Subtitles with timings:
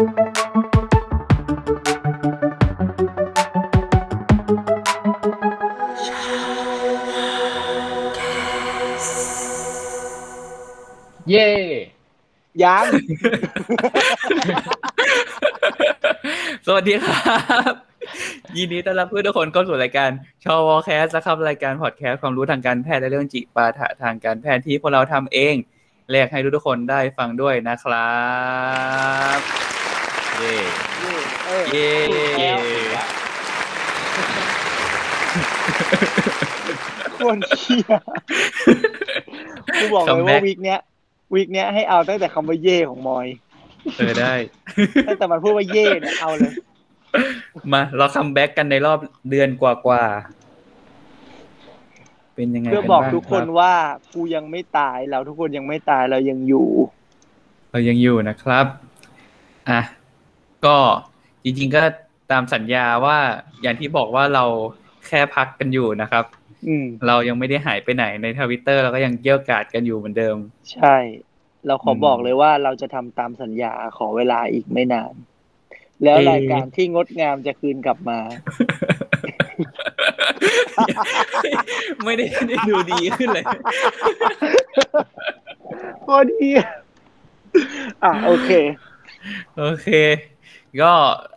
[0.00, 0.06] เย่
[12.62, 12.84] ยัง
[16.66, 17.74] สวัสดีครับ
[18.56, 20.10] ยินดีต้อนรับเพื่อนทุกคนเข้าสู่รายการ
[20.44, 25.54] ชอวอแคสนะครับรายการพอดแคสต์ความรู้ทางการแพทย์และเรื่องจิปาถะทางการแพทย์ที่พวกเราทำเอง
[26.10, 28.10] แลกให้ทุกคนได้ฟังด้วยนะครั
[29.38, 29.40] บ
[30.40, 30.54] เย้
[31.46, 31.88] เออเย้
[32.38, 32.52] เย้
[37.18, 37.92] ควรเชีย
[39.80, 40.80] กูบอกเลยว่าวีคเนี้ย
[41.34, 43.26] วีคเนี้ยให้เอาตั้งแต่คำว่าเย่ของมอย
[43.98, 44.34] เออได้
[45.08, 46.52] ตั้งแต่มันพูดว่าเย่เนี่ยเอาเลย
[47.72, 48.98] มาเราคัมแบ็กกันในรอบ
[49.30, 53.74] เดือนกว่าๆเป็นยังไงเพื่อกันบอกบ้างทุกคนรับว่า
[54.14, 56.68] กูยังไม่ตายเราทุกคนยังไม่ตายเรายังอยู่
[57.72, 58.66] เรายังอยู่นะครับ
[59.70, 59.80] อะ
[60.66, 60.76] ก็
[61.44, 61.82] จริง ๆ ก็
[62.30, 63.18] ตามสัญญาว่า
[63.62, 64.44] อย่างที่บอกว่าเรา
[65.06, 66.24] แค่พักกันอยู่นะครับ
[66.66, 70.36] อืมเรายังไม่ได้หายไปไหนในทวิตเตอร์เราก็ยังเกี่ยวกาดกันอยู่เหมือนเดิม
[70.72, 70.96] ใช่
[71.66, 75.12] เราขออมบอกเลยว่าเราจะทำตามสัญญาขอเวลาอีกไม่นาน
[76.04, 78.18] แล้วเอ่อรายการที่งดงามจะคืนกลับมา
[82.04, 83.44] ไม่ได้ได้ดูดีขึ้นเลย
[86.06, 88.50] พอดี อะโอเค
[89.58, 89.88] โอเค
[90.82, 90.92] ก็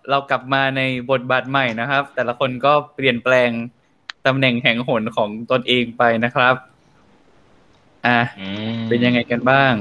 [0.10, 0.82] เรากลับมาใน
[1.12, 3.50] บทบาทใหม่นะครับ แต่ละคนก็เปลี่ยนแปลง
[4.26, 6.56] ตำแหน่งแห่งหนของตนเองไปนะครับ
[8.08, 8.48] อะอื
[8.80, 9.74] มเป็นยังไงกันบ้าง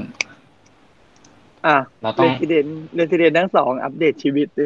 [1.65, 4.65] อะเราต้องเรสซิเดนเรสซิเดนทั้งสองอัปเดตชีวิตดิ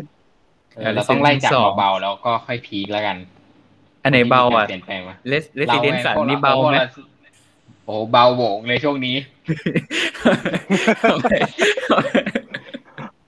[0.76, 3.18] เออเราต้องไล่จากสองเบาๆแล้วก็ค่อยพีคแล้วกัน
[4.04, 6.78] อันไหนเบาอะเปลี่ยนแปลงมาเลสเลสซิเดนสันนี่เบาไหม
[7.86, 9.16] โอ้โหเบาโบกเลยช่วงนี้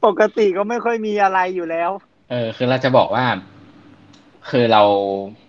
[0.06, 1.90] ปกติก็ไม่ค่อยมีอะไรอยู่แล้ว
[2.30, 3.26] เออ คือเราจะบอกว่า
[4.50, 4.84] คือเรา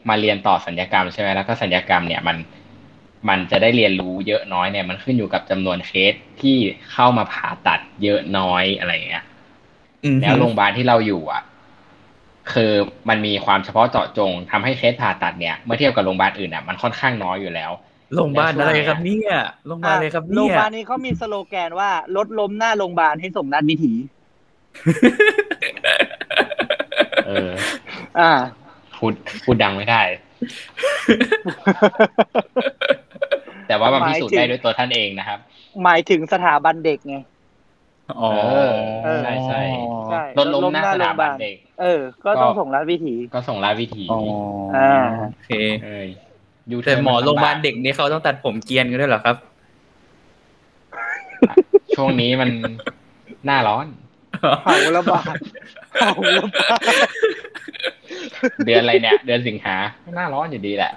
[0.08, 2.36] มาเรียนต่อสัญญกรรมใช่ไหมแล้วก็สัญญกรรมเนี่ยมัน
[3.28, 6.56] มันจะได้เรียนรู้เยอะน้อยเนี่ย มันขึ้นอยู่กับจำนวนเคสที่
[6.92, 9.24] เข้ามาผ่าตัดเยอะน้อยอะไรอย่างเงี้ย
[10.04, 11.42] อืมแล้วโรงพยาบาลที่เราอยู่อะ
[12.52, 12.72] คือ
[13.08, 17.70] มันมีความเฉพาะเจาะจงทำให้เคสผ่าตัดเนี่ยเมื่อเทียบกับโรงพยาบาลอื่นอะมันค่อนข้างน้อยอยู่แล้ว
[18.14, 19.36] โรงพยาบาลอะไรครับเนี่ย
[19.66, 23.92] โรงพยาบาลอะไรครับโรงพเนี่ยยาบาลนี้เขามีสโลแกนว่าลดล้มหน้าโรงพยาบาลให้สมนัดวิถี
[27.26, 27.50] เออ
[28.20, 28.32] อ่า
[28.96, 29.12] พูด
[29.44, 30.02] พูดดังไม่ได้
[33.68, 35.38] แต่ว่ามันพิสูจน์ได้ด้วยตัวท่านเองนะครับ
[35.82, 37.16] หมายถึงสถาบันเด็กไง
[38.20, 38.30] อ๋อ
[39.04, 39.62] เออใช่ใช่
[40.06, 44.20] ใช่ลดล้มหน้าสถาบันเด็ก เออ ก็ต้องส่งรัดวิถี ก็ส่งลาวิถีอ๋อ
[44.76, 45.50] อ่าโอเค
[45.84, 46.08] เอ้ย
[46.70, 49.36] ยูแต่หมอโรงพยาบาลเด็กนี่เขาต้องตัดผมเกรียนกันด้วยเหรอครับ
[51.96, 52.50] ช่วงนี้มัน
[53.46, 53.86] หน้าร้อน
[54.64, 55.36] เผาระบาด
[55.94, 56.68] เผาระบา
[57.06, 57.08] ด
[58.64, 59.76] เดือนอะไรเนี่ย เดือนสิงหา
[60.16, 60.92] หน้าร้อนอยู่ดีแหละ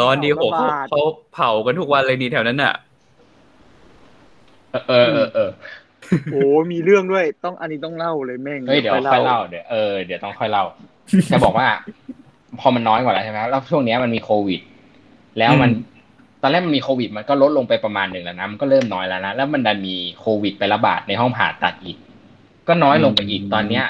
[0.00, 1.02] ร้อนดีโหเผาเขาระบาดเขา
[1.34, 2.74] เผากันทุกวันเลยนี่แถวนั้นอะ
[4.88, 5.50] เออเออเออ
[6.32, 6.42] โอ้
[6.72, 10.64] มีเรื่องด้วย ต้องอันนี้ต้องเล่าเลยแม่งเฮ้ยเดี๋ยวค่อยเล่าเดี๋ยวเออเดี๋ยวต้องค่อยเล่า
[11.32, 11.66] จะบอกว่า
[12.60, 14.60] พอมันน้อยกว่าแล้วใช่ไหมแล้วช่วงเนี้ยมันมีโควิด
[15.38, 15.97] แล้วมันอืม
[16.42, 21.96] ตอนแรกมันมีโควิดมันก็ลดลงไปประมาณหนึ่งแล้วนะมันก็เริ่มน้อยแล้วนะแล้วมันดันมีโควิดไประบาดในห้องผ่าตัดอีก
[22.68, 23.84] ก็น้อยลงไปอีกตอนเนี้ย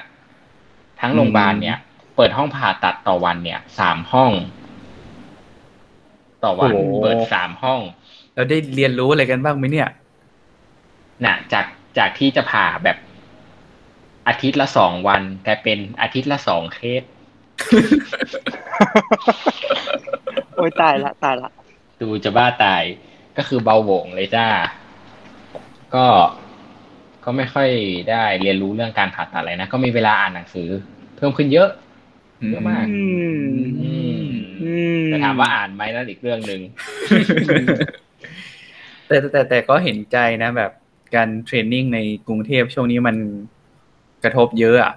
[1.01, 1.77] ทั้งโรงพยาบาลเนี่ย
[2.17, 4.33] เปิดห้องผ่าตัดต่อวันเนี่ยสามห้อง
[6.45, 7.81] ต่อวันโอ้โหเปิดสามห้อง
[8.35, 9.89] เราได้เรียนรู้อะไรกันบ้างไหมเนี่ย
[11.25, 11.67] น่ะ จาก
[11.99, 12.97] จากที่จะผ่าแบบ
[14.29, 17.03] อาทิตย์ละสองวันกลายเป็นอาทิตย์ละสองเคส
[20.55, 21.51] โอ้ยตายละตายละ
[22.01, 22.83] ดูจะบ้าตาย
[23.37, 24.47] ก็คือเบาโหวงเลยจ้า
[25.95, 26.07] ก็
[27.25, 27.69] ก็ไม่ค่อย
[28.11, 30.69] ได้เรียนรู้เรื่องการผ่าตัดอะไรนะ ก็มีเวลาอ่านหนังสือ
[31.17, 31.71] เพิ่มขึ้นเยอะ
[32.51, 33.01] เยอะมากอื
[33.31, 34.19] มอืม
[34.63, 36.61] อืมแต่ถามว่าอ่านไหมนั่นอีกเรื่องหนึ่ง
[39.07, 40.73] แต่แต่แต่แต่ก็เห็นใจนะแบบ
[41.15, 41.99] การเทรนนิ่งใน
[42.29, 43.17] กรุงเทพช่วงนี้มัน
[44.25, 44.95] กระทบเยอะอะ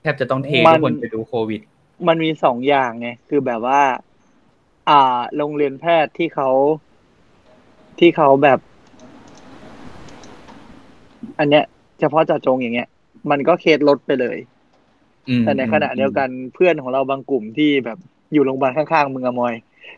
[0.00, 1.60] แทบจะต้องเททุกคนไปดูโควิด
[2.08, 3.80] มันมีสองอย่างไงคือแบบว่า
[4.88, 6.50] อ่า โรงเรียนแพทย์ที่เขา
[7.98, 8.58] ที่เขาแบบ
[11.38, 11.64] อันเนี้ย
[12.00, 12.88] เฉพาะเจาะจงอย่างเงี้ย
[13.30, 14.38] มันก็เคสลดไปเลย
[15.28, 17.98] อืมแต่ในขณะเดียวกันเพื่อนของเราบางกลุ่มที่แบบ
[18.32, 19.54] อยู่โรงพยาบาลข้างๆมึงอะมอย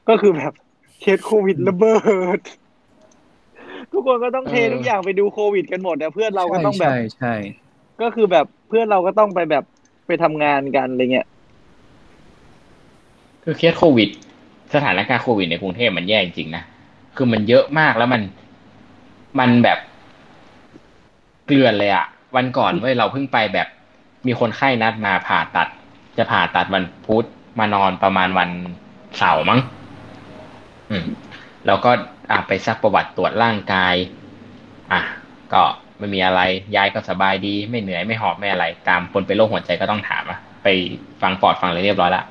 [0.09, 0.53] ก็คือแบบ
[1.01, 1.97] เคสโควิดระเบิ
[2.39, 2.41] ด
[3.93, 7.35] ทุกคนก็ต้องเทเออทุกอย่างไปดูโควิดกันหมดแต่เพื่อนเราก็ต้องแบบใช่ใช่
[8.03, 9.65] ก็คือแบบเพื่อนเราก็ต้องไปแบบ
[10.07, 11.27] ไปทำงานกันอะไรเงี้ย
[13.43, 14.11] คือเคสโควิด
[14.77, 16.65] สถานการณ์โควิดในกรุงเทพมันแย่จริงๆนะ
[17.17, 18.23] คือมันเยอะมากแล้วมัน
[19.39, 19.79] มันแบบ
[21.47, 22.07] เกลือนเลยอะ
[22.37, 23.69] วันก่อนเว้ยเราเพิ่งไปแบบ
[24.27, 25.69] มีคนไข้นัดมาผ่าตัด
[26.19, 27.27] จะผ่าตัดวันพุธ
[27.59, 28.51] มานอนประมาณวัน
[29.19, 29.61] เสาร์มั้ง
[30.91, 31.07] อืม
[31.67, 31.91] แล้วก็
[32.31, 33.95] อะไปซักประวัติตรวจร่างกาย
[34.93, 35.01] อะ
[35.53, 35.63] ก็
[35.99, 36.41] ไม่มีอะไร
[36.77, 40.69] ยายก็สบายดี ไม่เหนื่อยไม่หอบไม่อะไร ตามคนเป็นโรคหัวใจก็ต้องถามอะไป
[41.23, 42.23] ฟังปอดฟังอะไรเรียบร้อยละ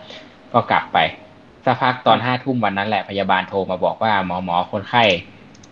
[0.54, 0.98] ก็กลับไป
[1.66, 5.04] สักพักตอนห้าทุ่มวันนั้นแหละพยาบาลโทรมาบอกว่าหมอหมอคนไข้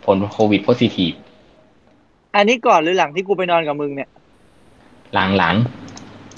[0.06, 1.14] ผลโควิดโพซิทีฟ
[2.36, 4.10] อันนี้ก่อนหรือหลังที่กูไปนอนกับมึงเนี่ย
[5.14, 5.56] หลังหลัง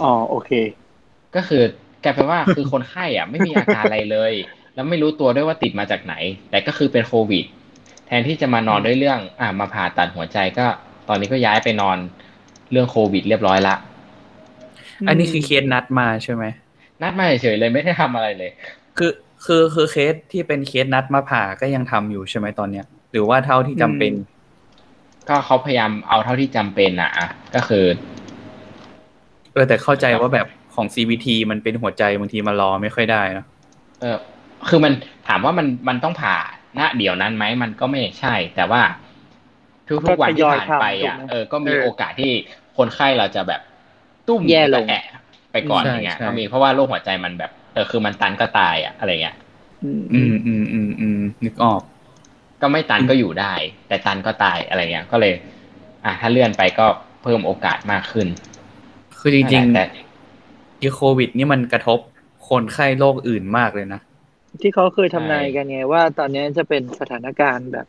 [0.04, 1.64] อ๋อโอเคๆก็คือ
[2.04, 4.34] กลายเป็นว่าคือคนไข้อะ ไม่มีอาการอะไรเลย
[4.76, 6.16] แล้วไม่รู้ตัวด้วยว่าติดมาจากไหน
[6.50, 7.46] แต่ก็คือเป็นโควิด
[8.08, 10.66] แทนที่จะมานอนด้วยเรื่อง อ่ามาผ่าตัดหัวใจก็
[11.08, 11.98] ตอนนี้ก็ย้ายไปนอน
[12.72, 13.76] เรื่องโควิดเรียบร้อยละ
[15.08, 16.44] อันนี้คือเคสนัดมาใช่ไหม
[17.02, 18.52] นัดมาเฉยๆเลยไม่ได้ทำอะไรเลย
[18.98, 19.12] คือ
[19.46, 24.14] คือคือเคสที่เป็นเคสนัดมาผ่าก็ยังทำอยู่ใช่ไหมตอนเนี้ย หรือว่าเท่าที่จำเป็น
[25.30, 27.86] ก็เขาพยายามเอาเท่าที่จำเป็นอะอะก็คือ
[29.54, 33.46] เออแต่เข้าใจว่าแบบของ CVT มันเป็นหัวใจบางทีมารอไม่ค่อยได้นะ
[34.02, 34.18] เออ
[34.70, 34.94] คือมัน
[35.28, 36.36] ถามว่ามันมันต้องผ่า
[36.80, 38.82] ณเดี๋ยวนั้นไหมมันก็ไม่ใช่ แต่ว่า
[39.88, 42.32] ทุกๆวันที่ผ่านไปอะก็ทยอยทำถูกไหมเออก็มีเออโอกาสที่
[42.78, 43.62] คนไข้เราจะแบบ
[44.28, 45.04] ตุ้มแย่ลงแอะ
[45.52, 49.38] ไปก่อนอย่างเงี้ยก็มีเพราะว่าโรคหัวใจมันแบบ เออคือมันตันก็ตายอะอะไรเงี้ย
[49.84, 51.82] อืมอืมอืมอืมอืมนึกออก
[52.62, 53.54] ก็ไม่ตันก็อยู่ได้
[53.88, 55.34] แต่ตันก็ตายอะไรเงี้ยก็เลย
[56.06, 56.86] อะถ้าเลื่อนไปก็
[57.24, 58.28] เพิ่มโอกาสมากขึ้น
[59.20, 62.00] คือจริงแต่ๆที่โควิด นี่มันกระทบ
[62.50, 64.02] คนไข้โรคอื่นมากเลยนะ
[64.62, 67.88] ที่เขาเคยทำนายกันไงว่าตอนนี้จะเป็นสถานการณ์แบบ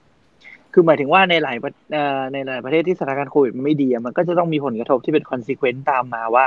[0.79, 6.45] คือหมายถึงว่าในหลายประเอ่อในหลายประเทศที่สถานการณ์โควิดมันไม่ดีอะมันก็จะต้องมีผลกระทบที่เป็น consequence ตามมาว่า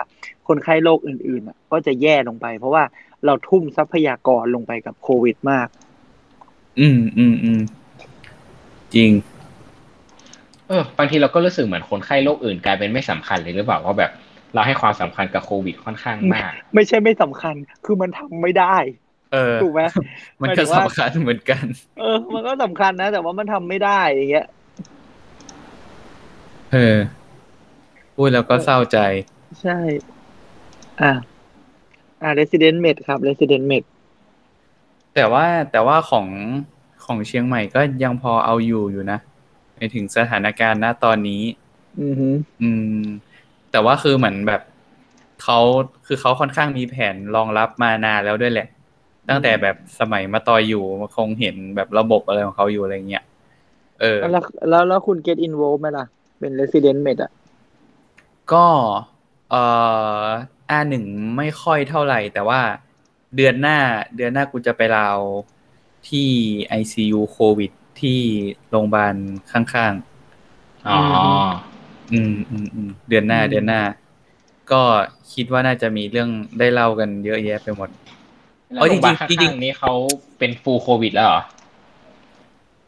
[0.48, 2.84] คนไข้โรคอื่นๆอะก็จะแย่ลงไป เพราะว่า
[3.26, 5.68] เราทุ่มทรัพยากรลงไปกับโควิดมาก
[6.80, 7.62] อืมอืมอืม
[8.96, 9.12] จริง
[10.68, 14.12] เออบางทีเราก็รู้สึกเหมือนคนไข้โรคอื่นกลายเป็นไม่สำคัญเลยหรือเปล่าว่าแบบ
[14.54, 17.56] เราให้ความสำคัญกับโควิดค่อนข้างมาก ไม่ใช่ไม่สำคัญ
[17.86, 18.78] คือมันทำไม่ได้
[19.34, 19.82] เออถูกไหม
[20.42, 21.66] มันหมายถึก็งว่าสำคัญเหมือนกัน
[22.00, 24.48] เออ มันก็สำคัญนะ แต่ว่ามันทำไม่ได้อย่างเงี้ย
[26.74, 26.98] เออ
[28.16, 28.98] พูดแล้วก็เศร้าใจ
[29.62, 29.78] ใช่
[31.02, 31.12] อ่า
[32.22, 33.84] อ่า resident med ครับ resident med
[35.16, 36.28] แต่ว่าแต่ว่าของ
[37.06, 39.20] ของเชียงใหม่ก็ยังพอเอาอยู่อยู่นะ
[39.76, 41.44] ในถึงสถานการณ์ณตอนนี้
[42.02, 42.30] อือฮึ
[42.62, 43.04] อืม
[43.72, 44.62] แต่ว่าคือเหมือนแบบ
[45.44, 45.60] เขา
[46.06, 48.68] คือเขาค่อนข้างมีแผนรองรับมานานแล้วด้วยแหละ
[49.30, 50.84] ตั้งแต่แบบสมัยมาตอยอยู่
[51.16, 53.24] คงเห็นแบบระบบอะไรของเขาอยู่อะไรเงี้ย
[54.02, 56.06] เออแล้วแล้วแล้วคุณ get involved ไหมล่ะ
[56.40, 57.32] เป็น resident med อะ
[58.54, 58.66] ก็
[59.50, 59.64] เอ่
[60.24, 60.26] อ
[60.70, 61.06] อาหนึ่ง
[61.38, 62.62] ไม่ค่อยเท่าไหร่ แต่ว่า
[63.36, 63.78] เดือนหน้า
[64.16, 65.20] เดือนหน้ากูจะไปลาว
[66.10, 66.30] ที่
[66.80, 67.72] ICU โควิด
[68.02, 68.20] ที่
[68.70, 69.16] โรงพยาบาล
[69.52, 69.94] ข้าง
[70.88, 73.82] อ๋อๆอืมอืมอืมเดือนหน้าอืมเดือนหน้า
[74.72, 74.82] ก็
[75.34, 76.30] คิดว่าน่าจะมีเรื่อง
[76.60, 77.90] ได้เล่ากันเยอะแยะไปหมด
[78.74, 79.94] แล้วเอ้ยโรงพยาบาลจริงๆจริข้างงๆๆนี้เขา
[80.40, 81.42] เป็นฟูลโควิดแล้วเหรอ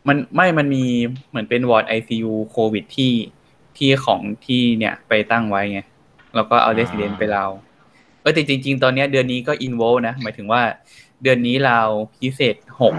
[0.07, 0.85] มันไม่มันมี
[1.29, 3.13] เหมือนเป็นวอร์ด ICU โควิดที่
[3.77, 5.79] ที่ของที่เนี่ยไปตั้งไว้ไง
[6.35, 7.51] แล้วก็เอาอ่าเ e ส i เดนไปลาว
[8.21, 10.61] เออแต่จริง ๆ ตอนเนี้ยเดือนนี้ก็อินโวนะ หมายถึงว่า
[11.23, 11.89] เดือนนี้ลาว
[12.19, 12.93] พิเศษหก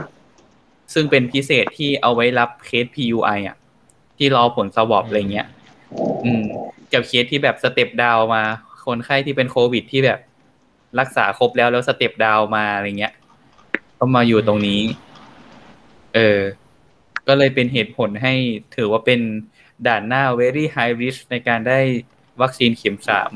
[0.95, 3.57] ซึ่งเป็นพิเศษที่เอาไว้รับเคส PUI อะ
[4.19, 5.47] ที่รอผล swab อะไรเงี้ย
[6.25, 6.43] อืม
[6.93, 8.43] กับเคสที่แบบ step down มา
[8.85, 10.19] คนไข้ที่เป็นโควิดที่แบบ
[11.01, 13.13] รักษาครบแล้วแล้ว step down มาอะไรเงี้ย
[13.99, 14.81] ก็มาอยู่ตรงนี้
[16.15, 16.41] เออ
[17.29, 18.35] ก็เลยเป็นเหตุผลให้
[18.77, 19.21] ถือว่าเป็น
[19.87, 21.79] ด่านหน้า very high risk ในการได้
[22.41, 23.31] วัคซีนเข็มสาม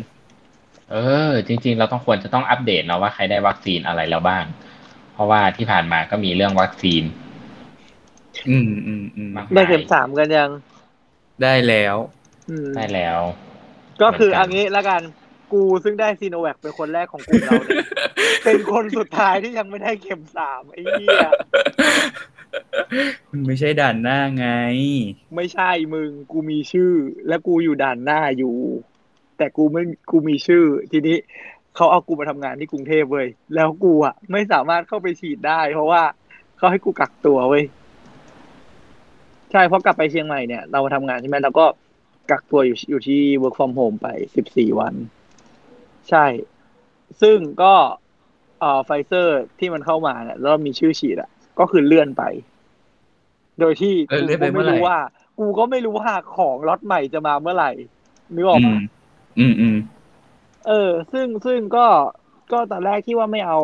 [0.90, 0.96] เอ
[1.28, 4.44] อ จริง ๆ เราต้องควรจะต้องอัปเดตเนาะว่าใครได้วัคซีนอะไรแล้วบ้าง
[5.12, 7.02] เพราะว่าที่ผ่านมาก็มีเรื่องวัคซีน
[8.48, 10.50] อืมอืมอืมมากได้เข็มสามกันยัง
[11.42, 11.96] ได้แล้ว
[12.50, 13.18] อืมได้แล้ว
[14.02, 15.02] ก็คือเหมือนกันอันนี้ละกัน
[15.52, 17.86] กูซึ่งได้ซีโนแวคเป็นคนแรกของกลุ่มเราเนี่ย
[18.44, 21.28] เป็นคนสุดท้ายที่ยังไม่ได้เข็มสามไอ้เหี้ย
[23.30, 24.48] มันไม่ใช่ด่านหน้าไง
[25.36, 26.92] ไม่ใช่มึงกูมีชื่อ
[27.28, 28.56] และกูอยู่ด่านหน้าอยู่
[29.38, 31.16] แต่กูไม่กูมีชื่อ ทีนี้
[31.76, 36.02] เขาเอากูมาทำงานที่กรุงเทพเว้ยแล้วกูอะ ไม่สามารถเข้าไปฉีดได้ เพราะว่า
[36.58, 37.64] เขาให้กูกักตัวเว้ย
[39.52, 41.66] ใช่เพราะกลับไปเชียงใหม่เนี่ยเรามาทำงานใช่ไหมเราก็
[42.30, 44.94] กักตัวอยู่อยู่ที่ work from home ไปสิบสี่วัน
[46.10, 46.26] ใช่
[47.22, 47.74] ซึ่งก็
[48.60, 52.22] เอ่อไฟเซอร์ที่มันเข้ามาเนี่ยแล้วมีชื่อฉีดอะ ก็คือเลื่อนไป
[53.60, 54.98] โดยที่เออกูเลื่อนไปก็เมื่ไม่อไหร่ รู้ว่า
[55.38, 57.70] กูก็ไม่รู้ว่าของล็อตใหม่จะมาเมื่อไหร่
[58.34, 58.78] นึกออกอืปะ ม
[59.38, 59.76] อืมอืม
[60.66, 61.86] เออ ซึ่งซึ่งก็
[62.52, 63.58] ก็ตอนแรกที่ว่าไม่เอา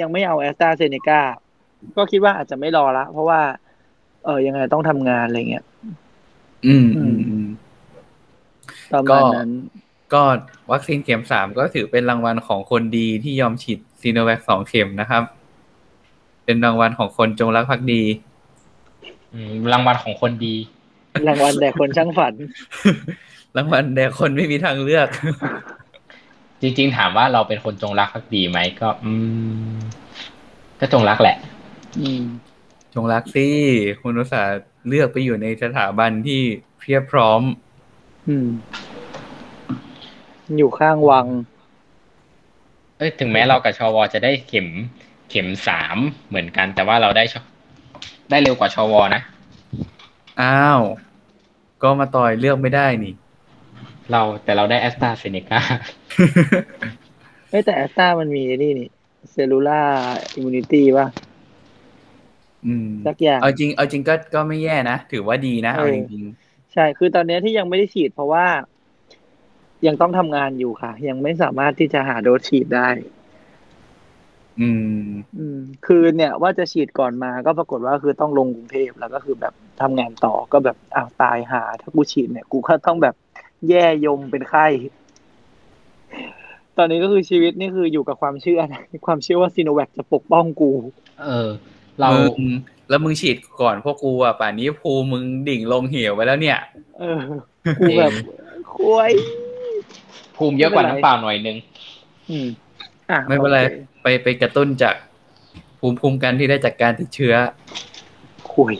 [0.00, 1.20] ยังไม่เอาแอสตราเซเนกา
[1.96, 3.40] ก็คิดว่าอาจจะไม่รอละ เพราะว่า
[4.24, 5.64] เออยังไงต้องทำงานอะไรเงี้ย
[6.66, 7.46] อืมอืมอืม
[8.92, 9.48] ประมาณนั้น
[10.14, 10.22] ก็
[10.72, 15.22] วัคซีนเข็มสามก็ถือเป็นรางวัลของคนดีที่ยอมฉีดซีโนแวคสองเข็มนะครับ
[16.44, 18.02] เป็นรางวัลของคนจงรักภักดี
[19.32, 20.54] อืมรางวัลของคนดี
[21.28, 22.34] รางวัลแต่คนช่างฝัน
[23.56, 25.08] รางวัลแด่คนไม่มีทางเลือก
[26.60, 29.12] จริงๆถามว่าเราเป็นคนจงรักภักดีไหมก็ อื
[29.72, 29.74] ม
[30.80, 31.36] ก็จงรักแหละ
[32.00, 32.22] อืม
[32.94, 33.46] จงรักสิ
[34.02, 36.40] คุณอุตสาห์เลือกไปอยู่ในสถาบันที่
[36.80, 37.42] เพียบพร้อม
[38.28, 38.46] อืม
[40.58, 41.26] อยู่ข้างวัง
[42.98, 44.68] เอ้ยถึงแม้เรากับชวจะได้เข็ม
[45.30, 45.96] เข็มสาม
[46.28, 47.34] เหมือนกัน แต่ว่าเราได้ช
[48.30, 49.22] ได้เร็วกว่าชวนะ
[50.40, 50.80] อ้าว
[51.82, 53.14] ก็มาต่อยเลือกไม่ได้นี่
[54.12, 55.60] เราแต่เราได้แอสตราเซเนกา
[57.50, 58.88] เอ้ยแต่แอสตรามันมีนี่นี่
[59.32, 61.06] cellular immunity ป่ะ
[62.66, 66.24] อืมสักอย่างเอาจริง เอาจริงก็ก็ไม่แย่นะ ถือว่าดีนะเอาเออจริง
[66.72, 68.46] ใช่ คือตอนเนี้ยที่ยังไม่ได้ฉีดเพราะว่า
[69.86, 74.70] ยังต้องทำงานอยู่ค่ะ ยังไม่สามารถที่จะหาโดสฉีดได้ๆอื
[75.02, 75.06] ม
[75.38, 83.14] อืม คือเนี่ยว่าจะฉีดก่อนมาก็ปรากฏว่าคือต้องลงกรุงเทพแล้วก็คือแบบทำงานต่อก็แบบอ้าวตายหา ถ้ากูฉีดเนี่ย กูก็ต้องแบบ
[83.68, 84.66] แย่ยมเป็นไข้
[86.78, 90.70] ตอนนี้ก็คือชีวิตนี่คืออยู่กับความเชื่อนะความเชื่อว่าซีโนแวคจะปกป้องกู
[91.22, 91.50] เออ
[91.98, 92.08] เรา
[92.38, 92.52] มึง
[92.88, 96.58] แล้วมึงฉีดก่อนพวกกูอะป่านนี้ภูมิมึงดิ่งลงเหวไปแล้วเนี่ย
[96.98, 97.20] เออ
[97.78, 98.12] กูแบบ
[98.74, 99.12] คุย
[100.36, 101.56] ภูมิเยอะกว่าไม่เป็นไรน้ำเปล่าหน่อยนึง
[102.30, 102.48] อืม
[103.10, 104.94] อะไม่เป็นไรโอคไปไปกระตุ้นจาก
[105.78, 107.34] ภูมิภูมิกันที่ได้จากการติดเชื้อ
[108.54, 108.74] คุย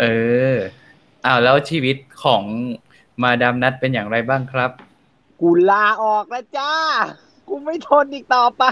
[0.00, 0.04] เอ
[0.52, 0.54] อ
[1.26, 2.42] อ้าวแล้วชีวิตของ
[3.22, 4.70] มาดามนัดเป็นอย่างไรบ้างครับ
[5.40, 6.72] กูลาออกแล้วจ้า
[7.48, 8.64] กูไม่ทนอีกต่อไป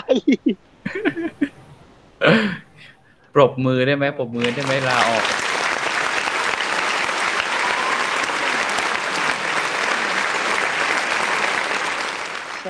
[3.35, 5.25] ปรบมือได้ไหมปรบมือได้ไหมลาออก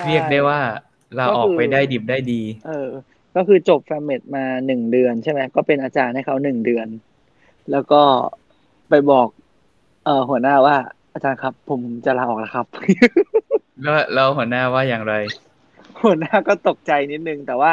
[0.07, 0.61] เรียกได้ว่า
[1.19, 2.88] ลาออกไปได้ดิบได้ดี เออ
[3.37, 6.87] ก็คือจบแฟมเมดมาหนึ่งเดือนใช่ไหมก็เป็นอาจารย์ให้เขาหนึ่งเดือน
[7.71, 8.02] แล้วก็
[8.88, 9.28] ไปบอก
[10.04, 10.76] เอ่อหัวหน้าว่า
[11.12, 12.66] อาจารย์ครับ ผมจะลาออกแล้วครับ
[13.83, 15.14] แล้วแล้วหัวหน้าว่าอย่างไร
[16.02, 17.73] หัวหน้าก็ตกใจนิดนึงแต่ว่า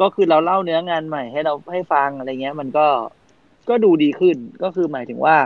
[0.00, 2.86] ก็คือเราเล่าเนื้องานใหม่ให้เราให้ฟังอะไรเงี้ย มันก็
[3.68, 5.36] ก็ดูดีขึ้นก็คือหมายถึงว่า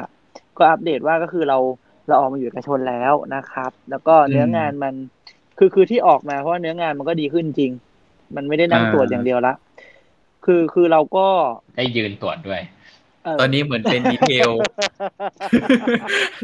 [0.58, 1.58] ก็อัปเดตว่าก็คือเรา
[2.08, 4.94] เราออกมาอยู่เอกชนแล้วนะครับ แล้วก็เนื้องานมัน
[5.62, 7.72] คือคือที่ออกมาเพราะว่าเนื้องานมันก็ดีขึ้นจริง
[8.36, 9.54] มันไม่ได้นั่งอ่าตรวจอย่างเดียวละ
[10.44, 11.26] คือคือเราก็
[11.76, 12.60] ได้ยืนตรวจด้วย
[13.24, 14.50] เอ่อตอนนี้เหมือนเป็นดีเทล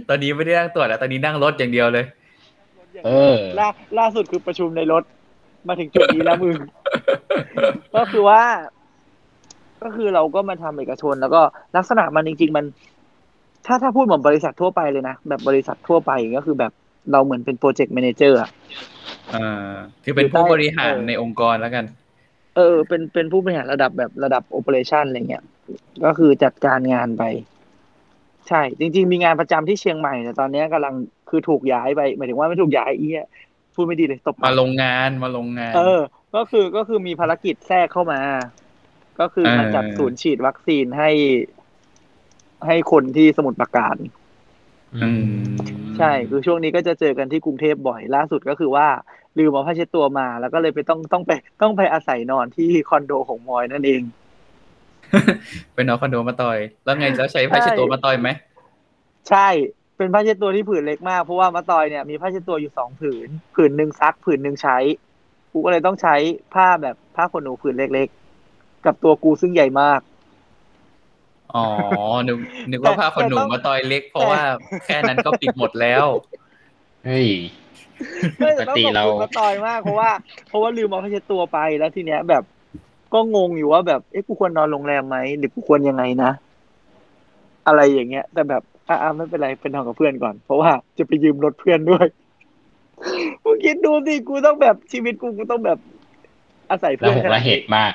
[0.08, 2.04] ตอนนี้ไม่ได้นั่งตรวจแล้วตอนนี้นั่งรถอย่างเดียวเลย
[3.06, 3.68] เออล่า
[3.99, 5.02] ล่าสุดคือประชุมในรถ
[5.68, 6.56] มาถึงจุดนี้แล้วมึง
[7.96, 8.42] ก็คือว่า
[9.82, 11.40] ก็คือเราก็มาทำเอกชน แล้วก็
[11.76, 12.64] ลักษณะมันจริง ๆ มัน
[13.66, 16.73] ถ้าถ้าพูดเหมือนบริษัททั่วไปเลยนะแบบบริษัททั่วไปก็คือแบบ
[17.12, 18.50] เราเหมือนเป็น project manager อะ
[19.34, 19.72] อ่า
[20.04, 21.84] คือเป็นผู้บริหารเออในองค์กรแล้วกัน
[22.56, 25.44] เออ เป็นเป็นผู้บริหารระดับแบบระดับ operation อะไรเงี้ย
[26.04, 27.22] ก็คือจัดการงานไป
[28.48, 30.94] ใช่ จริง ๆ มีงานประจำที่เชียงใหม่แต่ตอนเนี้ยกำลัง
[31.28, 33.28] คือถูกย้ายไปหมายถึงว่าไม่ถูกย้ายอีอะ
[33.75, 36.00] พูดไม่ดีเลยตบปมาลงงานมาลงงาน เออ
[36.36, 38.20] ก็คือก็คือมีภารกิจแทรกเข้ามา
[39.20, 41.10] ก็คือมาเออจัดศูนย์ฉีดวัคซีนให้
[42.66, 44.25] ให้คนที่สมุทรปราการอืม
[45.98, 48.86] ใช่คือช่วงนี้ก็จะเจอกันที่กรุงเทพบ่อยล่าสุดก็คือว่า
[49.38, 51.30] ลืมเอาผ้าเช็ดตัวมา แล้วก็เลยไปต้องต้องไป
[51.62, 54.02] ต้องไปอาศัยนอนที่คอนโดของมอยนั่นเอง
[55.74, 58.28] เป็นนอนคอนโดมาต่อย แล้วไงแล้วใช้ผ้าเช็ดตัวมาต่อยไหม
[59.28, 59.48] ใช่
[59.96, 64.78] เป็นผ้าเช็ดตัวที่ผืนเล็กมากเพราะว่ามาตอยเนี่ยมีผ้าเช็ดตัวอยู่สองผืน ผืนหนึ่งซักผืนหนึ่งใช้
[65.52, 66.16] กูก็เลยต้องใช้
[66.54, 70.00] ผ้าแบบผ้าขนหนูผืนเล็กๆ กับตัวกูซึ่งใหญ่มาก
[71.54, 71.64] อ๋อ
[72.28, 72.38] นึก
[72.70, 74.42] นึกว่าผ้าขนหนูมาต่อยเล็ก เพราะว่า
[74.86, 76.06] แค่นั้นก็ปิดหมดแล้ว
[77.06, 77.28] เฮ้ย
[78.38, 80.10] ไม่ปกติต้องขอบคุณเรามาตอยมากเพราะว่า
[80.48, 82.42] เพราะว่าลืมเอาผ้าเช็ดตัวไปแล้วทีเนี้ย แบบ
[83.14, 86.30] ก็งงอยู่ว่าแบบเอ๊ะกูควรนอนโรงแรมไหมหรือกูควรยังไงนะ
[87.66, 92.06] อะไรอย่างเงี้ย แต่แบบอ่าไม่เป็นไรเป็นนอนกับเพื่อนก่อน เพราะว่าจะไปยืมรถเพื่อนด้วย
[93.44, 95.78] มึงคิดดูสิกูต้องแบบชีวิตกูกูต้องแบบ
[96.70, 97.92] อาศัยระเพื่อนหกขนาระดเหนี้ตุมาก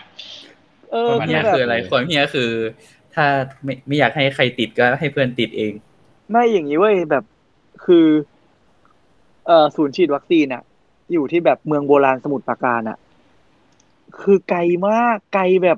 [0.91, 2.51] เออประมาณเฮียแบบคืออะไรคนเฮียคือ
[3.15, 3.25] ถ้า
[3.63, 5.74] ไม่ไม่อยากให้ใครติดก็ให้เพื่อนติดเอง
[6.32, 7.24] ไม่อย่างนี้เว้ยแบบ
[7.86, 8.06] คือ
[9.48, 10.63] เอ่อศูนย์ฉีดวัคซีนอะ
[11.12, 12.98] อยู่ที่แบบเมืองโบราณสมุทรปราการอะ
[14.22, 15.77] คือไกลมากไกลแบบ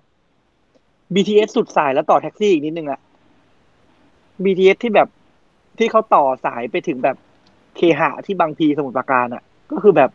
[1.14, 3.00] BTS สุดสายแล้วต่อแท็กซี่อีกนิดนึงอะ
[4.44, 5.08] BTS ที่แบบ
[5.80, 7.18] ที่เขาต่อสายไปถึงแบบ
[7.76, 10.10] เคหะที่บางพีสมุทรปราการอะก็คือแบบ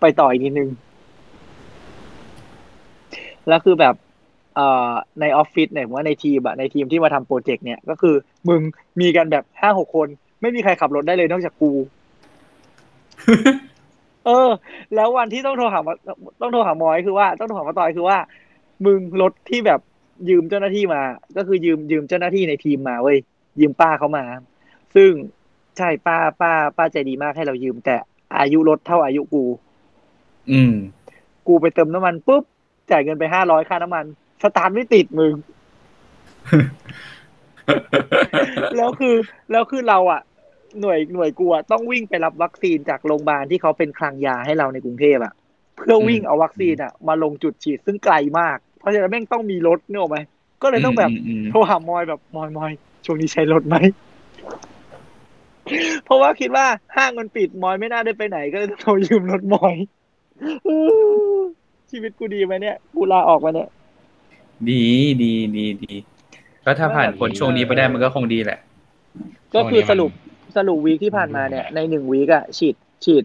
[0.00, 0.70] ไปต่ออีกนิดนึง
[3.48, 3.94] แล้วคือแบบ
[5.20, 8.14] ในออฟฟิศเนี่ยผมว่าในทีมอะในทีมที่มาทำโปรเจกต์เนี่ยก็คือ
[8.48, 8.60] มึง
[9.00, 10.08] มีกันแบบห้าหกคน
[10.40, 11.72] ไม่มีใครขับรถได้เลยนอกจากกู
[14.26, 14.50] เออ
[14.94, 15.80] แล้ววันที่ต้องโทรหา
[16.40, 18.18] ต้องโทรหามอยคือว่า ต้องโทรหามาตอยคือว่า
[18.84, 19.80] มึงรถที่แบบ
[20.28, 21.02] ยืมเจ้าหน้าที่มา
[21.36, 23.18] ก็คือยืมยืมเจ้าหน้าที่ในทีมมาเว้ย
[23.60, 24.24] ยืมป้าเขามา
[24.96, 25.10] ซึ่ง
[25.76, 27.96] ใช่ป้าป้า ป้าใจดีมากให้เรายืม แต่
[28.38, 29.44] อายุรถเท่าอายุกู
[30.50, 30.74] อืม
[31.46, 32.42] กูไปเติมน้ำมันปุ๊บ
[32.90, 34.04] จ่ายเงินไปห้าร้อยค่าน้ำมัน
[34.42, 35.34] สตาร์ทไม่ติดมึง
[38.76, 39.14] แล้วคือ
[39.52, 40.20] แล้วคือเราอะ
[40.80, 45.32] หน่วยหน่วยกูอะต้องวิ่งไปรับวัคซีนจากโรงพยาบาลที่เขาเป็นคลังยาให้เราในกรุงเทพอะ
[45.76, 50.18] เพื่อวิ่งเอาวัคซีนอะ มาลงจุดฉีดซึ่งไกลมาก เพราะฉะนั้นแม่งต้องมีรถเนี่ยหรอกไหม
[50.62, 52.72] ก็เลยต้องแบบอืมอืมโทรหามอยแบบมอยมอย
[53.04, 53.76] ช่วงนี้ใช้รถไหม
[56.04, 56.66] เพราะว่าคิดว่า
[56.96, 59.74] ห้างมันปิดมอยไม่น่าได้ไปไหน ก็เลยต้องโทรยืมรถมอย
[60.66, 60.78] อื้
[61.36, 61.40] อ
[61.90, 63.68] ชีวิตกูดีไหมเนี่ยกูลาออกมาเนี่ย
[64.68, 64.82] ดี
[65.22, 65.94] ดีดีดี
[66.64, 68.58] ก็ถ้าผ่านผลช่วงนี้ไปได้มันก็คงดีแหละ
[69.54, 70.10] ก็คือช่สวงนี้มันรุป
[70.56, 72.74] สรุปวีคที่ผ่านมาเนี่ย ในหนึ่งวีคอะฉีด
[73.04, 73.24] ฉีด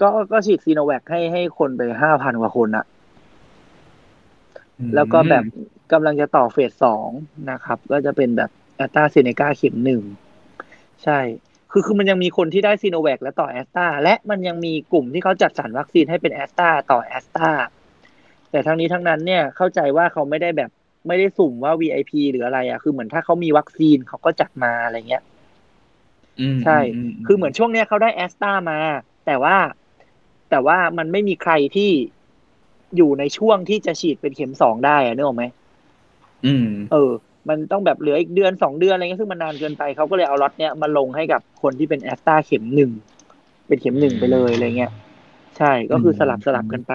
[0.00, 2.84] ก็ก็ฉีดซีโนแวคให้ให้คนไปห้าพันกว่าคนอะ
[4.94, 5.44] แล้วก็แบบ
[5.92, 7.08] กำลังจะต่อเฟสสอง
[7.50, 10.02] นะครับ ก็จะเป็นแบบแอสตราเซเนกาเข็มหนึ่ง
[11.04, 11.18] ใช่
[11.72, 17.50] คือคือมันยังมีคนที่ได้ซีโนแวคและต่อแอสตราและมันยังมีกลุ่มที่เขาจัดสรรวัคซีนให้เป็นแอสตราต่อแอสตรา
[18.50, 20.70] แต่ทั้งนี้ทั้งนั้นเนี่ยเข้าใจว่าเขาไม่ได้แบบ
[21.08, 25.22] ไม่ได้สุ่มว่า VIP หรืออะไรอะคือเหมือนถ้าเขามีวัคซีนเขาก็จัดมาอะไรเงี้ย
[26.40, 26.78] อืมใช่
[27.26, 28.78] คือเหมือนช่วงเนี้ยเขาได้แอสตามา
[29.26, 29.56] แต่ว่า
[30.50, 31.90] แต่ว่ามันไม่มีใครที่
[32.96, 35.44] อยู่ในช่วงที่จะฉีดเป็นเข็มสองได้อะนึกออกไหม
[36.44, 37.10] อืม เออ
[37.48, 42.90] มันต้องแบบเหลืออีกเดือนสองเดือนอะไรเงี้ยซึ่งมันนานเกินไปเขาก็เลยเอาล็อตเนี้ยมาลงให้กับคนที่เป็นแอสตาเข็มหนึ่ง
[43.68, 44.92] เป็นเข็มหนึ่งไปเลยอะไรเงี้ย
[45.58, 46.92] ใช่ก็คือสลับสลับกันไป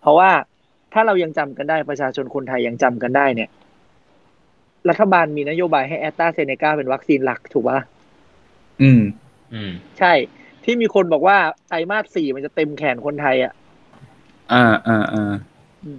[0.00, 0.30] เพราะว่า
[0.92, 3.50] ถ้าเรายังจำกันได้ประชาชนคนไทยยังจำกันได้เนี่ย
[4.88, 7.78] รัฐบาลมีนโยบายให้แอสตาเซเนกาเป็นวัคซีนหลักถูกปะ
[8.82, 9.02] อืม
[9.54, 10.12] อืม ใช่
[10.64, 11.36] ที่มีคนบอกว่า
[11.68, 13.52] ไตรมาสสี่มันจะเต็มแขนคนไทย อะ
[14.52, 15.32] อ่าอ่าอ่า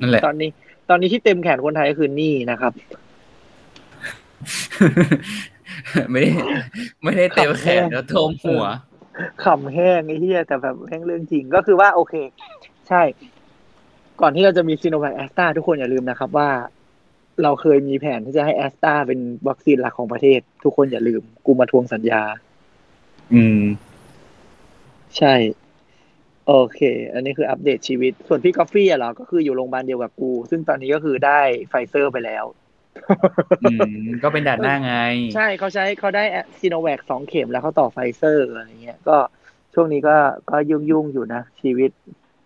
[0.01, 0.49] นั่นแหละ ตอนนี้
[0.89, 2.73] ตอนนี้ที่เต็มแขนคนไทยก็คือหนี่นะครับ
[6.12, 6.29] ไม่ได้
[7.03, 8.63] ไม่ได้เต็มแขนแล้วท่วมหัว
[9.43, 12.13] ขำแห้งไอ้เหี้ยแต่แบบแห้งเรื่องจริงก็คือว่าโอเค
[12.89, 13.01] ใช่
[14.21, 16.49] ก่อนที่เราจะมีซีโนแวคแอสตราทุกคนอย่าลืมนะครับว่า
[17.43, 22.21] เราเคยมีแผนที่จะให้แอสตราเป็นวัคซีนหลักของประเทศ ทุกคนอย่าลืม กูมาทวงสัญญา
[23.34, 23.62] อืม
[25.17, 25.34] ใช่
[26.47, 26.80] โอเค
[27.13, 32.45] อันนี้คืออัปเดตชีวิต ส่วนพี่กอฟฟี่อะเหรอก็คืออยู่โรงพยาบาลเดียวกับกู ซึ่งตอนนี้ก็คือได้ไฟเซอร์ไปแล้ว
[33.63, 34.93] อืมก็เป็นด่านหน้าไง
[35.36, 36.23] ใช่เขาใช้เขาได้
[36.60, 39.17] ซีโนแวคสองเข็มแล้วเขาต่อไฟเซอร์อะไรเงี้ยก็
[39.73, 40.17] ช่วงนี้ก็
[40.49, 41.91] ก็ยุ่งยุ่งๆอยู่นะชีวิต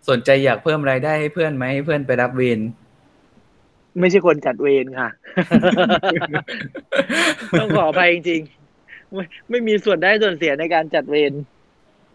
[0.09, 2.59] สนใจอยากเพิ่มรายได้ให้เพื่อนไหมให้เพื่อนไปรับเวร
[3.99, 5.09] ไม่ใช่คนจัดเวรค่ะ
[7.59, 11.33] ต้องขออภัยจริงๆไม่ไม่มีส่วนได้ส่วนเสียในการจัดเวร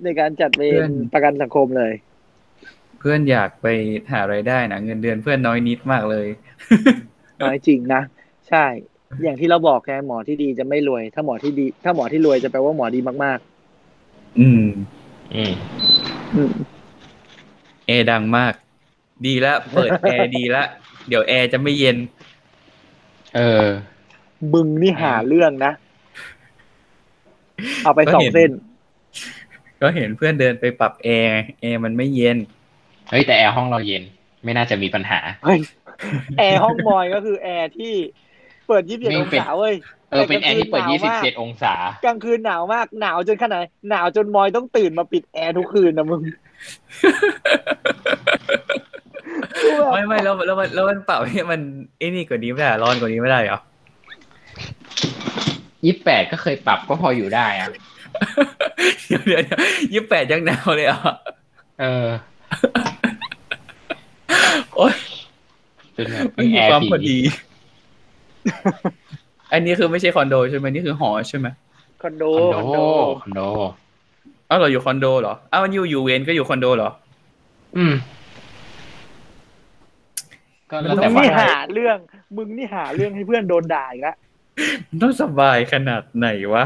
[0.04, 0.80] ในการจัดเวร
[1.12, 1.92] ประกันสังคมเลย
[2.98, 3.66] เพื่อนอยากไป
[4.12, 6.26] หารายได้นะเงินเดือนเพื่อนน้อยนิดมากเลย
[7.42, 8.02] น้อยจริงนะ
[8.48, 8.64] ใช่
[9.22, 13.38] อย่างที่เราบอกไงหมอที่ดีจะไม่รวย ถ้าหมอที่ดี ถ้าหมอที่รวยจะแปลว่าหมอดีมาก
[14.40, 14.64] อืม
[15.34, 16.52] อืมๆอืม
[17.86, 18.52] แอร์ดังมาก
[19.26, 20.66] ดีแล้วเปิดแอร์ดีแล้ว
[21.08, 21.96] เดี๋ยวแอร์จะไม่เย็น
[23.36, 23.66] เออ
[24.52, 25.72] มึงนี่หาเรื่องนะ
[27.84, 28.50] เอาไปสองเส้น
[29.80, 32.36] ก็เห็นเพื่อนเดินไปปรับแอร์แอร์มันไม่เย็น
[33.10, 34.02] เฮ้ยแต่แอร์ห้องเราเย็น
[34.44, 35.60] ไม่น่าจะมีปัญหาเฮ้ย
[36.38, 37.94] แอร์ห้องมอยก็คือแอร์ที่
[38.68, 39.74] เปิดยี่สิบเอ็ดไม่องเป็นศาเว้ย
[40.10, 46.51] เออเป็นแอร์ที่เปิดแต่กลางคืนหนาวมาก27องศากลางคืนหนาวมากหนาวจนขนาดหนาวจนมอยต้องตื่นมาปิดแอร์ทุกคืนนะมึงกูแบบ
[49.92, 51.60] ไม่ไม่แล้วแล้วมันแล้วมันเป่าให้มัน
[51.98, 53.58] ไอ้นี่กว่านี้ไม่ได้เหรอร้อนกว่านี้ไม่ได้เหรอ
[55.84, 57.68] 28ก็เคยปรับก็พออยู่ได้อะ
[59.06, 59.42] เดี๋ยวเดี๋ยว
[59.92, 61.14] ยี่สิบแปดยังหนาวเลยเหรอะ
[61.80, 62.08] เออ
[64.76, 64.94] โอ๊ย
[65.94, 67.16] เป็นแบบไม่มีแอร์ความผีพอดี
[69.52, 71.46] อันนี้คือไม่ใช่คอนโดใช่ไหมนี่คือหอใช่ไหม
[72.02, 72.24] คอนโด
[72.56, 72.78] คอนโด
[73.22, 73.40] คอนโด
[74.52, 76.90] อ้าวเราอยู่คอนโดเหรออ้าวมันอยู่อยู่เวนก็อยู่คอนโดเหรอ
[77.76, 77.94] อืม
[80.70, 81.98] ก็มัแล้วนแต่มึงว่านี่หาเรื่อง
[82.36, 84.16] มึงนี่หาเรื่องให้เพื่อนโดนด่าอีกแล้ว
[84.88, 86.64] มันต้องสบายขนาดไหนวะ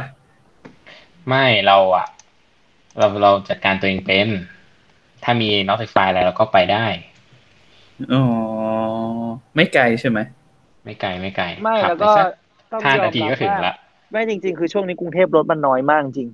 [1.28, 2.06] ไม่เราอะ
[2.98, 4.28] เราเราจัดการตัวเองเป็น
[5.24, 6.84] ถ้ามี notify อะไรเราก็ไปได้
[8.12, 8.22] อ๋อ
[9.56, 10.18] ไม่ไกลใช่ไหม
[10.84, 12.22] ไม่ไกลไม่ไกลไม่ขับแล้วก็ไปสั
[12.72, 13.74] ต้องห้ายอมนาทีรับก็ถึงว่าละ
[14.10, 16.28] ไม่จริง ๆ คือช่วงนี้กรุงเทพรถมันน้อยมากจริง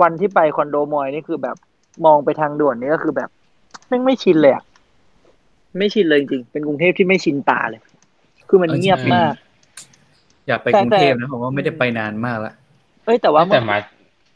[0.00, 1.56] วันที่ไปคอนโดมอยนี่คือแบบ
[2.06, 3.28] มองไปทางด่วนนี่ก็คือแบบ
[3.88, 4.64] แม่งไม่ชินเลยอะ
[5.78, 7.80] ไม่ชินเลยจริงๆเป็นกรุงเทพที่ไม่ชินตาเลย
[8.48, 9.34] คือมันเออเงียบใช่มาก
[10.48, 12.52] อยากไปแต่กรุงเทพแต่นะผมว่าไม่ได้ไปนานมากละ
[13.04, 13.78] เอ้ยแต่ว่าแต่มา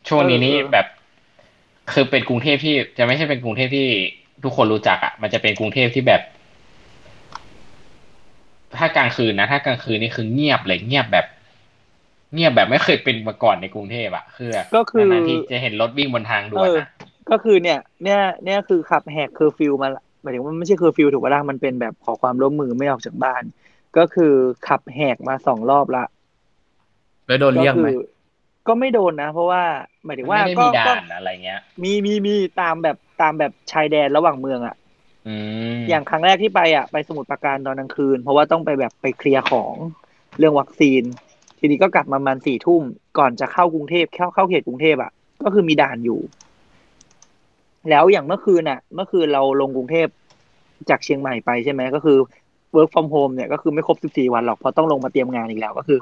[0.08, 0.86] ช่วงนี้นี่เออเออแบบ
[1.92, 3.86] คือเป็นกรุงเทพที่จะไม่ใช่เป็นกรุงเทพที่
[4.44, 6.22] ทุกคนรู้จักอะ มันจะเป็นกรุงเทพที่แบบ
[8.78, 11.26] ถ้ากลางคืนนะ ถ้ากลางคืนนี่คือเงียบเลยเงียบแบบ
[12.34, 16.88] เงียบแบบไม่เคยเป็นมาก่อนในกรุงเทพอะคือก็คือนานๆที่จะเห็นรถวิ่งบนทางด่วเอนออะ
[17.30, 23.42] ก็คือเนี่ย เนี่ย เนี่ยคือขับแหกเคอร์ฟิวมาละหมายถึงว่ามันไม่ใช่เคอร์ฟิวถูกปะล่ะมันเป็นแบบขอความร่วมมือไม่ออกจากบ้าน
[23.98, 24.32] ก็คือ
[24.68, 26.04] ขับแหกมาสองรอบละ
[27.26, 27.90] แล้วโดนก็เรียกคืไหม
[28.68, 29.62] ก็ไม่โดนนะ เพราะว่า
[30.04, 34.76] หมายถึงว่าไม่ได้ก็มีด่าก็นอะไรเงี้ย มีมีมีตามแบบตามแบบชายแดนระหว่างเมืองอะ
[35.28, 35.34] อื
[35.76, 39.72] มอย่างครั้งแรกที่ไปอะไปสมุทรปราการตอนกลางคืน เพราะว่าต้องไปแบบไปเคลียร์ของ
[40.38, 41.02] เรื่องวัคซีน
[41.58, 42.82] ทีนี้ก็กลับมาประมาณสี่ทุ่ม
[43.18, 45.10] ก่อนจะเข้ากรุงเทพเข้าเข้าเขตกรุงเทพอะ
[45.42, 46.20] ก็คือมีด่านอยู่
[47.90, 50.08] แล้วอย่างเมื่อคืนอะ เมื่อคืนเราลงกรุงเทพ
[50.90, 52.18] จากเชียงใหม่ไปใช่ไหมก็คือ
[52.74, 55.98] work from home เนี่ยก็คือไม่ครบสิบสี่วันหรอกเพราะต้องลงมาเตรียมงานอีกแล้วก็คือ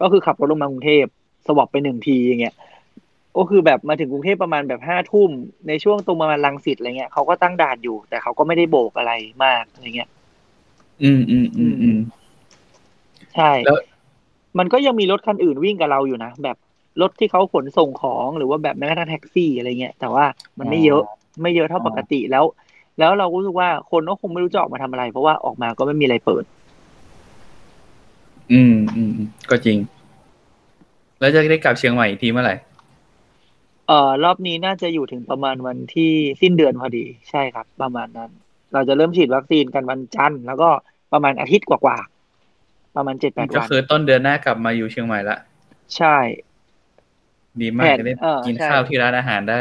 [0.00, 1.04] ก็คือขับรถลงมากรุงเทพ
[1.46, 2.54] สวอปไปหนึ่งทีอย่างเงี้ย
[3.38, 5.30] ก็คือแบบมาถึงกรุงเทพประมาณแบบห้าทุ่ม
[5.68, 9.12] ในช่วงตรงประมาณรังสิตอะไรเงี้ยเขาก็ตั้งด่านอยู่ แต่เขาก็ไม่ได้โบกอะไร
[9.44, 10.08] มากอะไรเงี้ย
[11.02, 11.98] อืมอืมอืมอืม
[13.36, 13.78] ใช่แล้ว
[14.58, 16.56] มันก็ยังมีรถคันอื่นวิ่งกับเราอยู่นะ แบบ
[17.00, 20.24] รถที่เขาขนส่งของหรือว่าแบบแม้กระทั่งแท็กซี่อะไรเงี้ยแต่ว่า
[20.58, 21.02] มันไม่เยอะ
[21.42, 22.44] ไม่เยอะเท่าปกติแล้ว
[22.98, 26.44] แล้วเราก็รู้สึกว่าคนก็คงไม่รู้จะออกมาทำอะไร เพราะว่าออกมาก็ไม่มีอะไรเปิด
[28.52, 29.78] อืมอืมอืมก็จริง
[31.20, 32.56] แล้วจะได้กลับเชียงใหม่อีกทีเมื่อไหร่
[33.88, 38.30] เอ่อรอบนี้น่าจะอยู่ถึงประมาณวันที่สิ้นเดือนพอดี ใช่ครับ ประมาณนั้น
[38.72, 40.68] เราจะเริ่มฉีดวัคซีนกันวันจันทร์แล้วก็
[41.12, 42.11] ประมาณอาทิตย์กว่าๆ
[42.96, 45.36] ประมาณเจ็ดแปดก็วันคือต้นเดือนหน้ากลับมาอยู่เชียงใหม่ละ
[45.96, 46.16] ใช่
[47.60, 49.60] ดีมากแผนจะได้เออกินใช่ข้าวที่ร้านอาหารได้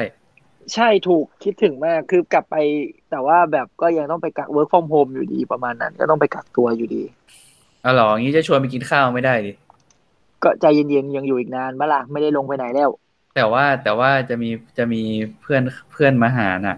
[0.74, 2.56] ใช่ถูกคิดถึงมากคือกลับไป
[3.10, 7.04] แต่ว่าแบบก็ยังต้องไปกัก work from home อยู่ดีประมาณนั้น ก็ต้องไปกักตัวอยู่ดี
[7.84, 9.52] อ๋อเหรองี้จะชวนไปกินข้าวไม่ได้ดิ
[10.44, 12.90] ก็ใจเย็นๆยังอยู่อีกนานบ้าล่ะไม่ได้ลงไปไหนแล้ว
[13.36, 15.02] แต่ว่าแต่ว่าจะมีจะมี
[15.42, 16.78] เพื่อนเพื่อนมาหาน่ะ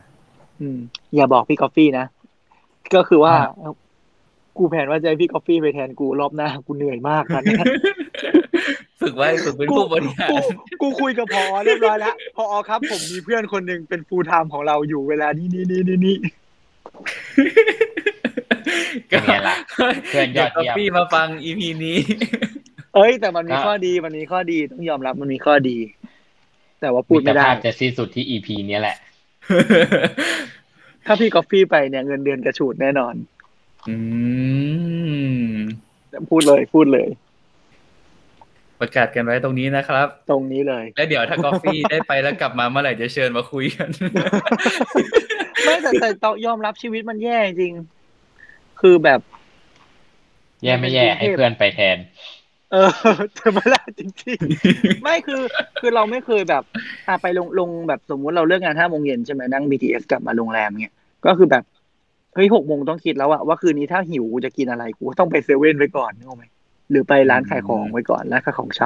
[0.62, 0.78] อืม
[1.16, 2.06] อย่าบอกพี่กอฟฟี่นะ
[2.96, 3.40] ก็คือว่าอ่า
[4.58, 7.66] กูแผนว่าจะให้พี่กอฟฟี่ไปแทนกูรอบหน้ากูเหนื่อยมากตอนเนี้ย
[9.02, 10.38] ฝึกไว้ฝึกเป็นผู้บริหารกู
[10.82, 16.18] กูคุยกับผอ.เรียบร้อยแล้วผอ.ครับ ผมมีเพื่อนคนหนึ่งเป็น full-time ของเราอยู่เวลานี้นี่นี่นี่นี่
[19.08, 19.56] เป็นไงล่ะ
[20.10, 21.98] เพื่อนยอดเยี่ยมพี่มาฟัง EP นี้
[22.96, 25.78] เอ้ย แต่มันมีก็ข้อดีมันมีข้อดีต้องยอมรับมันมีข้อดี
[26.82, 28.98] แต่ว่าพูดไม่ได้มิตรภาพจะสิ้นสุดที่ EP เนี้ยแหละ
[31.06, 33.14] ถ้าพี่กอฟฟี่ไปเนี่ยเงินเดือนกระฉูดแน่นอน
[33.90, 33.96] อื
[35.54, 35.58] ม
[36.32, 37.08] พูดเลยพูดเลย
[38.80, 43.90] ประกาศกันไว้ตรงนี้นะครับ ตรงนี้เลย แล้วเดี๋ยวถ้ากาแฟได้ไปแล้วกลับมาเมื่อไหร่จะเชิญมาคุยกัน
[45.66, 47.74] ไม่แต่แต่ต้องยอมรับชีวิตมันแย่จริง
[48.82, 49.20] คือแบบ
[50.64, 51.98] แย่ไม่แย่ให้เพื่อนไปแทน
[52.72, 52.90] เออ
[53.36, 55.42] แต่ไม่ได้จริงๆ ไม่คือ
[55.80, 56.64] คือเราไม่เคยแบบ
[57.08, 61.64] อะไปลงลงแบบสมมุติเราเลิกงานห้าโมงเย็นใช่ไหมนั่ง BTS กลับมาโรงแรมเงี้ยก็คือแบบ
[62.34, 66.46] เฮ้ยหกโมงต้องคิดแล้วอะว่าคืนนี้ถ้าหิวกูจะกินอะไรกูต้องไปเซเว่นไว้ก่อนนึกออกไหม
[66.90, 68.82] หรือไปร้านขายของไว้ก่อนร้านขายของช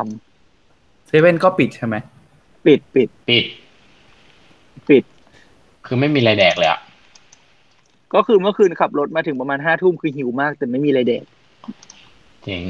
[0.52, 1.96] ำเซเว่นก็ปิดใช่ไหม
[2.66, 3.46] ปิดปิดปิด
[4.90, 5.04] ปิด
[5.86, 6.80] คือไม่มีอะไรแดกเลยอะ
[8.14, 11.24] ก็คือเมื่อคืนขับรถมาถึงประมาณห้าทุ่มคือหิวมากแต่ไม่มีอะไรเด็ด
[12.48, 12.64] จริง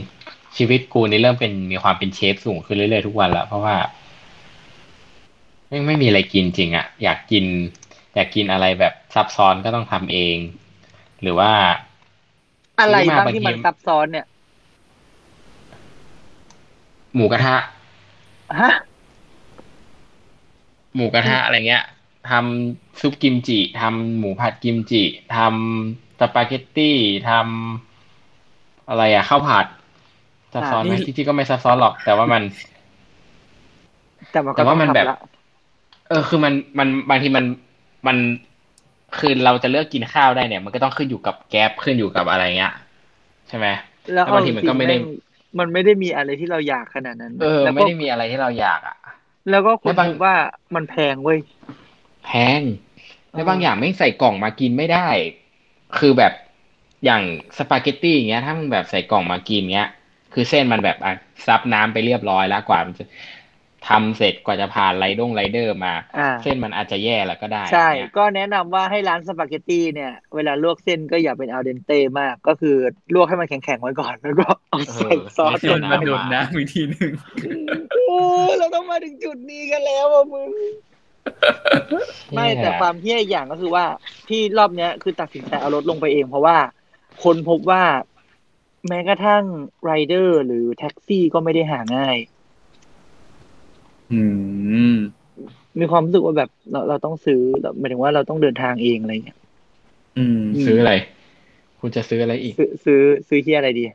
[0.58, 3.76] ชีวิตกูนี่เริ่มเป็นมีความเป็นเชฟสูงขึ้นเรื่อยๆทุกวันแล้วเพราะว่า
[5.68, 7.46] ไม่ไม่มีอะไรกินจริงอะอยากกิน
[8.16, 10.36] อยากกินอะไรแบบซับซ้อนก็ต้องทำเอง
[11.22, 11.52] หรือว่า
[12.80, 14.26] อะไรซื้อมาบ้างบางที่ทีมันซับซ้อนเนี่ย
[17.16, 17.56] หมูกระทะ
[18.62, 18.72] ฮะ
[20.96, 21.84] หมูกระทะอะไรเงี้ย
[22.30, 25.04] ทำซุปกิมจิทำหมูผัดกิมจิ
[25.36, 26.98] ทำสปาเกตตี้
[27.30, 29.66] ทำอะไรอะข้าวผัด
[30.54, 32.44] ซับซ้อนไหมอ่านี่ที่จริงก็ไม่ซับซ้อนหรอก แต่ว่ามัน
[34.32, 35.18] แต่มันก็แต่ต้ว่าองมันแบบทำละ
[36.10, 37.46] เออ คือมันมันบางทีมัน
[38.08, 38.18] มัน
[39.13, 42.72] คือเราจะเลือกกินข้าวได้เนี่ย มันก็ต้องขึ้นอยู่กับแก๊ปขึ้นอยู่กับอะไรเงี้ย
[43.50, 43.67] ใช่ไหม
[44.13, 48.96] แล้วแล้วบางทีมันก็ไม่ได้เอาจริงๆมันไม่ได้มีอะไรที่เราอยากขนาดนั้นเออแล้วไม่ก็ได้มีอะไรที่เราอยากอะ
[49.50, 50.34] แล้วก็คุแล้ณวบางคิดว่า
[50.76, 51.39] มันแพงเว้ย
[52.26, 52.62] แพง
[53.34, 55.08] แล้วบางอย่างไม่ใส่กล่องมากินไม่ได้
[55.98, 56.34] คือแบบ
[57.06, 57.24] อย่าง
[57.58, 59.89] สปาเกตตี้อย่างเงี้ย ถ้ามึงแบบใส่กล่องมากินเงี้ย
[60.34, 61.13] คือเส้นมันแบบอะ
[61.48, 63.04] ซับน้ำไปเรียบร้อยแล้วกว่ามันจะ
[63.89, 72.76] ทำเสร็จกว่าจะผ่านไรดงไรเดอร์มาอ่าเส้นมันอาจจะแย่แล้วก็ได้ ใช่เนี่ยก็แนะนำว่าให้ร้านสปาเกตตี้เนี่ย เวลาลวกเส้นก็อย่าเป็น al dente มาก ก็คือ
[73.13, 77.12] ลวกให้มันแข็งๆไว้ก่อน แล้วก็เอาใส่ซอสไม่จใช่นลงมาไปโดนน้ำอีกทีหนึ่ง
[78.08, 78.19] โอ้
[78.60, 80.50] เราต้องมาถึงจุดนี้กันแล้วอะมึง
[82.36, 83.86] ไม่แต่ความเฮี้ยอีกอย่างก็คือว่า
[84.30, 86.58] ที่รอบเนี้ยคือตัดสินใจเอารถลงไปเอง เพราะว่า
[87.23, 87.84] คนพบว่า
[88.88, 89.43] แม้กระทั่ง
[89.84, 92.17] ไรเดอร์หรือแท็กซี่ก็ไม่ได้หาง่าย
[94.12, 94.22] อื
[94.93, 94.98] ม
[95.80, 99.38] มีความรู้สึกว่าแบบเราเราต้องซื้อเราหมายถึงว่าเราต้องเดินทางเองอะไรเงี้ย
[100.17, 100.93] อืม ซื้ออะไร
[101.80, 103.86] คุณจะซื้ออะไรอีก ซื้อซื้อซื้อเฮียอะไรดี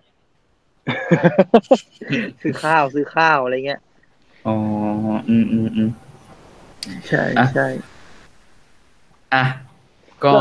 [2.43, 3.81] ซื้อข้าวซื้อข้าวอะไรเงี้ย
[4.47, 4.55] อ๋อ
[5.29, 5.91] อืมอืมอืม
[7.09, 7.67] ใช่อะใช่
[9.35, 9.45] อะ
[10.25, 10.35] ก็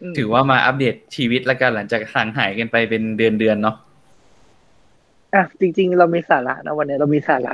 [0.00, 3.76] มถือว่ามาอัปเดตชีวิตแล้วกันหลังจากห่างหายกันไปเป็นเดือนเดือนๆเนาะ
[5.34, 7.52] อะจริง ๆ เรามีสาระนะวันนี้เรามีสาระ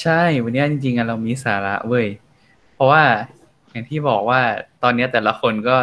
[0.00, 2.06] ใช่ วันนี้จริงๆอะเรามีสาระเว้ย
[2.74, 3.02] เพราะว่า
[3.70, 4.40] อย่างที่บอกว่า
[4.82, 5.76] ตอนนี้แต่ละคนก็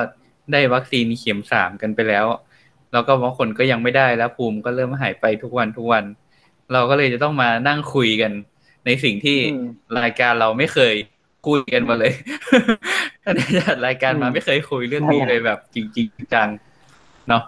[0.52, 2.26] ได้วัคซีนเข็มสามกันไปแล้ว
[2.92, 6.04] แล้วก็บางคนก็ยังไม่ได้แล้วภูมิก็เริ่มหายไปทุกวันทุกวัน
[6.74, 8.32] เราก็เลยจะต้องมานั่งคุยกัน
[8.86, 9.68] ในสิ่งที่อืม
[10.00, 10.96] รายการเราไม่เคย
[11.48, 12.14] คุยกันมาเลย
[13.24, 16.50] ตั้งแต่จัดรายการมาอืมไม่เคยคุยเรื่องนี้ใช่เลยแบบจริงๆจัง
[17.28, 17.44] เนาะ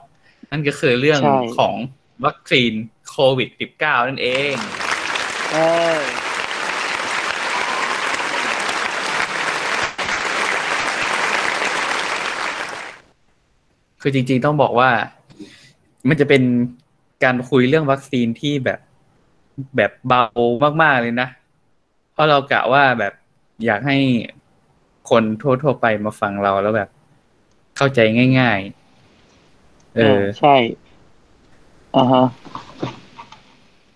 [0.51, 1.75] นั่นก็คือเรื่องใช่ของ
[2.25, 2.71] วัคซีน
[3.09, 4.55] โควิด -19 นั่นเอง
[5.51, 5.57] เอ
[5.97, 6.01] อ
[14.01, 14.89] คือจริงๆต้องบอกว่า
[16.07, 16.43] มันจะเป็น
[17.23, 18.79] การคุยเรื่องวัคซีนที่แบบ
[19.75, 20.23] แบบเบา
[20.81, 21.27] มากๆเลยนะ
[22.11, 23.13] เพราะเรากะว่าแบบ
[23.65, 23.97] อยากให้
[25.09, 26.89] คนทั่วๆไปมาฟังเราแล้วแบบ
[27.77, 27.99] เข้าใจ
[28.39, 28.59] ง่าย
[29.27, 30.55] ๆ เออใช่
[31.95, 32.25] อ่าฮะ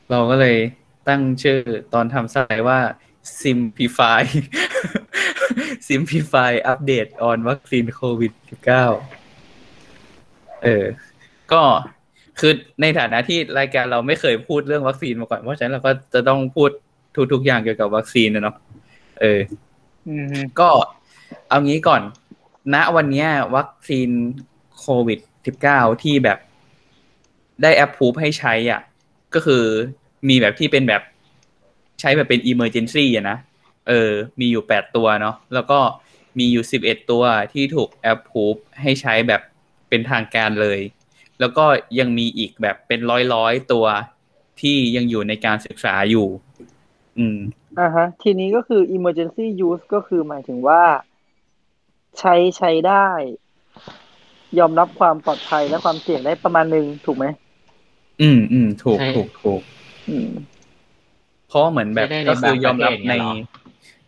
[0.09, 0.57] เราก็เลย
[1.07, 1.59] ตั้งชื่อ
[1.93, 2.79] ตอนทำสไลด์ว่า
[3.41, 4.21] simplify
[5.87, 9.24] simplify update on วัคซีนโควิด -19
[10.65, 10.85] เออ
[11.51, 11.61] ก็
[12.39, 12.51] คือ
[12.81, 16.69] ในฐานะที่รายการเราไม่เคยพูดเรื่องวัคซีนมาก่อน เพราะฉะนั้นเราก็จะต้องพูด
[17.33, 18.55] ทุกๆอย่างเกี่ยวกับวัคซีนนะเนาะ
[19.21, 19.39] เออ
[20.07, 20.69] อืมฮึก็
[21.49, 22.01] เอางี้ก่อน
[22.73, 24.09] ณวันเนี้ยวัคซีน
[24.79, 25.19] โควิด
[25.61, 26.37] -19 ที่แบบ
[27.61, 28.81] ได้แอปพูให้ใช้อะ
[29.33, 29.63] ก็คือ
[30.29, 31.01] มีแบบที่เป็นแบบ
[31.99, 33.37] ใช้แบบเป็น emergency อะนะ
[33.87, 35.79] เออ มีอยู่แปดตัวเนาะแล้วก็
[36.39, 37.23] มีอยู่สิบเอ็ดตัว
[37.53, 38.43] ที่ถูกแอปพู
[38.81, 39.41] ให้ใช้แบบ
[39.89, 40.79] เป็นทางการเลย
[41.39, 41.65] แล้วก็
[41.99, 43.85] ยังมีอีกแบบเป็นร้อยร้อยๆตัว
[44.61, 46.27] ที่ยังอยู่ในการศึกษาอยู่
[47.17, 47.37] อืม
[47.79, 50.81] อ่าฮะ ทีนี้ก็คือ emergency use ก็คือหมายถึงว่า
[52.19, 53.07] ใช้ใช้ได้
[54.59, 57.25] ยอมรับความปลอดภัยและความเสี่ยงได้ประมาณหนึ่งถูกไหม
[58.21, 59.61] อืมอืมถูกใช่ถูกถูก
[60.09, 60.29] อืม
[61.47, 63.33] เพราะเหมือนแบบใช้ได้ในก็คือยอมรับางประเทศในเนี่ยเหรอ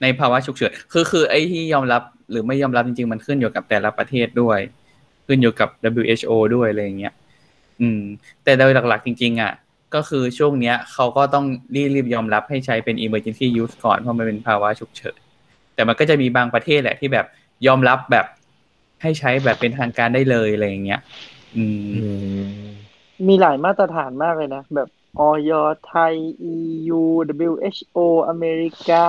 [0.02, 4.60] ในภาวะฉุกเฉินคือคือไอ้ที่ยอมรับหรือไม่ยอมรับจริงๆมันขึ้นอยู่กับแต่ละประเทศด้วย
[5.28, 7.14] ขึ้นอยู่กับ WHO ด้วยอะไรอย่างเงี้ย
[7.82, 8.02] อืม
[8.44, 9.54] แต่โดยหลักๆจริง ๆ อะ
[9.96, 15.20] ก็คือช่วงเนี้ยเขาก็ต้องรีบรีบยอมรับให้ใช้เป็น emergency use ก่อนเพราะมันเป็นภาวะฉุกเฉิน
[15.76, 17.26] แต่มันก็จะมีบางประเทศแหละที่แบบ
[17.68, 18.26] ยอมรับแบบ
[19.02, 21.02] ให้ใช้แบบเป็นทางการได้เลยอะไรอย่างเงี้ย
[21.58, 22.08] อืมอื
[22.58, 22.68] ม
[23.28, 25.52] มีหลายมาตรฐานมากเลยนะ แบบอย.
[25.88, 26.14] ไทย
[26.54, 27.02] EU
[27.48, 27.98] WHO
[28.30, 29.06] อเมริกา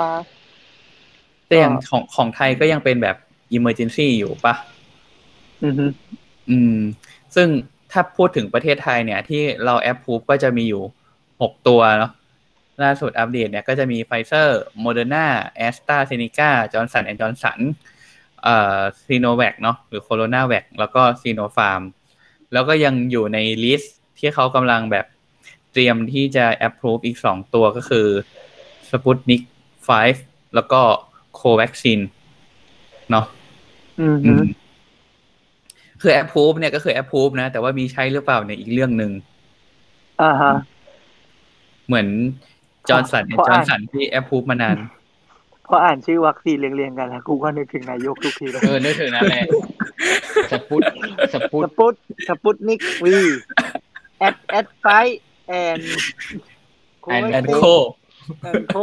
[1.46, 3.16] แต่อย่างก็ของของไทยก็ยังเป็นแบบ
[3.56, 4.54] emergency อยู่ปะ
[5.64, 5.86] อือฮึ
[6.50, 6.78] อืม
[7.34, 7.48] ซึ่ง
[7.92, 10.82] ถ้าพูดถึงประเทศไทยเนี่ย ที่เราแอปพูก็จะมีอยู่
[11.42, 12.12] หกตัวเนาะ
[12.82, 17.58] ล่าสุดอัปเดตเนี่ยก็จะมีไฟเซอร์โมเดอร์นาแอสตราเซเนกาจอห์นสันแอนด์จอห์นสัน
[18.42, 21.82] เอ่อซีโนแวคเนาะหรือโคโรนาแวคแล้วก็ซีโนฟาร์ม
[22.52, 25.06] แล้วก็ยังอยู่ใน list ที่เขากำลังแบบ
[25.72, 28.06] เตรียมที่จะแอปพูอีกสองตัวก็คือ
[28.90, 29.42] สปุตนิก
[29.98, 30.80] 5แล้วก็
[31.34, 32.00] โควัคซิน
[33.10, 33.26] เนาะ
[34.00, 34.42] อืออืฮึม
[36.00, 39.12] คือแอปพูฟเนี่ยก็คือแอปพูฟนะ แต่ว่ามีใช้หรือเปล่าเนี่ยอีกเรื่องหนึ่ง
[40.22, 40.52] อ่าฮะ
[41.86, 42.08] เหมือน
[42.88, 44.76] จอห์นสันเพราะจอห์นสันที่ approve มานาน
[45.68, 49.44] พออ่านชื่อวัคซีนเรียงๆกันแล้วกูก็นึกถึงนายกทุกทีเลยเออนึกถึงนั่นแหละ
[50.52, 50.82] สปุต
[51.34, 51.94] สปุสตปุต
[52.28, 53.16] สปุตนิกวี
[54.18, 54.86] แอดแอดไฟ
[55.48, 55.78] แอน
[57.32, 57.62] แอนโค
[58.42, 58.76] แอนโค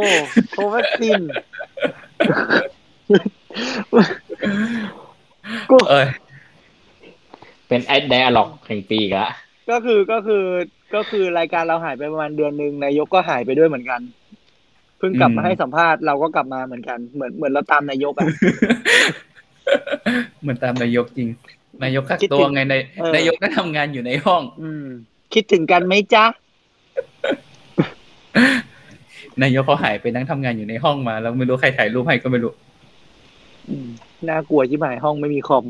[0.52, 1.20] โควัคซีน
[5.70, 6.06] กูเอ้ย
[7.68, 9.28] เป็นแอดไดอะล็อกแห่งปีอีกละ
[9.70, 10.44] ก็คือก็คือ
[10.94, 14.00] ก็คือรายการเราหายไปประมาณเดือนหนึ่งนายกก็หายไปด้วยเหมือนกัน
[14.98, 18.26] เพิ่งกลับมาให้สัมภาษณ์เราก็กลับมาเหมือนกัน เหมือนเหมือนเราตามนายกอะ
[20.42, 21.28] เหมือนตามนายกจริง
[21.84, 24.86] นายกกักคิดตัวถึงไงในเออนายกก็ทำงานอยู่ในห้อง อืม
[25.34, 26.24] คิดถึงกันไหมจ๊ะ
[29.42, 32.52] นายกเขาหายไปนั่งทำงานอยู่ในห้องมา แล้วไม่รู้ใครถ่ายรูปให้ก็ไม่รู้
[33.68, 33.88] อืม
[34.28, 35.64] น่ากลัวที่หมายห้องไม่มีคอม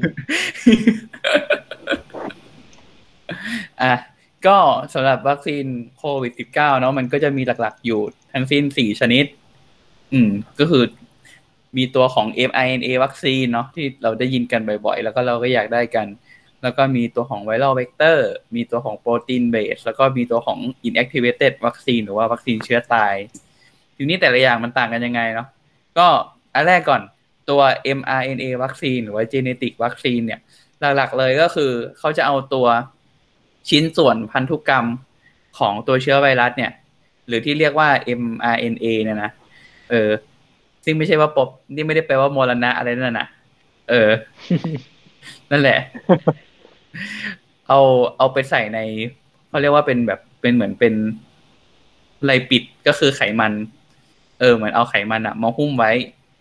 [3.83, 3.95] อะ
[4.47, 4.57] ก็
[4.95, 5.65] สำหรับวัคซีน
[5.99, 8.01] โควิด -19 เนาะมันก็จะมีหลักๆอยู่
[8.33, 9.25] ทั้งสิ้นสี่ชนิด
[10.13, 10.85] อืม ก็คือ
[11.77, 16.07] มีตัวของ mRNA วัคซีนเนาะที่เราได้ยินกันบ่อยๆ แล้วก็เราก็อยากได้กัน
[16.63, 20.59] แล้วก็มีตัวของ viral vector มีตัวของ protein-based แล้วก็มีตัวของ
[20.89, 23.15] inactivated วัคซีนหรือว่าวัคซีนเชื้อตาย
[23.97, 25.49] ทีนี้แต่ละอย่างมันต่างกันยังไงเนาะ
[25.99, 26.07] ก็
[26.55, 27.03] อันแรกก่อน
[27.51, 27.61] ตัว
[27.99, 30.41] mRNA วัคซีนหรือว่า genetic วัคซีนเนี่ย
[30.97, 32.67] หลักๆเลยก็คือเขาจะเอาตัว
[33.69, 34.87] ชิ้นส่วนพันธุกรรม
[35.59, 36.73] ของตัวเชื้อไวรัสเนี่ย
[37.27, 37.89] หรือที่เรียกว่า
[38.21, 39.31] mRNA เนี่ยนะ
[39.91, 40.11] เออ
[40.85, 43.29] ซึ่งไม่ใช่ว่าปบนี่ไม่ได้แปลว่ามรณะอะไรนั่นนะ
[43.91, 44.11] เออ
[45.51, 45.79] นั่นแหละ
[47.69, 47.81] เอา
[48.19, 48.79] เอาไปใส่ใน
[49.49, 50.95] เขาเรียกว่าเป็นแบบเป็นเหมือนเป็น
[52.25, 53.53] ไรปิดก็คือไขมัน
[54.41, 55.93] เออเหมือนเอาไขมันอะมาหุ้มไว้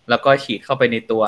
[0.10, 1.24] แล้วก็ฉีดเข้าไปในตัว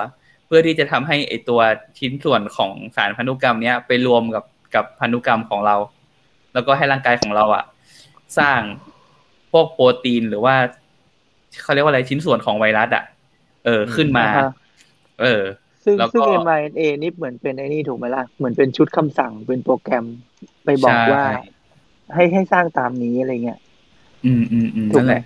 [0.45, 1.59] เพื่อที่จะทำให้ไอตัว
[1.99, 4.43] ชิ้นส่วนของสารพันธุกรรมเนี้ยไปรวมกับ
[4.77, 5.75] กับพันธุกรรมของเรา
[6.53, 7.63] แล้วก็ให้ร่างกายของเราอะ
[8.39, 8.59] สร้าง
[9.51, 10.55] พวกโปรตีนหรือว่า
[11.63, 13.03] เขาเรียกว่าอะไรชิ้นส่วนของไวรัสอะ
[13.65, 14.51] เออขึ้นมาอ่าฮะ
[15.21, 15.43] เออ
[15.85, 20.05] ซึ่งแล้วก็ซึ่ง mRNA นี่เหมือนเป็นไอ้นี่ถูกไหมล่ะ เหมือนเป็นชุดคำสั่งเป็นโปรแกรม
[20.65, 21.23] ไปบอกใช่ว่า
[22.15, 23.59] ให้ให้สร้างตามนี้อะไรเงี้ย
[24.25, 25.23] อืมอืมอืมถูกนั่นไหมแหละ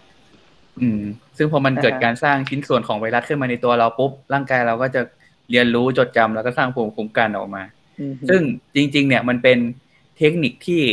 [0.82, 1.02] อืม
[1.38, 5.02] ซึ่งพอมันอ่าฮะเกิดการสร้างชิ้นส่วนของไวรัสขึ้นมาในตัวเราปุ๊บร่างกายเราก็จะ
[5.52, 7.81] เรียนรู้จดจำแล้วก็สร้างภูมิคุ้มกันออกมาอืม
[8.30, 8.42] ซึ่ง
[8.76, 9.60] จริง ๆ เนี่ยมันเป็น
[10.18, 10.84] เทคนิคที่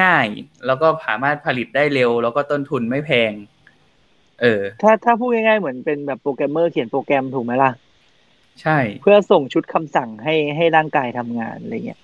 [0.00, 0.26] ง่าย
[0.66, 3.32] แล้วก็สามารถผลิตได้เร็ว แล้วก็ต้นทุนไม่แพง
[4.40, 7.70] เออ ถ้าถ้าพูดง่ายๆเหมือนเป็นแบบโปรแกรมเมอร์เขียนโปรแกรมถูกไหมล่ะ
[8.62, 12.00] ใช่ เพื่อส่งชุดคำสั่งให้ให้ร่างกายทำงานอะไรเงี้ย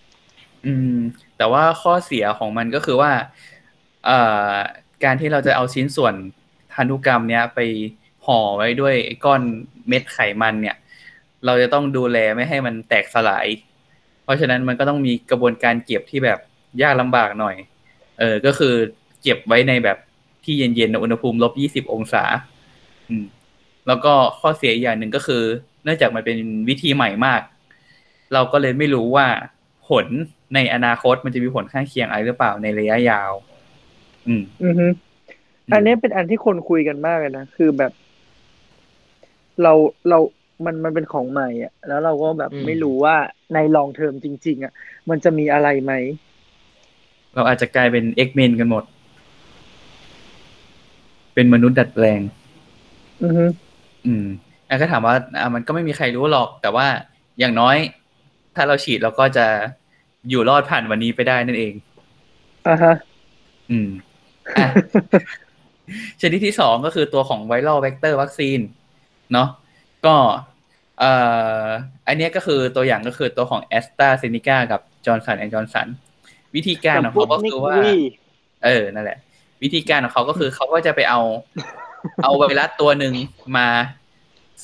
[0.67, 0.97] อืม
[1.37, 3.11] แต่ว่าข้อเสียของมันก็คือว่า
[4.07, 4.19] เอ่
[4.51, 4.53] อ
[5.05, 6.15] การที่เราจะเอาชิ้นส่วน
[6.73, 7.61] พันธุกรรมเนี้ยไป
[8.27, 9.41] ห่อไว้ด้วยไอ้ก้อน
[9.89, 10.77] เม็ดไขมันเนี่ย
[11.45, 13.47] เราจะต้องดูแลไม่ให้มันแตกสลาย
[14.29, 16.39] เพราะฉะนั้นมันก็ต้องมีกระบวนการเก็บที่แบบ
[16.83, 17.57] ยากลำบากหน่อย
[18.19, 18.75] เออ ก็คือ
[19.23, 19.99] เก็บไว้ในแบบ
[20.45, 22.25] ที่เย็นๆอุณหภูมิลบยี่สิบองศา
[23.09, 23.25] อืม
[23.87, 25.43] แล้วก็ข้อเสียอีกอย่างหนึ่งก็คือ
[25.85, 26.37] เนื่องจากมันเป็น
[26.69, 27.41] วิธีใหม่มาก
[28.33, 29.27] เราก็เลยไม่รู้ว่า
[29.89, 30.07] ผล
[30.55, 33.33] ในอนาคตมันจะมีผลข้างเคียงอะไรหรือเปล่าในระยะยาว
[34.27, 34.87] อืม อือฮึ
[35.73, 37.93] อันนี้เป็นอันที่คนคุยกันมากเลยนะ คือแบบ
[39.63, 39.73] เรา
[40.09, 40.19] เรา
[40.65, 43.17] มันมันเป็นของใหม่อะ แล้วเราก็แบบอืมไม่รู้ว่า
[43.53, 44.73] ในลองเทอมจริง ๆ อะ
[45.11, 45.93] มันจะมีอะไรไหม
[47.35, 48.85] เราอาจจะกลายเป็นเอ็กเมนกันหมด
[51.35, 52.21] เป็นมนุษย์ดัดแปลง
[53.23, 53.45] อือฮึ
[54.07, 54.27] อืม
[54.69, 56.87] อะก็ถามว่าอะมันก็ไม่มีใครรู้หรอก แต่ว่า
[57.39, 57.77] อย่างน้อย
[58.57, 59.47] ถ้าเราฉีดเราก็จะ
[60.29, 61.75] อยู่รอดผ่านวันนี้ไปได้นั่นเอง
[62.69, 62.95] อ่าฮะ
[63.71, 63.89] อืม
[64.59, 64.69] อะ
[66.21, 68.59] ชนิดที่สองก็คือตัวของ viral vector วัคซีน
[69.33, 69.49] เนาะ
[70.07, 70.17] ก็
[71.01, 71.13] เอ่
[71.65, 71.67] อ
[72.07, 75.89] อันเนี้ยก็คือตัวอย่างก็คือตัวของแอสตราเซเนกากับจอห์นสันแอนด์จอห์นสัน
[76.55, 77.99] วิธีการของเขาก็คือว่า Sputnik V
[78.65, 79.19] เออนั่นแหละ
[79.63, 81.21] วิธีการของเขาก็คือเขาก็จะไปเอา
[82.23, 83.15] เอาไวรัสตัวหนึ่ง
[83.57, 83.69] มา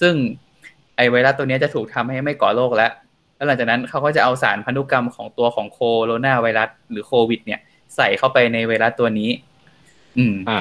[0.01, 0.14] ซึ่ง
[0.97, 2.92] ไอไวรัสตัวเนี้ยจะถูกทำให้ไม่ก่อโรคแล้ว
[3.37, 7.61] แล้วหลังจากนั้นเขาก็จะเอาสารพันธุกรรมของตัวของโคโรนาไวรัสหรือโควิด เนี่ย
[7.97, 9.31] ใส่เข้าไปในไวรัสตัวนี้
[10.18, 10.61] อืม อ่า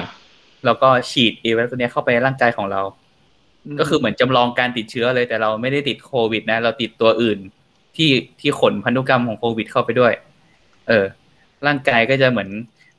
[0.64, 2.82] แล้วก็ฉีดไอไวรัสตัวเนี้ยเข้าไปในร่างกายของเรา
[3.78, 7.38] ก็คือเหมือนจำลองการติดเชื้อเลย แต่เราไม่ได้ติดโควิด นะ เราติดตัวอื่น
[7.96, 10.12] ที่ที่ขนพันธุกรรมของโควิด เข้าไปด้วย
[10.88, 11.04] เออ
[11.66, 12.48] ร่างกายก็จะเหมือน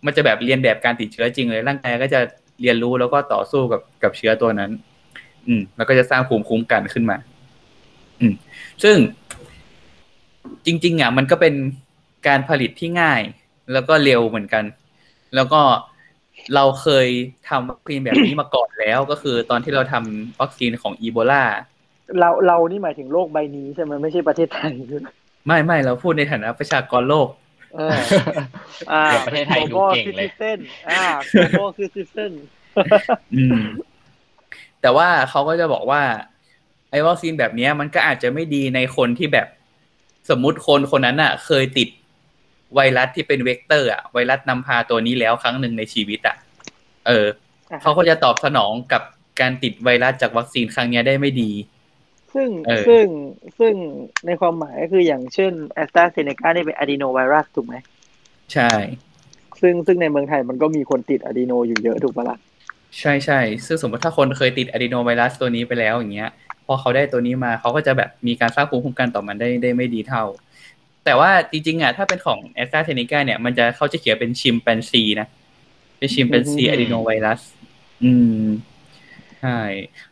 [0.05, 2.19] มันจะแบบเรียนแบบการติดเชื้อจริงเลย ร่างกายก็จะ
[2.61, 4.71] เรียนรู้แล้วก็ต่อสู้กับกับเชื้อตัวนั้น
[5.47, 7.17] อืม แล้วก็จะสร้างภูมิคุ้มกันขึ้นมา
[8.19, 8.33] อืม
[8.83, 8.95] ซึ่ง
[10.65, 11.53] จริง ๆ อะ มันก็เป็น
[12.27, 13.21] การผลิตที่ง่าย
[13.73, 14.63] แล้วก็เร็วเหมือนกัน
[15.35, 15.61] แล้วก็
[16.55, 17.07] เราเคย
[17.49, 21.43] ทำวัคซีนแบบนี้มาก่อนแล้วก็คือตอนที่เราทำวัคซีนของอีโบลา
[22.19, 24.73] เราเรานี่หมายถึงโลกใบนี้ใช่ไหมไม่ใช่ประเทศไทย
[25.47, 27.27] ไม่ไม่เราพูดในฐานะประชากรโลก
[27.75, 27.97] เออ
[28.91, 31.03] อ่าเดี๋ยวประเทศไทยดูเก่งเลยเส้นอ่า
[31.51, 32.31] โกคือซิเส้น
[33.35, 33.59] อืม
[34.81, 36.01] แต่ว่าเขาก็จะบอกว่า
[36.91, 39.47] ไอ้วัคซีนแบบเนี้ยมันก็อาจจะไม่ดีในคนที่แบบ
[40.29, 41.87] สมมุติคนคนนั้นอะ เคยติด
[42.75, 46.35] ไวรัสที่เป็นเวกเตอร์อะไวรัสนำพาตัวนี้แล้วครั้งหนึ่งในชีวิตอะ
[47.07, 47.25] เออ
[47.81, 49.01] เขาก็จะตอบสนองกับ
[49.41, 51.51] การติดไวรัสจากวัคซีนครั้งเนี้ยได้ไม่ดี
[52.33, 53.05] ซึ่งเออซึ่ง
[53.59, 53.73] ซึ่ง
[54.25, 57.75] ในความหมายก็คืออย่างเช่นแอสตราเซเนกานี่เป็น adenovirus ถูกไหม
[58.53, 58.71] ใช่
[59.61, 62.37] ซึ่งซึ่งในเมืองไทยมันก็มีคนติด adeno อยู่เยอะถูกปะล่ะ
[62.99, 66.31] ใช่ใช่ซึ่งสมมติถ้าคนเคยติด adenovirus ตัวนี้ไปแล้วอย่างเงี้ย
[66.65, 70.23] พอเขาได้ตัวนี้มาเขาก็จะแบบมีการสร้างภูมิคุ้มกันต่อมันได้ได้ไม่ดีเท่า
[71.05, 75.27] แต่ว่าจริงๆอะถ้าเป็นของแอสตราเซเนกาเนี่ยมันจะเขาจะเขียนเป็นชิมแปนซีนะ
[75.97, 77.41] เป็นชิมแปนซีอะดีโนไวรัส
[78.03, 78.11] อื
[78.43, 78.47] ม
[79.41, 79.59] ใช่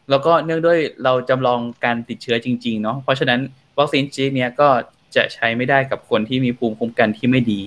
[0.10, 3.40] แล้วก็เนื่องด้วยเราจำลองการติดเชื้อจริง ๆ เนาะเพราะฉะนั้น
[3.78, 4.70] วัคซีนชนิดเนี้ยก็
[5.16, 7.62] จะใช้ไม่ได้กับคนที่มีภูมิคุ้มกันที่ไม่ดี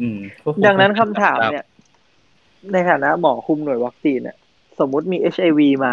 [0.00, 1.66] อืมพวกภูมิดังนั้นคุ้คำมกัถามเนี่ย
[2.72, 4.36] ในฐานะหมอคุมหน่วยวัคซีนเนี่ย
[4.78, 5.92] สมมุติมี HIV มา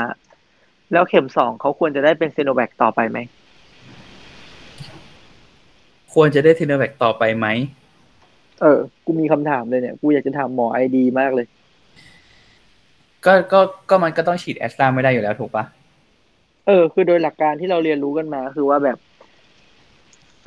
[0.92, 3.18] แล้วเข็มสองเขาควรจะได้เป็นซีโนแวคต่อไปไหม
[6.14, 7.48] ควรจะได้ซีโนแวคต่อไปไหม
[8.62, 11.46] เออ กูมีคำถามเลยเนี่ย กูอยากจะถามหมอ ID มากเลย
[13.26, 15.66] ก็ก็ก็มันก็ต้องฉีดแอสตราไม่ได้อยู่แล้วถูกปะ
[16.68, 18.98] เออ คือโดยหลักการที่เราเรียนรู้กันมา คือว่าแบบ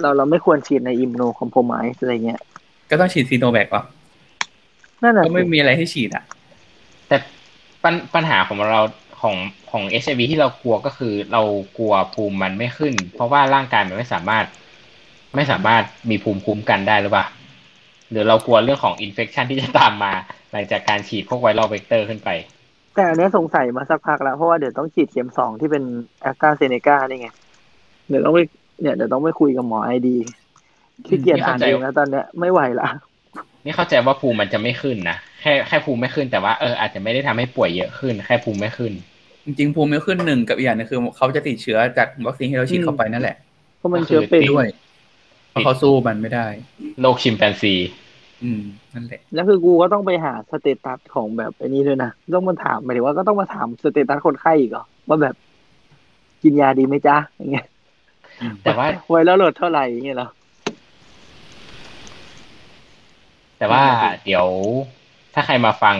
[0.00, 2.40] เราเราไม่ควรฉีดใน immunocompromise อะไรเงี้ย
[2.90, 3.84] ก็ต้องฉีดซีโนแวคเหรอ
[5.02, 6.24] นั่นแหละก็ไม่มีอะไรให้ฉีดอะ
[7.08, 7.16] แต่
[7.84, 8.80] ปัญปัญหาของเรา
[9.20, 9.36] ของ
[9.70, 11.42] ของเอชไอวีที่เรากลัวก็คือเรา
[11.78, 14.44] กลัวภูมิมันไม่ขึ้น เพราะว่าร่างกายมันไม่สามารถ
[15.34, 17.26] ไม่สามารถมีภูมิคุ้มกันได้หรือเปล่า
[18.10, 20.12] หรือเรากลัวเรื่องของ infection ที่จะตามมา
[20.52, 22.28] หลังจากการฉีดพวก viral vector ขึ้นไป
[22.94, 25.84] แต่อันเนี้ยสงสัยมาสักพักแล้ว เพราะว่าเดี๋ยวต้องฉีดเข็มสองที่เป็น
[26.20, 27.28] แอสตราเซเนกานี่ไง
[28.08, 28.40] เดี๋ยวต้องไป
[28.80, 30.16] เนี่ยเดี๋ยวต้องไปคุยกับหมอ ID
[31.06, 32.88] ขี้เกียจอ่านเองแล้วตอนเนี้ยไม่ไหวละ
[33.64, 38.92] นี่เข้าใจว่าภูมิมันจะไม่ขึ้นนะแค่แค่ภูมิไม่ขึ้นแต่ว่าเอออาจจะไม่ได้ทำให้ป่วยเยอะขึ้น แค่ภูมิไม่ขึ้น
[39.44, 43.36] จริงๆภูมิไม่ขึ้นหนึ่งกับอีกอย่างหนึงคือเขาจะติดเชื้อจากวัคซีนที่เราฉีดเข้าไปนั่นแหละ
[43.78, 44.66] เพราะมันเชื้อเป็นด้วย
[45.52, 46.46] เพราะเขาสู้มันไม่ได้
[47.00, 47.74] โรคชิมแปนซี
[48.44, 48.62] อืม
[48.94, 55.34] นั่นแหละแล้วคือกูก็ต้องไปหา status ของแบบไอ้นี้ด้วยนะต้องมาถามหมายถึงว่าก็ต้องมาถาม status คนไข้อีกเหรอว่าแบบ
[56.42, 57.66] กินยาดีไหมจ๊ะอย่างเงี้ย
[58.40, 60.28] อืมแต่ว่า viral load เท่าไหร่อย่างเงี้ยเหรอ
[63.58, 64.46] แต่ว่านั่นน่ะสิเดี๋ยว
[65.34, 65.96] ถ้าใครมาฟัง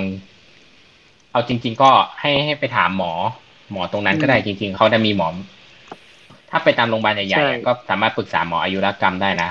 [1.33, 1.91] เอาจริง ๆ ก็
[2.21, 3.13] ให้ให้ไปถามหมอ
[3.71, 5.29] หมอตรงนั้นก็ได้จริง ๆเขาจะมีหมอ
[6.53, 9.51] ถ้าไปตามโรงพยาบาลใหญ่ๆอะก็สามารถปรึกษาหมออายุรกรรมได้นะ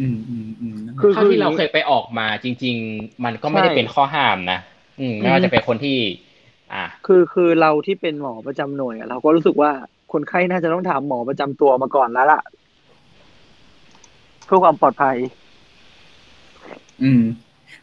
[0.00, 4.58] อืมอืมอืมนั่นแหละคือเท่าที่เราเคยไปออกมาจริง ๆ มันก็ไม่ได้ใช่เป็นข้อห้ามนะ
[5.00, 5.98] อืมไม่ว่าจะเป็นคนที่
[6.72, 9.70] อ่า คือคือเราที่เป็นหมอประจำหน่วยอะเราก็รู้สึกว่า
[10.12, 12.42] คนไข้น่าจะต้องถามหมอประจำตัวมาก่อนแล้วล่ะ
[14.46, 15.16] เพื่อความปลอดภัย
[17.02, 17.22] อืม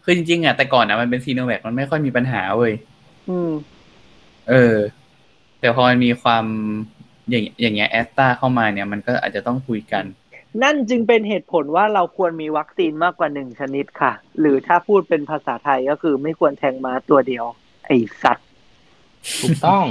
[0.03, 2.73] คือจริงๆอะแต่ก่อนอะมันเป็นซีโนแวคมันไม่ค่อยมีปัญหาเว้ย
[3.29, 3.51] อืม
[4.49, 4.75] เออ
[5.59, 6.45] แต่พอมันมีความ
[7.30, 10.03] อย่างอย่างเงี้ยแอสตาเข้ามาเนี่ยมันก็อาจจะต้องคุยกัน
[10.63, 17.45] นั่นจึงเป็นเหตุผลว่าเราควรมีวัคซีนมากกว่าหนึ่งชนิดค่ะ หรือถ้าพูดเป็นภาษาไทยก็คือไม่ควรแทงม้าตัวเดียว
[17.86, 17.91] ไอ
[18.23, 18.47] สัตว์
[19.41, 19.86] ถูกต้อง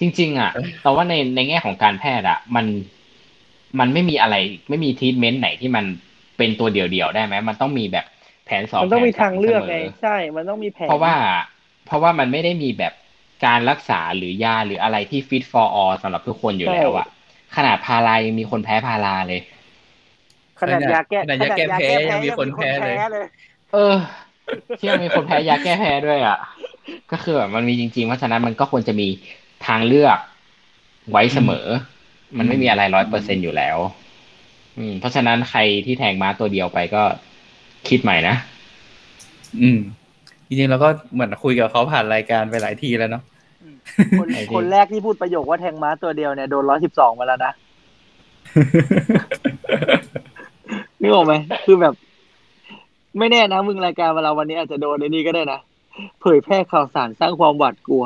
[0.00, 0.50] จริง ๆ อะ
[0.82, 2.66] แต่ว่าในในแง่ของการแพทย์อะ มัน
[3.78, 4.36] มันไม่มีอะไร
[4.68, 5.84] ไม่มีทีทเมนต์ไหนที่มัน
[6.38, 8.06] เป็นตัวเดี่ยวๆได้ไหมมันต้องมีแบบ
[8.44, 11.14] แผนสองมันต้องมีแผนสทางเลือกไงสมใช่ มันต้องมีแผนเพราะว่า
[11.86, 12.92] เพราะว่ามันไม่ได้มีแบบ
[13.44, 17.06] การรักษาหรือยาหรืออะไรที่ fit for all สำหรับทุกคนอยู่แล้วอะ
[17.56, 19.40] ขนาดพารายังมีคนแพ้พาราเลย
[20.60, 23.26] ขนาดยาแก้ขนาดยาแก้แพ้ยังมีคนแพ้เลยเลย
[23.72, 23.94] เออ
[24.78, 26.38] ที่ยังมีคนแพ้ยาแก้แพ้ด้วยอะ
[27.12, 29.08] ก็คือแบบมันมีจริงๆ เพราะฉะนั้นมันก็ควรจะมี
[29.66, 30.18] ทางเลือก
[31.10, 31.66] ไว้เสมอ
[32.38, 33.76] มันไม่มีอะไรร้อยเปอร์เซ็นอยู่แล้ว
[34.78, 37.02] อืม เพราะฉะนั้นใครที่แทงม้าตัวเดียวไปก็
[37.88, 38.34] คิดใหม่นะ
[39.60, 39.78] อืม
[40.46, 43.22] จริงๆเราก็เหมือนคุยกับเขาผ่านรายการไปหลายทีแล้วเนาะ
[44.18, 47.52] คนคนแรกที่พูดประโยคว่าแทงม้าตัวเดียวเนี่ยโดนร้อยสิบสองมาแล้วนะ
[51.00, 51.34] นึกออกไหม
[51.66, 51.94] คือแบบ
[53.18, 55.60] ไม่แน่นะมึงรายการมาเราวันนี้อาจจะโดนในนี้ก็ได้นะ
[56.20, 58.04] เผยแพร่ข่าวสารสร้างความหวาดกลัว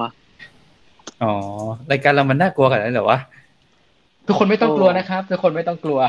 [1.23, 1.33] อ๋อ
[1.91, 3.19] รายการเรามันน่ากลัวขนาดนั้นเหรอวะ
[4.27, 6.01] ทุกคนไม่ต้องกลัวนะครับ ทุกคนไม่ต้องกลัว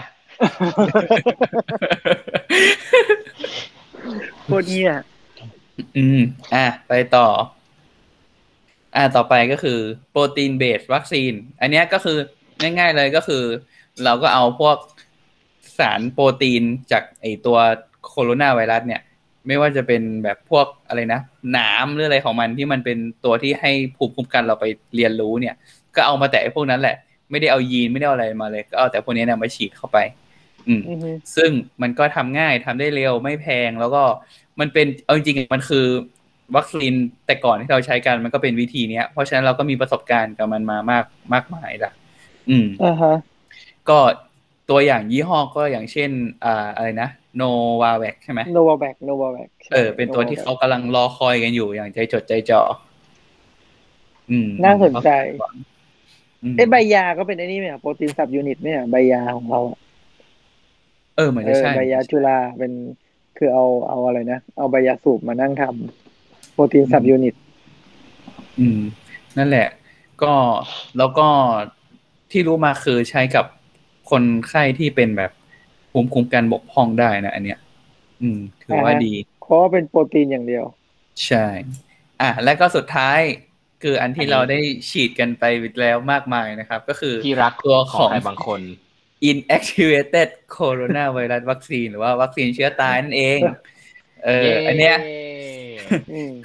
[4.44, 4.92] โคตรเหี้ย
[5.98, 6.20] อืม
[6.54, 7.28] อะ ไปต่อ
[8.96, 9.80] อะต่อไปก็คือ
[10.12, 12.18] โปรตีนเบสวัคซีน อันเนี้ยก็คือ
[12.62, 13.44] ง่าย ๆเลยก็คือ
[14.04, 14.78] เราก็เอาพวก
[15.80, 17.58] สารโปรตีนจากไอตัว
[18.08, 19.02] โคโรนาไวรัสเนี่ย
[19.48, 21.22] ไม่ว่าจะเป็นแบบพวกอะไรนะ
[21.52, 24.66] หนามหรืออะไรของมันที่มันเป็นตัวที่ให้ภูมิคุ้มกันเราไป
[24.96, 25.56] เรียนรู้เนี่ย
[25.96, 26.96] ก็เอามาแต่ไอ้พวกนั้นแหละ
[27.32, 29.98] ไม่ได้เอายีนไม่ได้เอาอะไรมาเลย ก็เอาแต่พวกนี้เนี่ยมาฉีดเข้าไป
[30.68, 34.04] อืมอือฮึซึ่งมันก็ทำง่ายทำได้เร็วไม่แพงแล้วก็
[34.60, 35.86] มันเป็นเอาจริงๆมันคือ
[36.56, 36.94] วัคซีน
[37.26, 41.92] แต่ก่อนที่เราใช้กันมันก็เป็นวิธีเนี้ย เพราะฉะนั้นเราก็มีประสบการณ์กับมันมามากมากมายละ
[42.50, 43.16] อืมอ่าฮะ
[43.90, 44.00] ก็
[44.70, 46.10] ตัวอย่างยี่ห้อก็อย่างเช่น
[46.46, 47.44] อ่าอะไรนะโน
[47.82, 52.62] วาแวคใช่ไหมโนวาแบกโนวาแบกเออ เป็นตัวที่เขากำลังรอคอยกันอยู่อย่างใจจดใจจ่อ
[54.32, 55.10] อืม น่าสนใจ
[56.44, 59.80] อืมเอ้ใบยาก็เป็นไอ้นี่ไหมอะโปรตีนสับยูนิตไหมอะใบยาของเราอะ
[61.16, 62.72] เออเหมือนเอจะอใช่ใบยาจุฬาเป็น
[63.38, 66.05] คือเอาเอาอะไรนะ เอาใบยาสูบมานั่งทำ
[66.56, 67.36] โปรตีนสับยูนิต
[68.60, 68.82] อืม
[69.38, 69.68] นั่นแหละ
[70.24, 70.34] ก็
[70.98, 71.28] แล้วก็
[72.32, 73.46] ที่รู้มาคือใช้กับ
[74.10, 75.32] คนไข้ที่เป็นแบบ
[75.92, 77.60] ภูมิคุ้มกันบกพร่องได้นะอันเนี้ย
[78.22, 80.66] อืม ถือว่าอ่าฮะดีเพราะว่าเป็นโปรตีนอย่างเดียว
[81.26, 81.46] ใช่
[82.22, 83.20] อะ แล้วก็สุดท้าย
[83.84, 85.44] คืออันที่เราได้ฉีดกันไป
[85.82, 88.62] แล้วมากมายนะครับ ก็คือที่รักตัวขขอองงใครบางคน
[89.30, 93.40] inactivated coronavirus vaccine หรือว่าวัคซีนเชื้อตายนั่นเอง
[94.26, 95.25] เออ อันเนี้ยอืม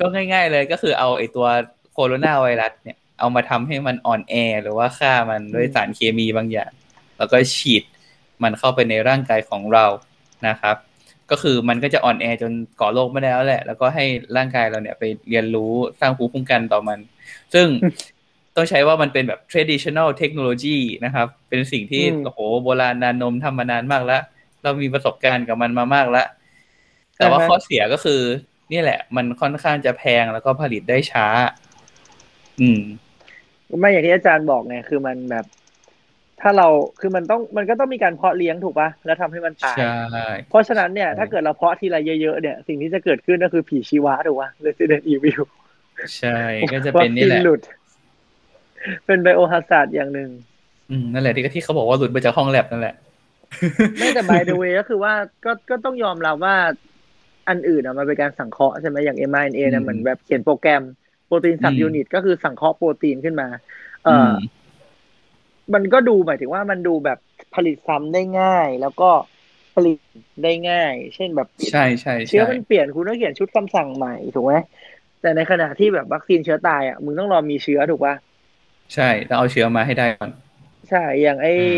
[0.01, 1.47] ก็ง่าย ๆ เลยก็คือเอาไอตัว
[1.93, 6.71] โคโรนาไวรัสเนี่ยเอามาทำให้มันอ่อนแอหรือว่าฆ่ามันด้วยสารเคมีบางอย่าง
[7.19, 7.83] แล้วก็ฉีด
[8.43, 9.87] มันเข้าไปในร่างกายของเรา
[10.49, 10.77] นะครับ
[11.31, 14.05] ก็คือมันก็จะอ่อนแอจนก่อโรคไม่ได้แล้วแหละ แล้วก็ให้
[14.37, 16.99] ร่างกายเราเนี่ยไปเรียนรู้สร้างภูมิคุ้มกันต่อมัน
[17.55, 17.67] ซึ่ง
[18.57, 24.23] ตต้องใช้ว่ามันเป็นแบบ traditional technology นะครับ เป็นสิ่งที่อืมโอ้โหโบราณนานนมทำมานานมากแล้ว
[24.63, 26.27] เรามีประสบการณ์กับมันมามากแล้ว
[27.17, 28.21] แต่ว่าอ่าฮะข้อเสียก็คือ
[28.73, 31.27] นี่แหละ มันค่อนข้างจะแพงแล้วก็ผลิตได้ช้า
[32.61, 32.83] อืม
[33.81, 35.47] ไม่อย่างที่อาจารย์บอกไงคือมันแบบ
[36.41, 36.69] ถ้าเรา
[37.01, 45.43] คือมันต้องมันก็ต้องมีการเพาะเลี้ยงถูกปะแล้วทำให้มันตายใช่เพราะฉะนั้นเนี่ยใช่ถ้าเกิดเราเพาะทีละเยอะๆเนี่ย สิ่งที่จะเกิดขึ้นก็คือผีชีวะถูกปะ Resident Evil
[46.17, 46.39] ใช่
[46.73, 47.61] ก็จะเป็นนี่แหละวัคซีหลุด
[49.07, 50.31] เป็นไบโอฮาซาร์ดอย่างหนึ่ง
[50.91, 52.95] อืมนั่นแหละที่ที่เขาบอกว่าหลุดมาจากห้องแลบนั่นแหละ
[53.99, 55.15] ไม่แต่ by the way ก็คือว่า
[55.45, 56.57] ก็ก็ต้องยอมรับว่า
[57.51, 60.83] อันอื่นอะมันเป็นการสังเคราะห์ใช่ไหมอย่าง mRNA เนี่อืยมเหมือนแบบเขียนโปรแกรม
[61.27, 63.47] โปรตีนสับอืมยูนิต ก็คือสังเคราะห์โปรตีนขึ้นมา
[64.03, 64.61] เอ่อือมอ
[65.75, 67.19] มันก็ดูหมายถึงว่ามันดูแบบ
[67.53, 69.05] ผลิตซ้ำได้ง่าย แล้วก็
[69.75, 69.97] ผลิต
[70.43, 74.55] ได้ง่าย เช่นแบบใช่ใช่เชื้อใช่มันเปลี่ยนคุณต้องเขียนชุดคำสั่งใหม่ถูกไหม
[75.21, 78.15] แต่ในขณะที่แบบวัคซีนเชื้อตายอะมึงต้องรอมีเชื้อถูกปะ
[78.95, 80.31] ใช่ต้องเอาเชื้อมาให้ได้ก่อน
[80.89, 81.77] ใช่อย่างไอ้อืม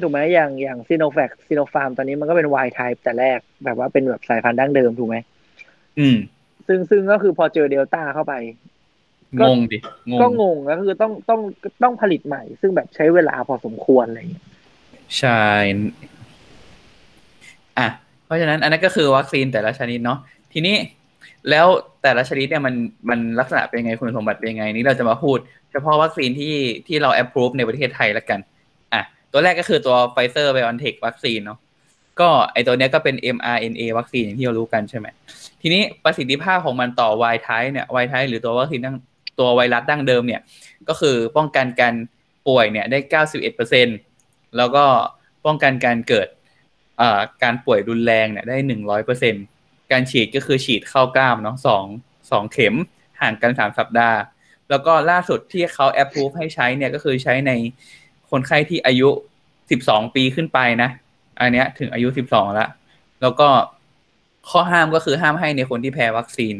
[0.00, 5.16] ถูกไหมอย่างอย่างซีโนแวคซีโนฟาร์มตอนนี้มันก็เป็น wild type แต่แรกแบบว่าเป็นแบบสายพันธุ์ดั้งเดิมถูกไหม
[5.98, 6.16] อืม
[6.66, 8.34] ซึ่งซึ่งก็คือพอเจอเดลต้าเข้าไป
[9.40, 9.78] ก็งงดิ
[10.10, 11.40] งงก็งงก็คือต้องต้อง
[11.82, 14.44] ต้องผลิตใหม่ ซึ่งแบบใช้เวลาพอสมควรอะไรอย่างเงี้ย
[15.18, 15.42] ใช่
[17.78, 17.88] อะ
[18.24, 20.18] เพราะฉะนั้นอันนั้นก็คือวัคซีนแต่ละชนิดเนาะ
[20.52, 20.76] ทีนี้
[21.50, 21.66] แล้ว
[22.02, 22.74] แต่ละชนิดเนี่ยมัน
[23.08, 25.38] มันลักษณะเป็นยังไงคุณสมบัติเป็นยังไง นี่เราจะมาพูด
[25.72, 26.54] เฉพาะวัคซีนที่
[26.86, 28.55] ที่เรา approve ในประเทศไทยละกันอะ
[29.36, 31.58] ตัวแรกก็คือตัว Pfizer BioNTech วัคซีนเนาะ
[32.20, 35.06] ก็ไอตัวเนี้ยก็เป็น mRNA วัคซีนอย่างที่เรารู้กันใช่ไหม
[35.62, 38.96] ทีนี้ประสิทธิภาพของมันต่อ Y type เนี่ย Y type หรือตัววัคซีนดั้ง
[39.38, 40.40] ตัวไวรัสดั้งเดิมเนี่ย
[40.88, 41.94] ก็คือป้องกันการ
[42.48, 43.22] ป่วยเนี่ยได้
[43.78, 44.84] 91%แล้วก็
[45.46, 46.28] ป้องกันการเกิด
[46.98, 48.56] เอ่อการป่วยรุนแรงเนี่ยได้
[49.24, 51.84] 100%การฉีดก็คือฉีดเข้ากล้ามเนาะสอง
[52.30, 52.74] สองเข็ม
[53.20, 54.18] ห่างกัน3สัปดาห์
[54.70, 57.52] แล้วก็ล่าสุดที่เขาแอปพูฟให้ใช้เนี่ยก็คือใช้ใน
[58.30, 59.08] คนไข้ที่อายุ
[59.62, 60.90] 12ปีขึ้นไปนะ
[61.40, 62.68] อันเนี้ยถึงอายุ12แล้ว
[63.22, 63.48] แล้วก็
[64.50, 66.54] ข้อห้ามก็คือห้ามให้ในคนที่แพ้วัคซีน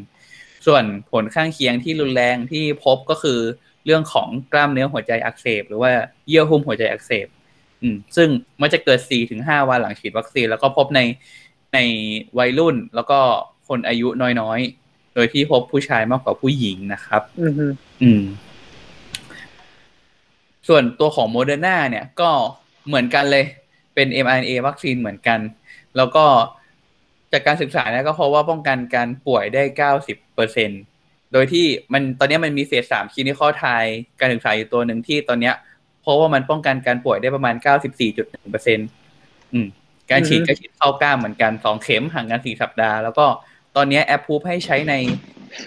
[0.67, 3.39] ส่วนผลข้างเคียงที่รุนแรงที่พบก็คือ
[3.85, 5.91] เรื่องของกล้ามเนื้อหัวใจอักเสบ หรือว่า
[6.29, 7.27] เยื่อหุ้มหัวใจอักเสบ
[7.83, 8.29] อืม ซึ่ง
[8.61, 8.99] มันจะเกิด
[9.35, 11.01] 4-5 วันหลังฉีดวัคซีน แล้วก็พบใน
[11.75, 11.79] ใน
[12.39, 13.19] วัยรุ่นแล้วก็
[13.69, 14.09] คนอายุ
[14.41, 17.67] น้อยๆ โดยที่พบผู้ชายมากกว่าผู้หญิงนะครับ อือฮึ
[18.03, 18.23] อืม
[20.69, 22.31] ส่วนตัวของโมเดอร์นาเนี่ยก็
[22.87, 23.45] เหมือนกันเลย
[23.95, 25.41] เป็น mRNA วัคซีนเหมือนกัน
[25.97, 26.25] แล้วก็
[27.33, 30.70] จากการศึกษาเนี่ยก็เพราะว่าป้องกันการป่วยได้เก้าสิบเปอร์เซ็นต์
[31.33, 33.85] โดยที่มันตอนนี้มันมี phase สาม clinical trial
[34.21, 35.55] การศึกษาอยู่ตัวหนึ่งที่ตอนเนี้ย
[36.03, 38.79] เพราะว่ามันป้องกันการป่วยได้ประมาณเก้าสิบสี่จุดหนึ่งเปอร์เซ็นต์
[39.53, 39.67] อืม
[40.11, 43.27] การฉีดก็ฉีดเข้ากล้ามเหมือนกันสองเข็มห่างกันสี่สัปดาห์ แล้วก็
[43.77, 44.95] ตอนนี้แอปพูฟให้ใช้ใน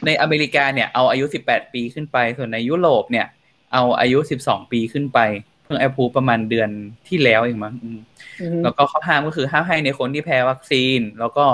[0.06, 3.28] ในอเมริกาเนี่ยเอาอายุสิบแปดปีขึ้นไป ส่วนในยุโรปเนี่ย
[3.74, 5.20] เอาอายุสิบสองปีขึ้นไป
[5.64, 6.70] เพิ่งแอปพูฟประมาณเดือน
[7.08, 8.00] ที่แล้วเองมั้งอืม
[8.42, 11.46] อือฮึแล้วก็ข้อห้ามก็คือห้ามให้ในคนที่แพ้วัคซีน แล้วก็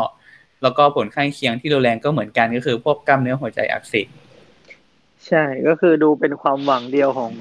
[0.63, 4.07] แล้วก็ผลข้างเคียงที่รุนแรงก็เหมือนกันก็คือพวกกล้ามเนื้อหัวใจอักเสบ
[5.27, 7.31] ใช่ก็คือดูเป็นความหวังเดียวของ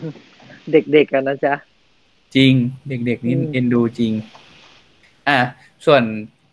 [0.73, 1.55] เด็กๆกันนะจ๊ะ
[2.37, 2.53] จริง
[2.89, 4.13] เด็กๆนี่อืมเอ็นดูจริง
[5.29, 5.39] อะ
[5.87, 6.03] ส่วน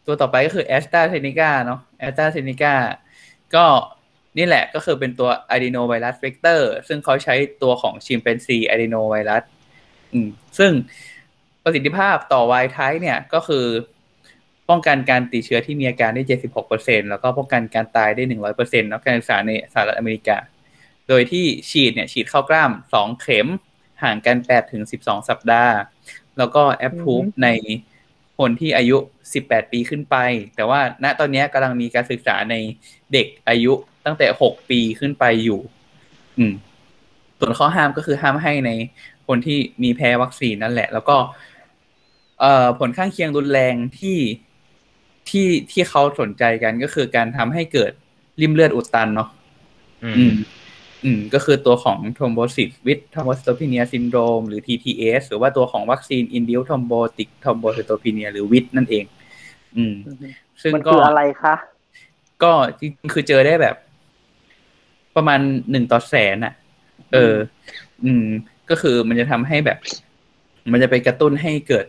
[0.05, 2.74] ตัวต่อไปก็คือแอสตราเซเนกาเนาะแอสตราเซเนกา
[3.55, 3.65] ก็
[4.38, 9.43] นี่แหละก็คือเป็นตัว adenovirus vector ซึ่งเขาใช้ตัวของชิมเปนซี adenovirus
[10.13, 10.71] อืมซึ่ง
[11.63, 13.65] ประสิทธิภาพต่อ Y type เนี่ยก็คือ
[14.69, 16.23] ป้องกันการติดเชื้อที่มีอาการได้
[16.67, 20.38] 76%แล้วก็ป้องกันการตายได้ 100%เนาะการศึกษาในสหรัฐอเมริกา
[21.09, 23.47] โดยที่ฉีดเนี่ยฉีดเข้ากล้าม 2 เข็ม
[24.03, 25.75] ห่างกัน8ถึง12 สัปดาห์
[26.38, 27.47] แล้วก็แอปพูฟอือฮึใน
[28.39, 28.97] คนที่อายุ
[29.36, 30.15] 18 ปีขึ้นไป
[30.55, 32.55] แต่ว่าณตอนนี้กำลังมีการศึกษาใน
[33.13, 33.73] เด็กอายุ
[34.06, 35.60] ตั้งแต่6ปีขึ้นไปอยู่
[36.38, 36.54] อืม
[37.39, 38.72] ส่วนข้อห้ามก็คือห้ามให้ใน
[39.28, 41.18] คนที่มีแพ้วัคซีนนั่นแหละ แล้วก็
[42.39, 44.18] เอ่อผลข้างเคียงรุนแรงที่
[45.30, 47.91] ที่ที่เขาสนใจกันก็คือการทำให้เกิด
[48.41, 49.30] ริมเลือดอุดตันเนาะ
[50.04, 50.36] อือืมม
[51.04, 59.06] อืม ก็คือตัวของ thrombosis with thrombocytopenia syndrome หรือ TTS หรือว่าตัวของวัคซีน induced thrombotic thrombocytopenia หรือ WIT นั่นเอง
[59.78, 60.28] อืมอือฮึ
[60.62, 61.56] ซึ่งมันก็คืออะไรคะ
[62.43, 63.76] ก็จริงๆคือเจอได้แบบ
[65.16, 65.39] ประมาณ
[65.72, 66.53] หนึ่งต่อแสนอะ
[67.14, 67.36] เออ
[68.05, 68.26] อืม
[68.70, 69.78] ก็คือมันจะทำให้แบบ
[70.72, 71.86] มันจะไปกระตุ้นให้เกิด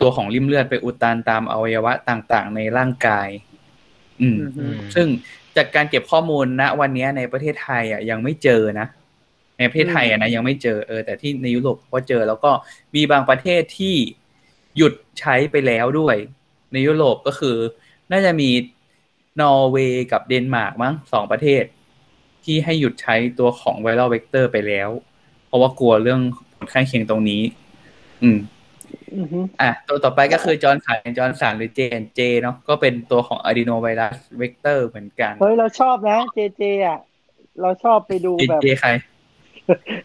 [0.00, 3.28] ตัวของริมเลือดไปอุดตันตามอวัยวะต่างๆ ในร่างกาย
[4.20, 5.06] อืมอือฮึอืม ซึ่ง
[5.56, 8.86] จากการเก็บข้อมูลณวันนี้ในประเทศไทยอะยังไม่เจอนะ
[9.58, 12.50] ในประเทศไทยอะนะยังไม่เจอเออแต่ที่ในยุโรปก็เจอ แล้วก็
[12.94, 13.96] มีบางประเทศที่
[14.76, 16.16] หยุดใช้ไปแล้วด้วย
[16.72, 17.56] ในยุโรปก็คือ
[18.10, 18.50] น่าจะมี
[19.40, 21.64] นอร์เวย์กับเดนมาร์กมั้งสองประเทศ
[22.46, 24.90] ที่ให้หยุดใช้ตัวของ viral vector ไปแล้ว
[25.46, 26.20] เพราะราะว่ากลัวเรื่อง
[26.56, 27.42] ผลข้างเคียงตรงนี้
[28.22, 28.38] อืม
[29.16, 36.98] อือฮึอะตัวต่อไปก็คือจอห์นสันจอห์นสันหรือ J&J เนาะก็เป็นตัวของ adenovirus vector เหมือนกัน เฮ้ย เราชอบนะ JJ อะ
[37.60, 38.90] เราชอบไปดูแบบ J&J ใคร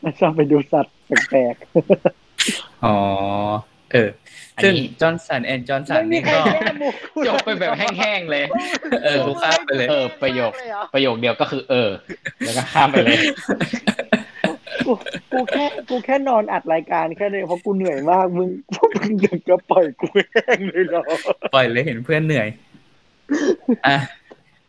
[0.02, 0.94] เราชอบไปดูสัตว์
[1.30, 1.56] แปลก
[2.86, 2.98] อ๋อ
[3.92, 4.10] เออ
[4.56, 8.44] อันซึ่งนี้จอห์นสันแอนด์จอห์นๆสันไม่มีนี่ใครก็แก้มุกกูจบไปแบบแห้งๆเลย
[9.04, 10.52] เออกูข้ามไปเลย เออ ประโยค
[10.94, 11.89] ประโยคเดียวก็คือ เออ
[12.46, 13.18] แล้วก็ข้ามไปเลย
[14.86, 14.94] กู
[15.32, 21.02] กูแค่กูแค่นอนอัดรายการแค่นี้เพราะกูเหนื่อยมากมึงพวกมึงอยากจะปล่อยกูแห้งเลยเหรอ
[21.54, 22.48] ปล่อยเลยเห็นเพื่อนเหนื่อย
[23.88, 23.98] อะ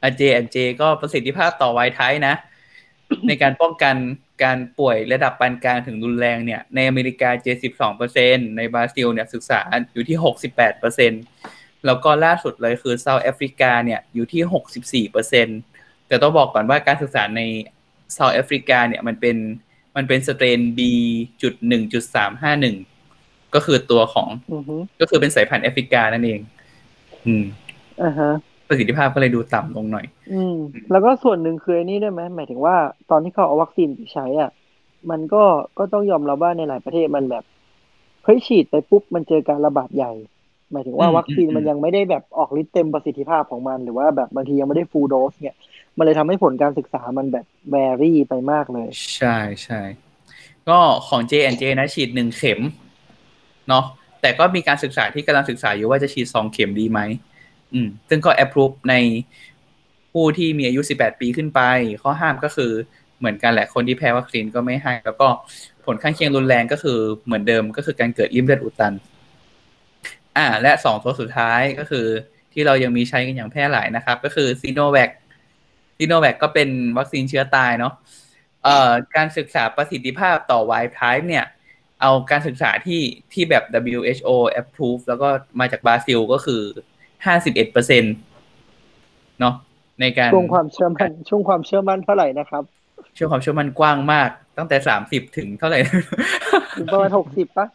[0.03, 2.35] อะ J&J ก็ประสิทธิภาพต่อไวท์ไทนะ
[3.29, 3.95] ในการป้องกัน
[4.43, 7.31] การป่วยระดับปานกลางถึงรุนแรงเนี่ยในอเมริกา
[7.95, 9.61] 72%ในบราซิลเนี่ยศึกษา
[9.93, 10.19] อยู่ที่
[11.01, 17.41] 68%แล้วก็ล่าสุดเลยคือเซาท์แอฟริกาเนี่ยอยู่ที่ 64%แต่ต้องบอกก่อนว่าการศึกษาใน
[18.13, 19.37] เซาท์แอฟริกาเนี่ยมันเป็น
[19.97, 20.81] มันเป็นสเตรน B
[21.43, 22.77] จุดหนึ่งจุดสามห้าหนึ่ง
[23.55, 26.41] ก็คือตัวของอือฮึก็คือเป็นสายพันธุ์แอฟริกานั่นเอง
[27.27, 27.45] อืม
[28.03, 28.33] อ่าฮะ
[28.73, 30.57] ประสิทธิภาพก็เลยดูต่ำลงหน่อย อืม
[30.91, 32.77] แล้วก็ส่วนหนึ่งคือไอ้นี่ด้วยไหมหมายถึงว่า
[33.11, 34.51] ตอนที่เขาเอาวัคซีนไปใช้อะ
[35.11, 35.43] มันก็
[35.79, 37.45] ก็ต้องยอมรับว่าในหลายประเทศมันแบบ
[38.25, 40.13] เฮ้ยฉีดไปปุ๊บมันเจอการระบาดใหญ่
[40.73, 45.57] หมายถึงว่าอืมวัคซีนอืมมันยังไม่ได้แบบออกฤทธิ์เต็มประสิทธิภาพของมัน หรือว่าแบบบางทียังไม่ได้ฟูลโดสเนี่ย
[45.99, 49.81] มันเลยทำให้ผลการศึกษามันแบบแวรี่ไปมากเลย ใช่ใช่
[50.69, 52.61] ก็ของ J&J นะฉีดหนึ่งเข็ม
[53.69, 53.85] เนาะ
[54.21, 57.01] แต่ก็มีการศึกษาที่กำลังศึกษาอยู่ว่าจะฉีดสองเข็มดีไหม
[57.75, 58.95] อืม ซึ่งก็ approve ใน
[60.13, 61.61] ผู้ที่มีอายุ 18 ปีขึ้นไป
[62.03, 62.73] ข้อห้ามก็คือ
[63.19, 65.29] เหมือนกันแหละคนที่แพ้วัคซีนก็ไม่ให้ แล้วก็
[65.85, 68.95] ผลข้างเคียงรุนแรงก็คือเหมือนเดิมก็คือการเกิดริ่มเลือดอุดตัน
[70.37, 72.07] อ่า และสองตัวสุดท้ายก็คือ
[72.53, 75.11] ที่เรายังมีใช้กันอย่างแพร่หลายนะครับ ก็คือซีโนแวค
[75.99, 76.69] ซีโนแวคก็เป็น
[76.99, 77.93] วัคซีนเชื้อตายเนาะ
[78.65, 81.45] เอ่อการศึกษาประสิทธิภาพต่อ wild type เนี่ย
[82.01, 83.01] เอาการศึกษาที่
[83.33, 85.29] ที่แบบ WHO approve แล้วก็
[85.61, 86.63] มาจากบราซิลก็คือ
[87.31, 88.05] 51เปอร์เซ็น
[89.41, 89.55] เนาะ
[90.01, 92.65] ในการช่วงความเชื่อมั่นช่วงความเชื่อมั่นเท่าไหร่นะครับ
[93.17, 95.79] ช่วงความเชื่อมั่นกว้างมาก ตั้งแต่30ถึงเท่าไหร่
[96.79, 97.67] ถึงประมาณหกสิบปะ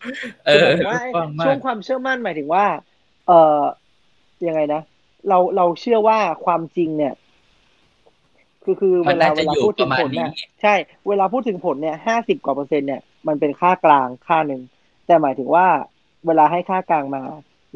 [0.45, 2.65] เออคือหมายถึงว่าไอ้กว้างมาช่วกงความเชื่อมั่นหมายถึงว่า
[3.27, 3.61] เอ่อ
[4.47, 4.81] ยังไงนะ
[5.29, 7.13] เราเราเชื่อว่าความจริงเนี่ย
[8.63, 10.73] คือคือมัเวนลาน่าเวจะลาอยู่พูดปถึระงมาณผลเนี่ยนี้ใช่
[11.07, 14.61] เวลาพูดถึงผลเนี่ยห้าสิบกว่าเปอร์เซ็นต์เนี่ยมันเป็นค่ากลางค่าหนึ่ง
[15.05, 15.67] แต่หมายถึงว่า
[16.27, 17.21] เวลาให้ค่ากลางมา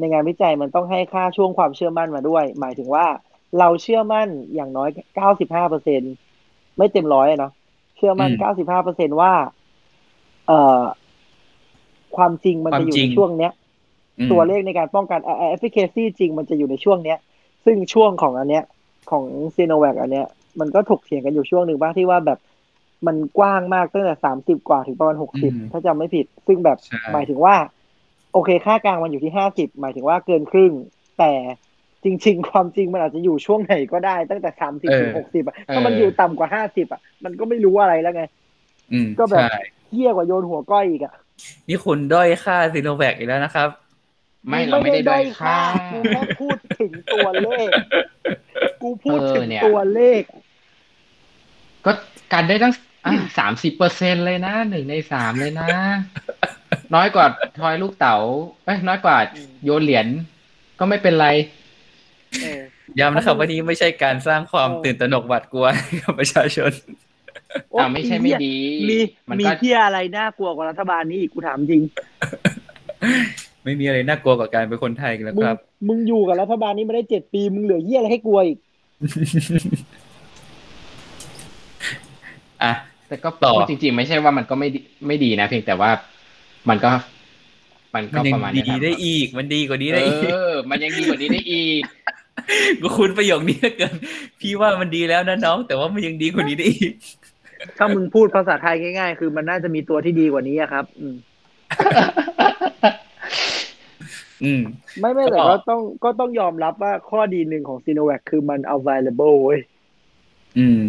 [0.01, 3.05] ในงานวิจัยมันต้องให้ค่าช่วงความเชื่อมั่นมาด้วย หมายถึงว่า
[3.59, 6.01] เราเชื่อมั่นอย่างน้อยเก้าสิบห้าเปอร์เซ็น
[6.77, 7.51] ไม่เต็มร้อยอะเนาะ
[7.97, 9.31] เชื่อมั่นอืมเก้าสิบห้าเปอร์เซ็นว่า
[10.47, 10.81] เอ่อ
[12.15, 13.51] ความจริงมันจะอยู่ความจริในงช่วงเนี้ย
[14.19, 15.19] อืมตัวเลขในการป้องกัน
[15.55, 17.17] efficacy จริงมันจะอยู่ในช่วงเนี้ย
[17.65, 18.63] ซึ่งช่วงของอันเนี้ย
[19.11, 19.23] ของ
[19.55, 20.27] ซีโนแวคอันเนี้ย
[20.59, 22.39] มันก็ถกเถียงกันอยู่ช่วงหนึ่งบ้างที่ว่าแบบ
[23.07, 27.55] มันกว้างมากตั้งแต่สามสิบกว่าถึงประมาณหกสิบถ้าจำไม่ผิด ซึ่งแบบใช่หมายถึงว่า
[28.33, 30.71] โอเค ค่ากลางมันอยู่ที่ห้าสิบหมายถึงว่าเกินครึ่ง
[31.19, 31.31] แต่
[32.03, 38.23] จริง ๆ ความจริงมันอาจจะอยู่ช่วงไหนก็ได้ ตั้งแต่สามสิบถึงหกสิบอะถ้ามันอยู่ต่ำกว่าห้าสิบอะ มันก็ไม่รู้อะไรแล้วไง
[38.93, 39.59] อืมก็แบบใช่
[39.89, 41.13] เที่ยกว่าโยนหัวก้อยอีกอะ
[41.69, 43.69] นี่คุณด้อยค่าซีโนแวคอีกแล้วนะครับ
[44.47, 45.57] ไม่เราไม่ได้ด้อยค่า
[45.91, 47.69] กูแค่พูดถึงตัวเลข
[48.81, 50.21] กูพูดถึงเออเนี่ยตัวเลข
[51.85, 51.91] ก็
[52.33, 52.73] การได้ตั้ง
[53.37, 55.69] สามสิบเปอร์เซ็นเลยนะหนึ่งในสามเลยนะ
[56.95, 57.25] น้อยกว่า
[57.59, 58.17] ทอยลูกเต๋า
[58.65, 59.17] เอ้ยน้อยกว่า
[59.63, 60.07] โยนเหรียญ
[60.79, 61.27] ก็ไม่เป็นไร
[62.41, 62.61] เออ
[62.99, 66.71] ย้ำนะครับว่านี่ไม่ใช่การสร้างความเออตื่นตระหนกหวาดกลัวให้กับประชาชน
[67.71, 68.55] โอ้อ่าไม่ใช่ไม่ดี
[68.89, 68.97] มี
[69.29, 71.81] มันมีก็เที่ยอะไรน่ากลัวกว่ารัฐบาลนี้อีกกูถามจริง
[73.63, 75.57] ไม่มีอะไรน่ากลัวกว่าการเป็นคนไทยกันแล้วมึคงรับ
[75.87, 78.57] มึงอยู่กับรัฐบาลนี้มาได้เจ็ดปี มึงเหลือเยี่ยอะไรให้กลัวอีก
[82.63, 82.73] อะ
[83.07, 85.91] แต่ก็ต่อพูดจริง ๆ ไม่ใช่ว่ามันก็ไม่ดีไม่ดีนะเพียงแต่ว่า
[86.69, 86.91] มันก็
[87.93, 91.81] มันมัก็นยัปงระมาณดีนี้นะได้อีก มันดีกว่านี้เอได้อีกอมันยังดีกว่านี้ได้อีก
[92.81, 93.93] กูคุณประโยคนี้เหลือเกิน
[94.39, 96.93] พี่ว่ามันดีแล้วนะน้อง แต่ว่ามันยังดีกว่านี้ได้อีก
[97.77, 101.15] ถ้ามึงพูดภาษาไทยง่ายๆ คือมันน่าจะมีตัวที่ดีกว่านี้อะครับ อืม
[104.43, 104.61] อืม
[104.99, 109.61] ไม่ไม่ก็แต่ก็ต้องก็ต้องยอมรับว่าข้อดีหนึ่งของซีโนแวคคือมัน available เว้ย
[110.59, 110.83] อืม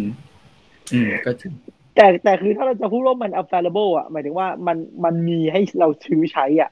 [0.93, 1.53] อืม ก็ถึง
[1.95, 6.71] แต่แต่คือถ้าเราจะพูดว่ามัน available อะหมายถึงว่ามันมันมีให้เราซื้อใช้อะ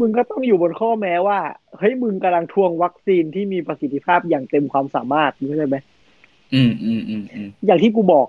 [0.00, 1.38] มึงก็ต้องอยู่บนข้อแม้ว่า
[1.78, 5.76] เฮ้ยมึงกำลังทวงวัคซีนที่มีประสิทธิภาพอย่างเต็มความสามารถมึงเข้าใจไหม
[6.54, 8.26] อืมอืมอืมอืมอย่างที่กูบอก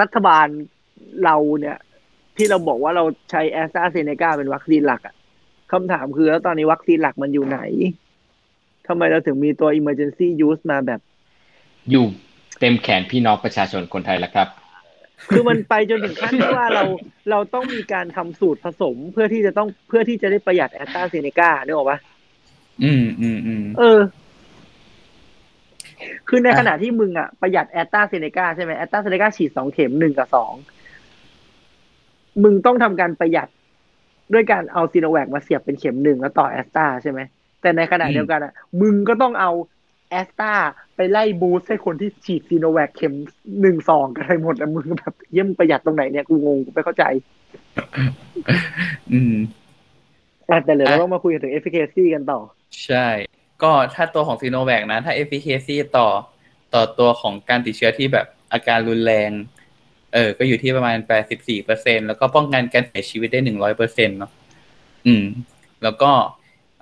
[0.00, 0.46] รัฐบาล
[1.24, 1.76] เราเนี่ย
[2.36, 5.14] ที่เราบอกว่าเราใช้แอสตราเซเนกาเป็นวัคซีนหลักอะ
[5.72, 7.60] คำถามคือแล้วตอนนี้วัคซีนหลักมันอยู่ไหน
[8.86, 11.00] ทำไมเราถึงมีตัว emergency use มาแบบ
[11.90, 12.04] อยู่
[12.60, 14.48] เต็มแขนพี่น้องประชาชนคนไทยแล้วครับ
[15.30, 16.84] คือมันไปจนถึงขั้นที่ว่าเรา
[17.30, 21.98] เราต้องมีการทำสูตรผสมเพื่อที่จะต้องเพื่อที่จะได้ประหยัดแอสตราเซเนกาเนี่ยหรอกปะ
[22.84, 24.00] อืมอืมอืมเออ
[26.28, 30.52] คือในขณะที่มึงอะประหยัดแอสตราเซเนกาใช่ไหมแอสตราเซเนกาฉีดสองเข็มหนึ่งกับสอง
[32.42, 33.48] มึงต้องทำการประหยัด
[34.32, 37.20] ด้วยการเอาซีโนแวคมาเสียบเป็นเข็มหนึ่งแล้วต่อแอสตราใช่ไหม
[37.60, 39.50] แต่ในขณะเดียวกันอะ มึงก็ต้องเอา
[40.10, 40.52] แอสตรา
[40.96, 43.14] ไปไล่ boost ให้คนที่ฉีดซีโนแวคเข็ม
[43.60, 47.04] หนึ่งสองกันไปหมดแล้วมึงแบบเยี่ยมงประหยัดตรงไหนเนี่ยกูงงกูไม่เข้าใจ
[49.12, 49.34] อืม
[50.48, 52.40] อะแต่เหลือเราอะต้องมาคุยกันถึง efficacy กันต่อ
[52.84, 53.06] ใช่
[53.62, 56.08] ก็ถ้าตัวของซีโนแวคนะ ถ้า efficacy ต่อ
[56.74, 59.30] ต่อตัวของการติดเชื้อที่แบบอาการรุนแรง
[60.14, 60.96] เออ ก็อยู่ที่ประมาณ
[61.30, 64.30] 84เปอร์เซ็นแล้วก็ป้องกันการเสียชีวิตได้100เปอร์เซ็นเนาะ
[65.06, 65.24] อืม
[65.82, 66.10] แล้วก็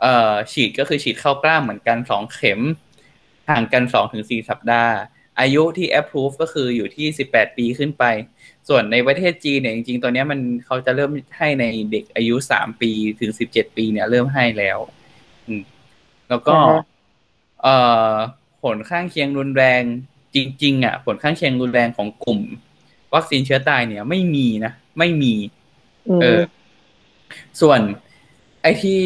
[0.00, 2.60] เอ่อฉีดก็คือฉีดเข้ากล้ามเหมือนกันสองเข็ม
[3.50, 4.94] ห่างกันสองถึงสี่สัปดาห์
[5.40, 8.04] อายุที่ approve ก็คืออยู่ที่ 18 ปีขึ้นไป
[8.68, 12.90] ส่วนในประเทศจีนเนี่ยจริงๆตัวเนี้ยมันเขาจะเริ่มให้ในเด็กอายุ 3 ปี
[13.20, 14.78] ถึง 17 ปีเนี่ยเริ่มให้แล้ว
[15.46, 15.62] อืม
[16.28, 16.82] แล้วก็อ่าฮะ
[17.62, 17.76] เอ่
[18.10, 18.12] อ
[18.62, 19.82] ผลข้างเคียงรุนแรง
[20.34, 22.40] จริง ๆ อะ ผลข้างเคียงรุนแรงของกลุ่ม
[23.14, 25.34] วัคซีนเชื้อตายเนี่ยไม่มีนะ ไม่มี
[26.08, 26.40] อืมเออ
[27.60, 27.80] ส่วน
[28.62, 29.00] ไอ้ที่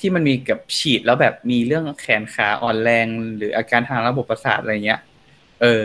[0.00, 5.00] ที่มันมีกับฉีดแล้วแบบมีเรื่องแขนขาอ่อนแรง หรืออาการทางระบบประสาทอะไรเงี้ย
[5.62, 5.82] เออ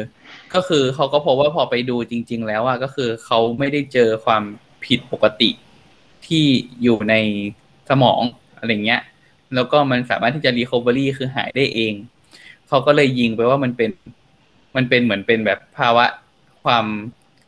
[0.54, 4.44] ก็คือเขาก็พบว่าพอไปดูจริง ๆ แล้วอะก็คือเขาไม่ได้เจอความ
[4.86, 5.50] ผิดปกติ
[6.28, 6.46] ที่
[6.84, 7.16] อยู่ใน
[7.90, 8.22] สมอง
[8.58, 9.02] อะไรเงี้ย
[9.56, 11.94] แล้วก็มันสามารถที่จะ recovery คือหายได้เอง
[12.68, 13.92] เขาก็เลยยิงไปว่ามันเป็น
[14.76, 16.06] มันเป็นเหมือนเป็นแบบภาวะ
[16.64, 16.86] ความ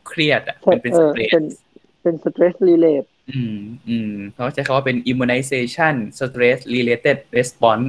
[0.08, 1.58] เครียดอะมันเป็นเอสเตรเป็นส
[2.02, 3.58] เป็น stress relate อืม
[3.90, 7.88] อืม เขาใช้คำว่าเป็น immunization stress related response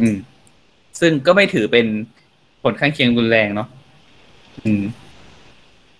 [0.00, 0.16] อืม
[1.00, 1.86] ซึ่งก็ไม่ถือเป็น
[2.62, 3.68] ผลข้างเคียงรุนแรงเนาะ
[4.64, 4.82] อืม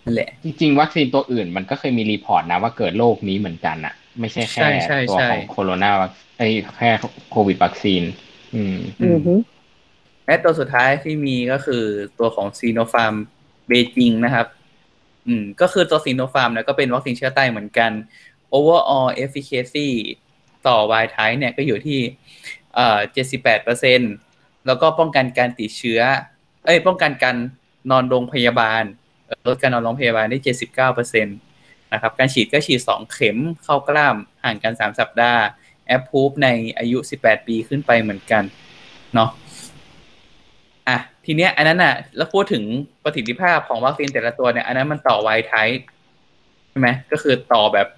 [0.04, 6.90] นั่นแหละ จริงๆ วัคซีนตัวอื่นมันก็เคยมี report นะว่าเกิดโรคนี้เหมือนกันอะไม่ใช่แค่ใช่ใช่ตัวใช่ของโคโรนาแวคไอ้แค่
[7.30, 8.02] โควิดวัคซีน
[8.54, 9.34] อืม อือฮึ
[10.26, 11.84] และตัวสุดท้ายที่มีก็คือ
[12.18, 13.14] ตัวของซีโนฟาร์ม
[13.68, 14.46] Beijing นะครับ
[15.26, 17.90] อืม ก็คือตัวซีโนฟาร์มเนี่ยก็เป็นวัคซีนเชื้อตายเหมือนกัน
[18.56, 19.88] overall efficacy
[20.66, 22.00] ต่อ wild type เนี่ยก็อยู่ที่
[22.74, 24.00] เอ่อ78เปอร์เซ็น
[24.66, 26.00] แล้วก็ป้องกันการติดเชื้อ
[26.64, 27.36] เอ้ย ป้องกันการ
[27.90, 28.82] นอนโรงพยาบาล
[29.46, 31.26] ลดการนอนโรงพยาบาลได้ 79เปอร์เซ็น
[31.92, 35.42] นะครับ การฉีดก็ฉีด 2 เข็มเข้ากล้ามห่างกัน 3 สัปดาห์
[35.86, 38.44] แอปพูฟในอายุ 18 ปีขึ้นไปเหมือนกัน
[39.14, 39.30] เนาะ
[40.88, 42.64] อะ ทีเนี้ยอันนั้นอะ แล้วพูดถึง
[43.04, 45.54] ประสิทธิภาพของวัคซีนแต่ละตัวเนี่ย อันนั้นมันต่อไวท์ไท
[46.70, 47.88] ใช่ไหมก็คือต่อแบบ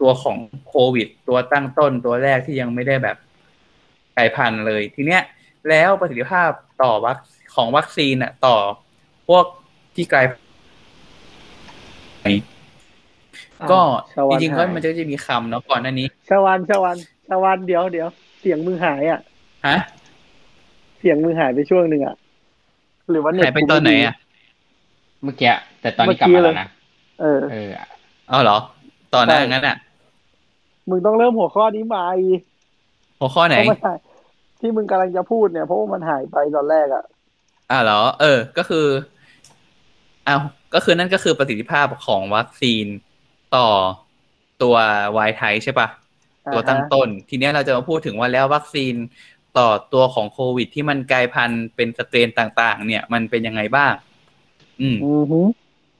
[0.00, 0.36] ตัวของ
[0.68, 3.16] โควิด ตัวตั้งต้นตัวแรกที่ยังไม่ได้แบบ
[4.16, 5.22] กลายพันธุ์เลย ทีเนี้ย
[5.68, 6.50] แล้วประสิทธิภาพ
[6.82, 7.16] ต่อวัค
[7.54, 8.56] ของวัคซีนอะต่อ
[9.28, 9.44] พวก
[9.94, 12.54] ที่กลายพันธุ์
[13.72, 13.80] ก็
[14.12, 16.96] ชาวจวันริงๆก็หายมันจะจะมีคำเนาะก่อนหน้านี้ชาวันชาวัน
[17.28, 18.08] ชาวันเดี๋ยวเดี๋ยว
[18.40, 19.20] เสียงมึงหายอะ
[19.66, 19.76] ฮะ
[20.98, 22.16] เสียงมึงหายไปช่วงหนึ่งอะ
[23.10, 24.14] หรือว่าเน็ตหายไปตอนไหนอะ
[25.22, 26.68] เมื่อกี้แต่ตอนนี้กลับมาแล้วนะ
[27.20, 27.70] เออเออ
[28.28, 28.58] เอาเหรอ
[29.14, 29.76] ตอนหน้าใช่งั้นอะ
[30.88, 32.06] มึงต้องเริ่มหัวข้อนี้ใหม่
[33.20, 33.98] หัวข้อไหนเพราะมันหาย
[34.60, 37.04] ที่มึงกำลังจะพูดเนี่ยเพราะว่ามันหายไปตอนแรกอะ
[37.70, 38.86] อ่าเหรอ เออ ก็คือ
[40.28, 40.42] อ้าว
[40.74, 42.86] ก็คือนั่นก็คือประสิทธิภาพของวัคซีน
[43.56, 43.68] ต่อ
[44.62, 44.76] ตัว
[45.16, 45.88] วายไทใช่ปะ
[46.52, 48.94] ตัวตั้งต้น ทีเนี้ยเราจะมาพูดถึงว่าแล้ววัคซีน
[49.58, 53.92] ต่อตัวของโควิดที่มันกลายพันธุ์เป็นสเตรนต่าง ๆ เนี่ย มันเป็นยังไงบ้าง
[54.80, 55.40] อืมอือฮึ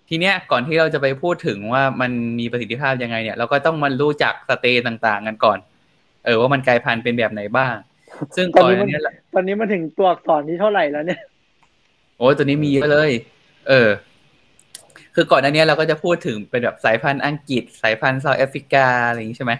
[0.08, 5.58] ทีเนี้ยก่อนที่เราจะไปพูดถึงว่ามันมีประสิทธิภาพยังไงเนี่ยเราก็ต้องมารู้จักสเตนต่างๆกันก่อน
[6.24, 7.74] เออว่ามันกลายพันธุ์เป็นแบบไหนบ้าง
[8.36, 9.02] ซึ่งตอนก่อนนี้อัมันนเนี้ย
[9.34, 11.20] ตอนนี้มันถึงตัวอักษรที่เท่าไหร่แล้วเนี่ย
[12.18, 13.10] โอ้ยตัวนี้มีเยอะเลย
[13.68, 13.88] เออ
[15.14, 19.52] คือก่อนหน้านี้เราก็จะพูดถึงเป็นแบบสายพันธุ์อังกฤษ สายพันธุ์เซาท์แอฟริกาอะไรอย่างนี้ใช่ไหม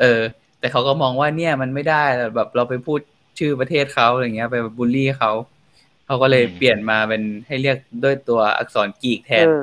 [0.00, 0.20] เออ
[0.60, 2.02] แต่เขาก็มองว่าเนี่ยมันไม่ได้
[2.36, 3.00] แบบเราไปพูด
[3.38, 5.30] ชื่อประเทศเขาอะไรเงี้ยไปบูลลี่เขา
[6.10, 9.60] เขาก็เลยอืมเปลี่ยนมาเป็นให้เรียกด้วยตัวอักษรกรีกแทนเออ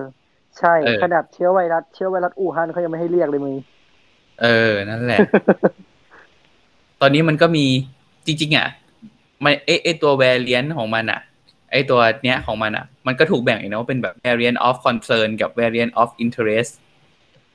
[0.58, 3.56] ใช่เออขนาดเชื้อไวรัสเชื้อไวรัสอู่ฮั่นเขายังไม่ให้เรียกเลยมึง
[4.42, 5.24] เออ นั่นแหละ
[7.02, 7.66] ตอนนี้มันก็มี
[8.26, 8.68] จริง ๆ อะ
[9.44, 11.22] มันเอไอตัว variant ของมันอะ
[11.72, 16.72] ไอตัวเนี้ยของมันอะ มันก็ถูกแบ่งอีกนะว่าเป็นแบบ variant of concern กับ variant of interest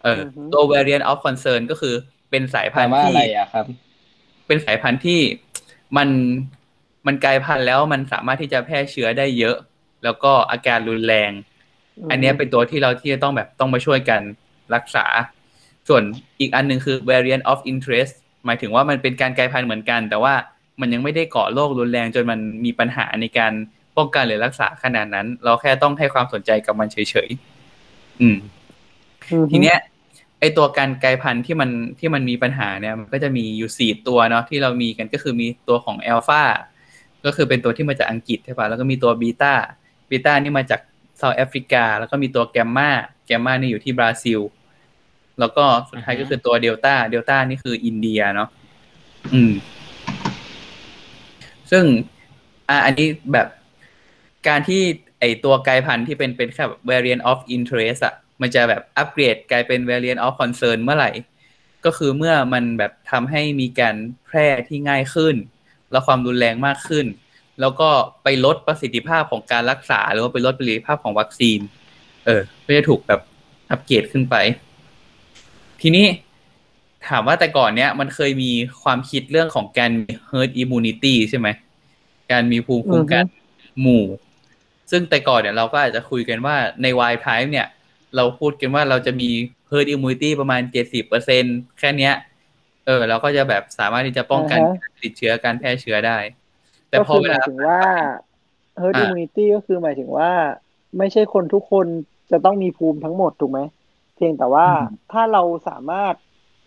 [0.05, 1.95] เอออือฮึตัว variant of concern ก็คือ
[2.31, 3.67] เป็นสายแปพัลนธุ์ว่าที่อะไรอะครับ
[4.47, 5.21] เป็นสายพันธุ์ที่
[5.97, 6.09] มัน
[7.07, 9.57] มันกลายพันธุ์แล้วมันสามารถที่จะแพร่เชื้อได้เยอะ
[10.05, 11.31] แล้วก็อาการรุนแรง
[12.11, 14.21] อันเนี้ยเป็นตัวที่เราที่จะต้องแบบต้องมาช่วยกัน
[14.75, 15.07] รักษา
[15.89, 16.03] ส่วน
[16.41, 18.13] อีกอันหนึ่งคือ variant of interest
[18.47, 20.35] หมายถึงว่ามันเป็นการกลายพันธุ์เหมือนกัน แต่ว่า
[20.81, 23.53] มันยังไม่ได้ก่อโรครุนแรงจนมันมีปัญหาในการ
[23.97, 26.97] ป้องกันหรือรักษาขนาดนั้น เราแค่ต้องให้ความสนใจกับมันเฉ
[27.27, 28.37] ยๆอืม
[29.31, 29.79] อือฮึทีเนี้ย
[30.41, 36.43] ไอตัวการกลายพันธุ์ที่มันที่มันมีปัญหาเนี่ย มันก็จะมีอยู่สี่ตัวเนาะที่เรามีกันก็คือมีตัวของอัลฟา
[37.25, 39.55] ก็คือเป็นตัวที่มาจากอังกฤษใช่ป่ะแล้วก็มีตัวบีตา
[40.11, 40.81] บีตานี่มาจาก
[41.19, 42.91] เซาท์แอฟริกา แล้วก็มีตัวแกมมา
[43.27, 44.41] แกมมานี่อยู่ที่บราซิล
[45.41, 48.49] แล้วก็สุดท้ายก็คือตัวเดลต้าเดลต้านี่คืออินเดียเนาะ
[49.33, 49.53] อืม
[51.71, 51.85] ซึ่ง
[52.69, 53.49] อะอันนี้แบบ
[54.49, 54.83] การที่
[55.21, 61.11] ไอตัวกลายพันธุ์ที่เป็นเป็นแค่แบบ variant of interest อะมันจะแบบอัปเกรดกลายเป็น variant of concern เมื่อไหร่
[61.85, 63.97] ก็คือเมื่อมันแบบทำให้มีการ
[64.27, 65.35] แพร่ที่ง่ายขึ้น
[65.93, 67.07] และความรุนแรงมากขึ้น
[67.61, 67.89] แล้วก็
[68.23, 71.59] ไปลดประสิทธิภาพของการรักษา หรือว่าไปลดประสิทธิภาพของวัคซีน
[72.27, 73.21] เออก็จะถูกแบบ
[73.71, 74.37] อัปเกรดขึ้นไป
[75.81, 76.07] ทีนี้
[77.09, 78.51] ถามว่าแต่ก่อนเนี้ยมันเคยมี
[78.83, 81.49] ความคิดเรื่องของการมี herd immunity ใช่ไหม
[82.33, 83.25] การมีภูมิคุ้มกัน
[83.81, 84.05] หมู่
[84.91, 87.67] ซึ่งแต่ก่อนเนี่ยเราก็อาจจะคุยกันว่าใน wild type เนี่ย
[88.17, 89.29] เราพูดกันว่าเราจะมี
[89.71, 91.43] herd immunity ประมาณเจ็ดสิบเปอร์เซ็น
[91.79, 92.15] แค่เนี้ย
[92.87, 96.19] เออเราก็จะแบบสามารถที่จะป้องกันอ่าฮะการติดเชื้อการแพร่เชื้อได้
[96.89, 97.83] แต่ก็พอคือเวหมาลายถึงว่า
[98.83, 100.31] herd อ่า immunity ก็คือหมายถึงว่า
[100.99, 101.87] ไม่ใช่คนทุกคน
[102.31, 103.61] จะต้องมีภูมิทั้งหมดถูกไหม
[104.17, 104.67] เพียงแต่ว่า
[105.13, 106.15] ถ้าเราสามารถ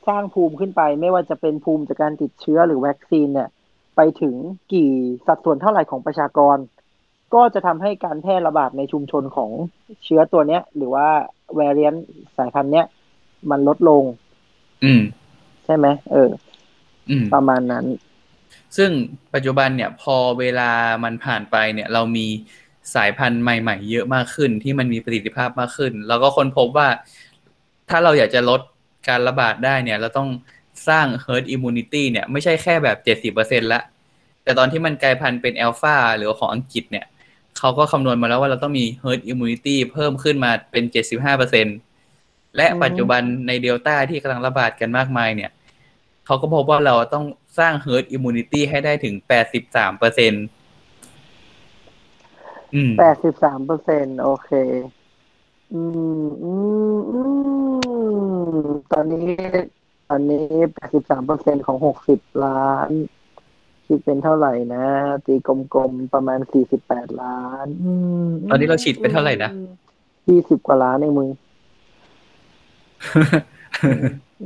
[0.08, 3.50] สร้างภูมิขึ้นไป ไม่ว่าจะเป็นภูมิจากการติดเชื้อหรือวัคซีนเนี่ย
[3.96, 4.36] ไปถึง
[4.74, 4.92] กี่
[5.28, 6.58] สัดส่วนเท่าไหร่ของประชากร
[7.34, 9.52] ก็จะทำให้การแพร่ระบาดในชุมชนของ
[10.04, 11.08] เชื้อตัวเนี้ย หรือว่า
[11.60, 12.00] variant
[12.38, 12.86] สายพันธุ์เนี้ย
[13.50, 14.04] มันลดลง
[14.84, 15.02] อืม
[15.66, 16.30] ใช่ไหมเออ
[17.10, 17.86] อืมประมาณนั้น
[18.78, 18.92] ซึ่ง
[19.34, 20.72] ปัจจุบันเนี่ย พอเวลา
[21.04, 22.28] มันผ่านไปเนี่ย เรามี
[22.96, 26.88] สายพันธุ์ใหม่ ๆ เยอะมากขึ้นที่มันมีประสิทธิภาพมากขึ้น แล้วก็คนพบว่า
[27.90, 28.62] ถ้าเราอยากจะลด
[29.10, 30.30] การระบาดได้เนี่ย เราต้อง
[30.90, 33.82] สร้าง herd immunity เนี่ย ไม่ใช่แค่แบบเจ็ดสิบเปอร์เซ็นละ
[34.44, 37.06] แต่ตอนที่มันกลายพันธุ์เป็นอัลฟาหรือว่าของอังกฤษเนี่ย
[37.58, 41.66] เขาก็คำนวณมาแล้วว่าเราต้องมี herd immunity เพิ่มขึ้นมาเป็นเจ็ดสิบห้าเปอร์เซ็น
[42.56, 45.52] และอือฮึปัจจุบันในเดลต้าที่กำลังระบาดกันมากมายเนี่ย
[46.26, 47.26] เขาก็พบว่าเราต้อง
[47.60, 49.16] สร้าง herd immunity ให้ได้ถึง
[49.58, 50.34] 83เปอร์เซ็น
[52.74, 54.52] อืมแปดสิบสามเปอร์เซ็นโอเค
[55.74, 55.82] อื
[56.24, 56.54] ม อื
[56.96, 57.22] ม อื
[58.58, 59.30] ม ตอนนี้
[60.10, 62.90] ตอนนี้แปดสิบสามเปอร์เซ็นของหกสิบล้าน
[63.86, 64.86] คิดเป็นเท่าไหร่นะ
[65.26, 67.92] ตีกลมๆ ประมาณสี่สิบแปดล้าน อื
[68.26, 69.52] ม ตอนนี้เราฉีดไปเท่าไหร่นะ
[70.30, 71.30] ยี่สิบกว่าล้านเองมึง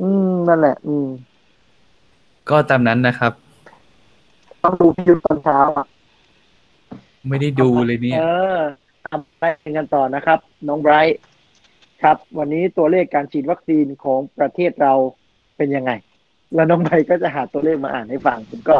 [0.01, 1.07] อืมนั่นแหละ อืม
[2.49, 3.33] ก็ตามนั้นนะครับ
[4.63, 5.87] ต้องดูพี่ยุทธตอนเช้าอะ
[7.27, 8.23] ไม่ได้ดูเลยเนี่ย เอ
[8.55, 8.57] อ
[9.05, 9.43] ทำไป
[9.77, 11.19] กันต่อนะครับ น้องไบรท์
[12.03, 14.93] ครับ วันนี้ตัวเลขการฉีดวัคซีนของประเทศเรา
[15.57, 15.91] เป็นยังไง
[16.53, 18.77] แล้วน้องไบรท์ก็จะหาตัวเลขมาอ่านให้ฟังผมก็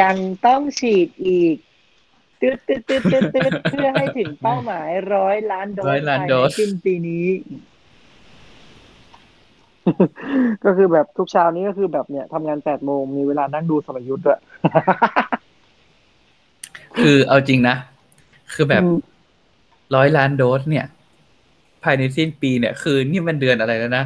[0.00, 1.56] ยังต้องฉีดอีก
[2.40, 7.26] ตืดตืดตืดตืดตืดเพื่อให้ถึงเป้าหมายร้อยล้านโดสร้อยล้านภายโดในสสิ้นปีนี้
[10.64, 14.40] ก็คือแบบทุกเช้านี้ก็คือแบบเนี่ยทำงานแปดโมงมีเวลานั่งดูสมยุทธ์ด้วย
[17.00, 17.76] คือเอาจริงนะ
[18.54, 18.96] คือแบบอืม
[19.94, 20.86] ร้อยล้านโดสเนี่ย
[21.84, 24.04] ภายในสิ้นปีเนี่ย คือนี่มันเดือนอะไรแล้วนะ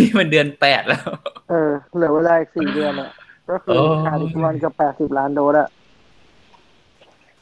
[0.00, 1.02] นี่มันเดือนแปดแล้ว
[1.48, 3.10] เออ เหลือเวลาอีกสี่เดือนอะ
[3.50, 5.68] ก็คือโอ้ขาดอีกประมาณเกับแปดสิบล้านโดสอะ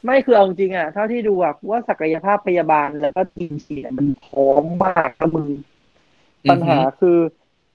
[0.03, 5.47] ไม่คือเอาจริงอะ เท่าที่ดูอะว่าศักยภาพพยาบาลแล้วก็ทีมฉีดอะมันพร้อมมากนะมึง
[6.49, 7.17] ปัญหาคือ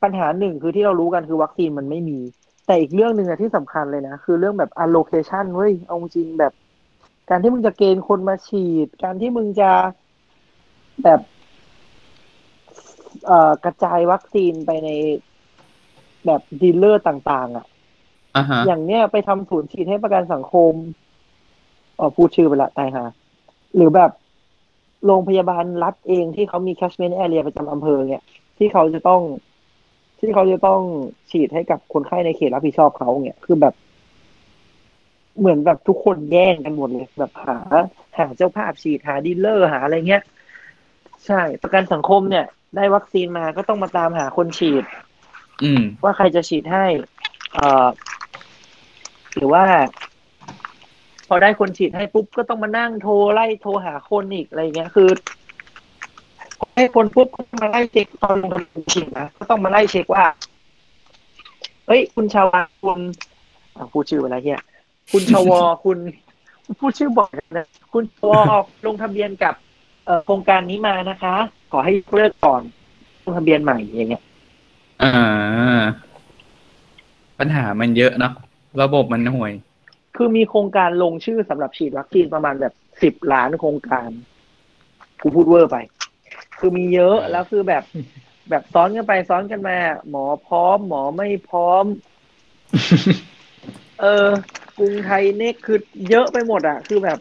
[0.05, 2.19] ปัญหาหนึ่งคือที่เรารู้กันคือวัคซีนมันไม่มี
[2.67, 6.53] แต่อีกเรื่องหนึ่งอะที่สำคัญเลยนะ คือเรื่องแบบ allocation เว้ยเอาจริงแบบ
[7.31, 9.71] การที่มึงจะเกณฑ์คนมาฉีด การที่มึงจะ
[11.03, 11.21] แบบ
[13.27, 14.89] เอ่อกระจายวัคซีนไปใน
[16.27, 17.67] แบบ dealer ต่างๆ อะ
[18.37, 20.73] อ่าฮะอย่างเนี้ยไปทำศูนย์ฉีดให้ประกันสังคม
[21.99, 23.09] อ๋อพูดชื่อไปละตายฮะ
[23.77, 24.11] หรือแบบ
[25.07, 28.23] โรงพยาบาลรัฐเองที่เขามี catchment area ประจำอำเภอเนี่ย
[28.59, 29.21] ที่เขาจะต้อง
[30.25, 30.81] ที่เขาจะต้อง
[31.31, 33.75] ฉีดให้กับคนไข้ในเขตรับผิดชอบเขาเนี่ยคือแบบ
[35.39, 37.59] เหมือนแบบทุกคนแย่งกันหมดเลย แบบหา
[38.19, 40.23] หาเจ้าภาพฉีดหาดีลเลอร์หาอะไรเงี้ย
[41.27, 42.47] ใช่ ประกันสังคมเนี่ย
[42.77, 44.85] ได้วัคซีนมาก็ต้องมาตามหาคนฉีด
[45.65, 46.87] อืม ว่าใครจะฉีดให้
[47.55, 47.89] เอ่อ
[49.37, 49.65] หรือว่า
[51.29, 55.09] พอได้คนฉีดให้ปุ๊บก็ต้องมานั่งโทรไล่โทรหาคนอีกอะไรเงี้ย คือ
[56.77, 60.25] ให้คนปุ๊บก็มาไล่เช็คตอนลงทะเบียนฉีดนะก็ต้องมาไล่เช็คว่า
[61.87, 62.99] เฮ้ย คุณชอวอคุณ
[63.77, 64.61] อะพูดชื่อไปแล้วเฮีย
[65.13, 65.99] คุณชอวอคุณ
[66.81, 68.41] พูดชื่อบ่อยนะคุณชอวอ
[68.87, 69.55] ลงทะเบียนกับ
[70.07, 71.35] เอ่อโครงการนี้มานะคะ
[71.73, 72.63] ขอให้ยกเลิกก่อน
[73.25, 74.23] ลงทะเบียนใหม่อย่างเงี้ย
[75.03, 75.83] อ่า
[77.39, 78.33] ปัญหามันเยอะเนาะ
[78.83, 79.53] ระบบมันห่วย
[80.17, 84.09] คือมีโครงการลงชื่อสำหรับฉีดวัคซีนประมาณแบบสิบล้านโครงการ
[85.21, 85.77] กูพูดเวอร์ไป
[86.59, 87.83] คือมีเยอะแล้วคือแบบ
[88.51, 89.77] แบบซ้อนกันไปซ้อนกันมา
[90.11, 91.85] หมอพร้อม หมอไม่พร้อม
[94.01, 94.29] เออ
[94.79, 95.79] กรุงไทยเน็กคือ
[96.11, 97.19] เยอะไปหมดอะ คือแบบ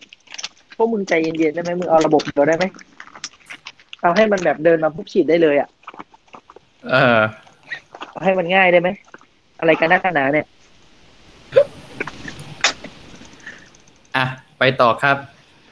[0.76, 2.66] พวกมึงใจเย็นๆได้ไหมมึงเอาระบบเดียวได้ไหม
[4.02, 5.70] เอาให้มันแบบเดินมาปุ๊บฉีดได้เลยอะ
[6.90, 7.22] เออ
[8.10, 8.90] เอาให้มันง่ายได้ไหม
[9.60, 10.48] อะไรกันนักหนาเนี่ย
[14.16, 14.26] อะ
[14.60, 15.18] ไปต่อครับ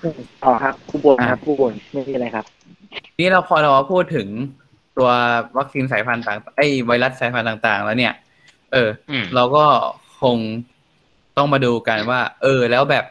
[0.02, 2.46] อืมต่อครับผู้บนครับผู้บนไม่มีอะไรครับ
[3.20, 4.28] นี่เราพอเราพูดถึง
[4.98, 5.10] ตัว
[5.58, 8.14] วัคซีนสายพันธุ์ต่างไอ้ไวรัสสายพันธุ์ต่าง ๆ แล้วเนี่ย
[8.74, 9.66] เอออืมเราก็
[10.22, 10.38] คง
[11.38, 13.06] ต้องมาดูกันว่า เออ แล้วแบบ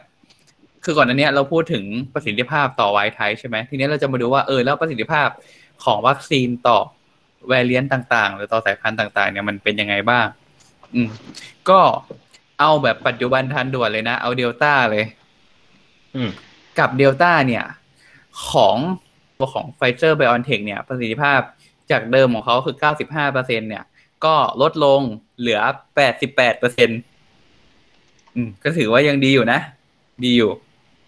[0.83, 5.27] คือก่อนอันเนี้ยเราพูดถึงประสิทธิภาพต่อไวท์ไทใช่ไหมทีนี้เราจะมาดูว่าเออแล้วประสิทธิภาพ
[5.83, 6.79] ของวัคซีนต่อ
[7.47, 10.27] แวรเลียนต่างๆ หรือต่อสายพันธุ์ต่าง ๆ เนี่ยมันเป็นยังไงบ้าง
[10.93, 11.09] อืม
[11.69, 11.79] ก็
[12.59, 15.05] เอาแบบปัจจุบันทันด่วนเลยนะ เอาเดลต้าเลย
[16.15, 16.29] อืม
[16.79, 17.65] กับเดลต้าเนี่ย
[18.49, 18.77] ของ
[19.41, 21.39] ตัวของไฟเซอร์ไบออนเทคเนี่ยประสิทธิภาพ
[21.91, 22.75] จากเดิมของเขาคือ
[23.05, 23.83] 95เปอร์เซ็นเนี่ย
[24.25, 25.01] ก็ลดลง
[25.39, 25.59] เหลือ
[25.99, 26.89] 88เปอร์เซ็น
[28.35, 29.59] อืม ก็ถือว่ายังดีอยู่นะ
[30.23, 30.51] ดีอยู่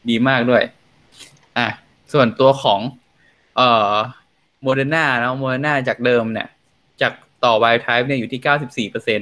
[0.10, 0.64] ดีมากด้วย
[1.58, 1.68] อะ
[2.14, 2.80] ส่วนตัวของ
[3.58, 3.94] เอ่อ
[4.62, 6.48] โมเดอร์นาเนาะโมเดอร์นาจากเดิมเนี่ย
[7.02, 7.14] จาก
[7.44, 9.22] ต่อ wild type เนี่ยอยู่ที่ 94เปอร์เซ็น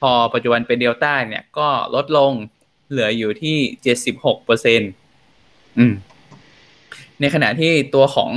[0.00, 2.32] พอปัจจุบันเป็นเดลต้าเนี่ย ก็ลดลง
[2.90, 3.56] เหลืออยู่ที่
[4.02, 4.80] 76เปอร์เซ็น
[5.78, 5.94] อืม
[7.20, 8.30] ในขณะที่ตัวของ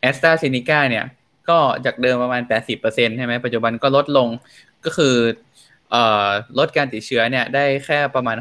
[0.00, 1.04] แอสตราเซเนกาเนี่ย
[1.48, 2.42] ก็จากเดิมประมาณ
[2.80, 4.28] 80%ใช่ไหมปัจจุบันก็ลดลง
[4.84, 5.16] ก็คือ
[5.90, 6.28] เอ่อ
[6.58, 8.36] ลดการติดเชื้อเนี่ยได้แค่ประมาณ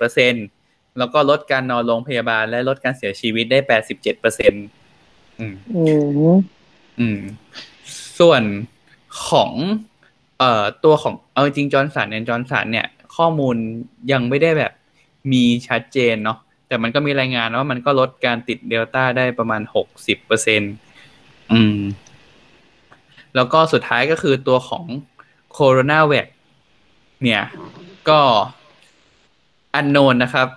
[0.00, 3.58] 67%แล้วก็ลดการนอนโรงพยาบาลและลดการเสียชีวิตได้
[4.24, 5.84] 87%อืมอื
[6.34, 6.38] ม
[6.98, 7.20] อืม
[8.18, 8.42] ส่วน
[9.28, 9.52] ของ
[10.38, 12.86] เอ่อตัวของเอาจริงจอห์นสันแอนด์จอห์นสันเนี่ย
[13.16, 13.56] ข้อมูล
[14.12, 14.72] ยังไม่ได้แบบ
[15.32, 16.38] มีชัดเจนเนาะ
[16.70, 20.62] แต่มันก็มีรายงานว่ามันก็ลดการติดเดลต้าได้ประมาณหกสิบเปอร์เซ็น
[21.52, 21.78] อืม
[23.34, 24.84] แล้วก็สุดท้ายก็คือตัวของ
[25.52, 26.26] โคโรนาแวค
[27.22, 27.42] เนี่ย
[28.08, 28.20] ก็
[29.74, 30.48] อันโนนนะครับ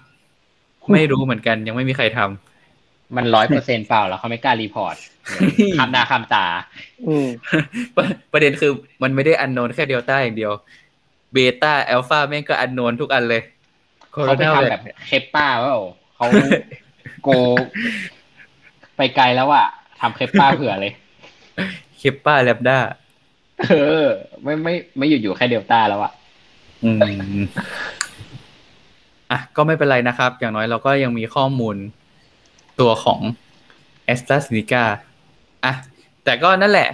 [0.92, 4.96] ไม่รู้เหมือนกันยังไม่มีใครทำมันร้อยเปอร์เซ็นเปล่าแล้วเขาไม่กล้า report
[5.80, 6.46] คำหน้าคำตา
[7.08, 7.28] อืม
[7.96, 8.72] ประประเด็นคือ
[9.04, 10.52] มันไม่ได้อันโนนแค่เดลต้าอย่างเดียว
[11.34, 13.42] เบต้าอัลฟาแม่งก็อันโนนทุกอันเลย
[14.12, 15.80] เขาไปทำแบบแคปป้าเปล่า
[16.24, 16.50] เขา
[17.24, 17.30] go
[18.98, 19.68] ไปไกลแล้วอะ
[20.00, 20.94] ทำแคปป้าเผื่อเลย
[21.98, 22.78] แคปป้าแลมบ์ดา
[23.70, 24.06] เออ
[24.44, 26.12] ไม่ไม่ ไม่อยู่อยู่แค่เดลต้าแล้วอะ
[26.84, 27.44] อืม
[29.32, 31.76] อะก็ไม่เป็นไรนะครับ อย่างน้อยเราก็ยังมีข้อมูล
[32.80, 33.20] ตัวของ
[34.06, 34.84] แอสตราเซเนกา
[35.66, 35.74] อะ
[36.24, 36.90] แต่ก็นั่นแหละ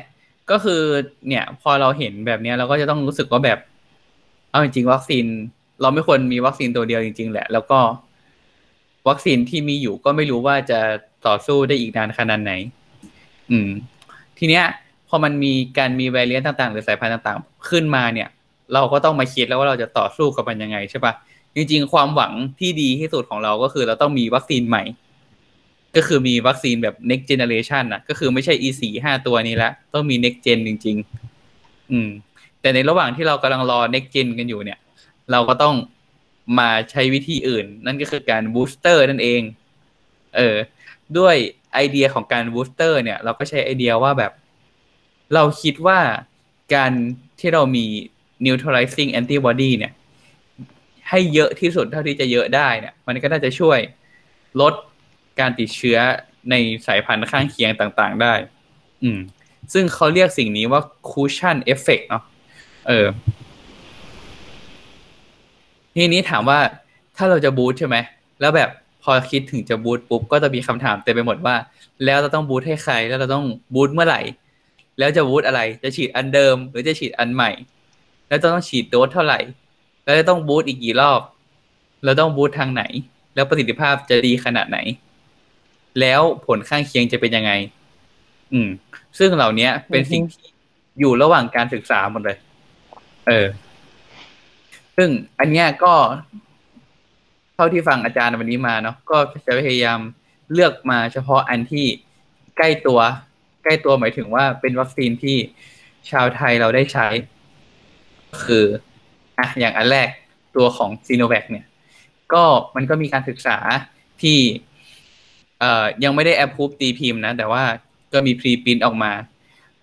[0.52, 0.82] ก็คือ
[1.28, 3.60] เนี่ย พอเราเห็นแบบเนี้ยเราก็จะต้องรู้สึกว่าแบบ
[4.52, 5.26] เอาจริงๆวัคซีน
[5.82, 7.80] เราไม่ควรมีวัคซีนตัวเดียวจริง ๆ แหละ แล้วก็
[9.10, 10.80] วัคซีนที่มีอยู่ก็ไม่รู้ว่าจะ
[11.28, 12.54] ต่อสู้ได้อีกนานขนาดไหน
[13.52, 13.70] อืม
[14.38, 14.66] ทีเนี้ย
[15.08, 18.30] พอมันมีการมีแวรเลียนต่างๆ หรือสายพันธุ์ต่างๆ ขึ้นมาเนี่ย
[18.74, 21.14] เราก็ต้องมาคิดแล้วว่าเราจะต่อสู้กับมันยังไงใช่ปะ
[21.56, 24.84] จริง ๆ ความหวังที่ดีที่สุดของเราก็คือเราต้องมีวัคซีนใหม่
[25.96, 30.96] ก็คือมีวัคซีนแบบ next generation นะก็คือไม่ใช่ e สี่ห้าตัวนี้ละต้องมี next gen จริง
[31.44, 32.10] ๆ อืม
[32.62, 34.80] แต่ในระหว่างที่เรากำลังรอ next gen กันอยู่เนี่ย
[35.32, 35.76] เราก็ต้อง
[36.58, 39.42] มาใช้วิธีอื่น นั่นก็คือการ booster นั่นเอง
[40.36, 40.56] เออ
[41.18, 41.36] ด้วย
[41.74, 44.32] ไอเดียของการ booster เนี่ย เราก็ใช้ไอเดียว่าแบบ
[45.34, 46.00] เราคิดว่า
[46.76, 46.92] การ
[47.40, 47.86] ที่เรามี
[48.46, 49.94] neutralizing antibody เนี่ย
[51.10, 53.80] ให้เยอะที่สุดเท่าที่จะเยอะได้เนี่ย มันก็น่าจะช่วย
[54.62, 54.74] ลด
[55.40, 55.98] การติดเชื้อ
[56.50, 56.56] ใน
[56.88, 58.34] สายพันธุ์ข้างเคียงต่างๆได้
[59.04, 59.20] อืม
[59.74, 62.24] ซึ่งเขาเรียกสิ่งนี้ว่า cushion effect เนาะ
[62.88, 63.08] เออ
[65.96, 66.60] ทีนี้ถามว่า
[67.18, 67.98] ถ้าเราจะบูตใช่ไหม
[68.42, 68.70] แล้วแบบ
[69.04, 71.56] พอคิดถึงจะบูตปุ๊บก็จะมีคำถามเต็มไปหมดว่า
[72.06, 74.22] แล้วเราต้องบูตให้ใคร แล้วเราต้องบูตเมื่อไหร่
[75.00, 77.52] แล้วจะบูตอะไรจะฉีดอันเดิม หรือจะฉีดอันใหม่
[78.28, 79.40] แล้วจะต้องฉีดโดสเท่าไหร่
[80.04, 81.22] แล้วจะต้องบูตอีกกี่รอบ
[82.04, 82.84] แล้วต้องบูตทางไหน
[83.36, 84.78] แล้วประสิทธิภาพจะดีขนาดไหน
[86.00, 87.52] แล้วผลข้างเคียงจะเป็นยังไง
[88.54, 88.70] อืม
[89.20, 90.48] ซึ่งเหล่านี้เป็นสิ่งที่
[91.00, 92.38] อยู่ระหว่างการศึกษาหมดเลย
[93.28, 93.48] เออ
[95.02, 95.94] ซึ่งอันเนี้ยก็
[97.56, 100.00] เท่าที่ฟังอาจารย์วันนี้มาเนาะก็จะพยายาม
[100.54, 101.86] เลือกมาเฉพาะอันที่
[102.58, 103.00] ใกล้ตัว
[103.64, 105.38] ใกล้ตัวหมายถึงว่าเป็นวัคซีนที่
[106.12, 107.08] ชาวไทยเราได้ใช้
[108.44, 108.66] คือ
[109.40, 110.10] อะอย่างอันแรก
[110.56, 111.66] ตัวของซีโนแวคเนี่ย
[112.34, 112.44] ก็
[112.76, 113.58] มันก็มีการศึกษา
[114.22, 114.40] ที่
[115.60, 117.64] เอ่อยังไม่ได้แอปพูฟตีพิมพ์นะ แต่ว่า
[118.14, 119.12] ก็มีพรีพิมพ์ออกมา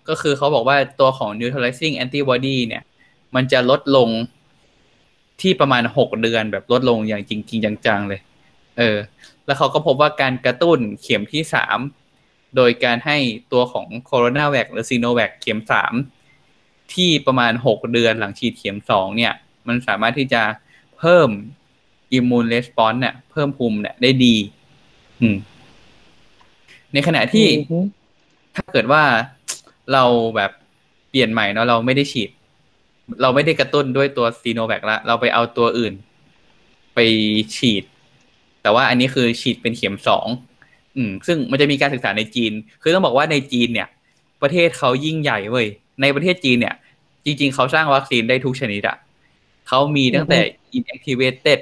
[0.09, 2.83] ก็คือเขาบอกว่าตัวของ neutralizing antibody เนี่ย
[3.35, 4.09] มันจะลดลง
[5.41, 8.21] ที่ประมาณหกเดือนแบบลดลงอย่างจริงๆจังๆเลย
[8.77, 8.97] เออ
[9.45, 11.79] แล้วเขาก็พบว่าการกระตุ้นเข็มที่สาม
[12.55, 13.17] โดยการให้
[13.51, 15.93] ตัวของโคโรนาแวคหรือซีโนแวคเข็มสาม
[16.93, 19.33] ที่ประมาณหกเดือนหลังฉีดเข็มสองเนี่ย
[19.67, 20.41] มันสามารถที่จะ
[20.99, 21.29] เพิ่ม
[22.13, 24.35] อิมมูนเรสปอนส์เนี่ยเพิ่มภูมิเนี่ยได้ดี
[25.21, 25.37] อืม
[26.93, 27.79] ในขณะที่อือฮึ
[28.55, 29.03] ถ้าเกิดว่า
[29.93, 30.03] เรา
[30.35, 30.51] แบบ
[31.09, 32.29] เปลี่ยนใหม่เนาะเราไม่ได้ฉีด
[33.21, 35.93] เราไม่ได้กระตุ้นด้วยตัวซีโนแวคละเราไปเอาตัวอื่น
[36.95, 36.99] ไป
[37.55, 37.83] ฉีด
[38.61, 40.27] แต่ว่าอันนี้คือฉีดเป็นเข็มสอง
[40.97, 42.51] อืม ซึ่งมันจะมีการศึกษาในจีน
[42.81, 43.87] คือต้องบอกว่าในจีนเนี่ย
[44.41, 45.67] ประเทศเขายิ่งใหญ่เว้ย
[46.01, 46.75] ในประเทศจีนเนี่ย
[47.25, 48.97] จริง ๆ เขาสร้างวัคซีนได้ทุกชนิดอะ
[49.67, 50.39] เขามีตั้งแต่
[50.77, 51.59] inactivated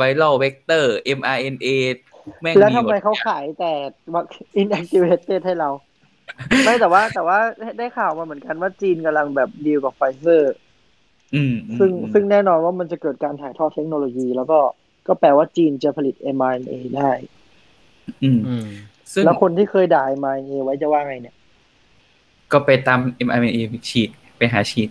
[0.00, 0.84] viral vector
[1.18, 1.68] mRNA
[2.40, 3.72] แม่งแล้วมีทำหมไมดเขาขายแต่
[4.14, 5.70] วัค inactivated ให้เรา
[6.64, 7.38] ไม่แต่ว่าแต่ว่า
[7.78, 10.65] ได้ข่าวมาเหมือนกันว่าจีนกำลังแบบดีลกับไฟเซอร์อืมอืม
[11.78, 14.58] ซึ่งอืมซึ่งแน่นอนว่ามันจะเกิดการถ่ายทอดเทคโนโลยี แล้วก็
[15.06, 17.10] ก็แปลว่าจีนจะผลิต mRNA ได้
[18.24, 18.66] อืมอืม
[19.12, 21.34] ซึ่งแล้วคนที่เคยด่า mRNA ไว้จะว่าไงเนี่ย
[22.52, 23.58] ก็ไปตาม mRNA
[23.88, 24.90] ฉีดไปหาฉีด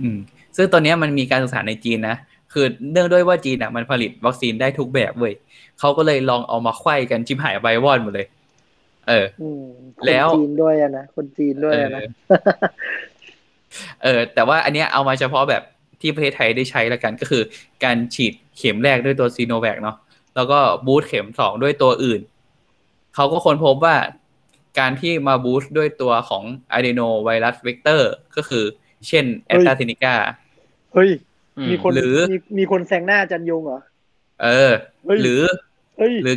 [0.00, 0.18] อืม
[0.56, 2.16] ซึ่งตอนเนี้ยมันมีการศึกษาในจีนนะ
[2.52, 5.34] คือเนื่องด้วยว่าจีนอะมันผลิตวัคซีนได้ทุกแบบเว้ย
[5.78, 8.26] เขาก็เลยลองเอามาไขว้กันชิบหายใบวอดหมดเลย
[9.08, 9.64] เอออืม
[9.96, 12.02] คนแล้วจีนด้วยอะนะคนจีนด้วยอะนะ
[14.02, 15.62] เออเออแต่ว่าอันเนี้ยเอามาเฉพาะแบบ
[16.00, 17.42] ที่ประเทศไทยได้ใช้ละกันก็คือ
[17.84, 19.96] การฉีดเข็มแรกด้วยตัวซีโนแวคเนาะ
[20.36, 22.20] แล้วก็บูสต์เข็มสองด้วยตัวอื่น
[23.14, 23.96] เขาก็ค้นพบว่า
[24.78, 26.42] การที่มาบูสต์ด้วยตัวของ
[26.72, 28.64] adenovirus vector ก็คือ
[29.08, 30.14] เช่นแอสตราเซเนกา
[30.94, 31.10] เฮ้ย
[31.58, 33.80] อืมมีคนหรือมีมีคนแซงหน้าจันยงเหรอ
[34.42, 34.72] เออ
[35.06, 35.42] เฮ้ยหรือ
[35.98, 36.36] เฮ้ยหรือ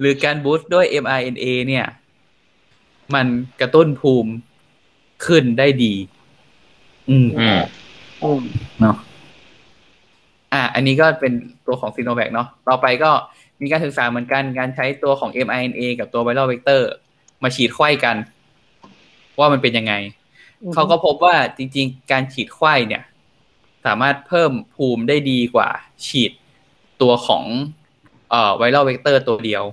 [0.00, 1.86] หรือการ boost ด้วย mRNA เนี่ย
[3.14, 3.26] มัน
[3.60, 4.32] กระตุ้นภูมิ
[5.26, 5.94] ขึ้นได้ดี
[7.10, 7.58] อืมอืม
[8.22, 8.40] อืม
[8.80, 8.96] เนาะ
[10.52, 11.32] อะอันนี้ก็เป็น
[11.66, 13.10] ตัวของซีโนแวคเนาะต่อไปก็
[13.60, 16.90] มีการศึกษาเหมือนกันการใช้ตัวของ mRNA กับตัว viral vector
[17.42, 18.16] มาฉีดไขว้กัน
[19.38, 19.94] ว่ามันเป็นยังไง
[20.62, 23.02] อืมเขาก็พบว่าจริง ๆ การฉีดไขว้เนี่ย
[23.86, 25.68] สามารถเพิ่มภูมิได้ดีกว่า
[26.06, 26.32] ฉีด
[27.02, 27.44] ตัวของ
[28.30, 29.64] เอ่อ viral vector ตัวเดียว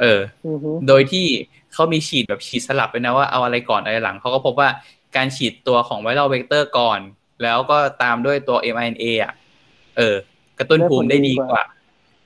[0.00, 1.26] เอออือฮึโดยที่
[1.72, 4.68] เขามีฉีดแบบฉีดสลับไปนะว่าเอาอะไรก่อนอะไรหลัง เขาก็พบว่า
[5.16, 7.00] การฉีดตัวของ viral vector ก่อน
[7.42, 9.32] แล้วก็ตามด้วยตัว mRNA อะ
[9.96, 10.16] เออ
[10.58, 11.62] กระตุ้นภูมิได้ดีกว่า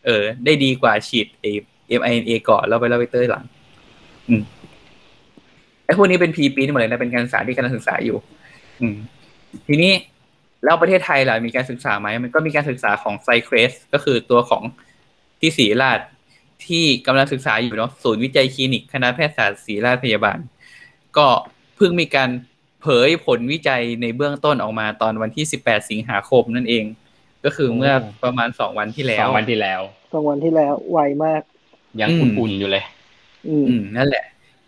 [0.07, 1.51] เออ ได้ดีกว่าฉีดไอ้
[2.01, 3.45] mRNA ก่อนแล้วไวรัลเวกเตอร์หลัง
[4.29, 4.43] อืม
[5.85, 8.17] ไอ้พวกนี้เป็นพีปีนี่หมดเลยนะเป็นการศึกษาที่กำลังศึกษาอยู่
[8.81, 8.97] อืม
[9.67, 9.93] ทีนี้
[10.65, 14.63] แล้วประเทศไทยล่ะมีการศึกษาไหมมันก็มีการศึกษาของไซเครสก็คือตัวของ
[15.41, 16.01] ที่ศรีราช
[16.67, 20.39] ที่กำลังศึกษาอยู่เนาะศูนย์วิจัยคลินิกคณะแพทยศาสตร์ศรีราชพยาบาล
[21.17, 21.27] ก็
[21.77, 22.31] เพิ่งมีการ
[22.83, 26.85] เผยผลวิจัยในเบื้องต้นออกมาตอนวันที่ 18 สิงหาคมนั่นเอง
[27.45, 27.93] ก็คือเมื่อ
[28.25, 29.81] ประมาณสองวันที่แล้สอวงวันที่แล้ว
[30.13, 31.43] สองวันที่แล้วไวมาก
[32.01, 32.85] ยังอืมอุ่นๆอยู่เลย
[33.49, 34.25] อืมอืมนั่นแหละ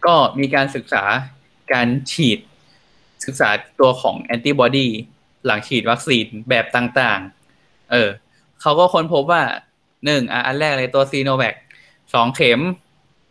[0.07, 1.05] ก็มีการศึกษา
[1.73, 2.39] การฉีด
[3.25, 3.51] ศึกษา
[3.81, 4.89] ตัวของแอนติบอดี
[5.47, 8.11] หลังฉีดวัคซีนแบบต่างๆ เออ
[8.61, 9.43] เขาก็ค้นพบว่า
[10.05, 11.55] หนึ่งอะอันแรกเลยตัวซีโนแวค
[12.15, 12.61] สองเข็ม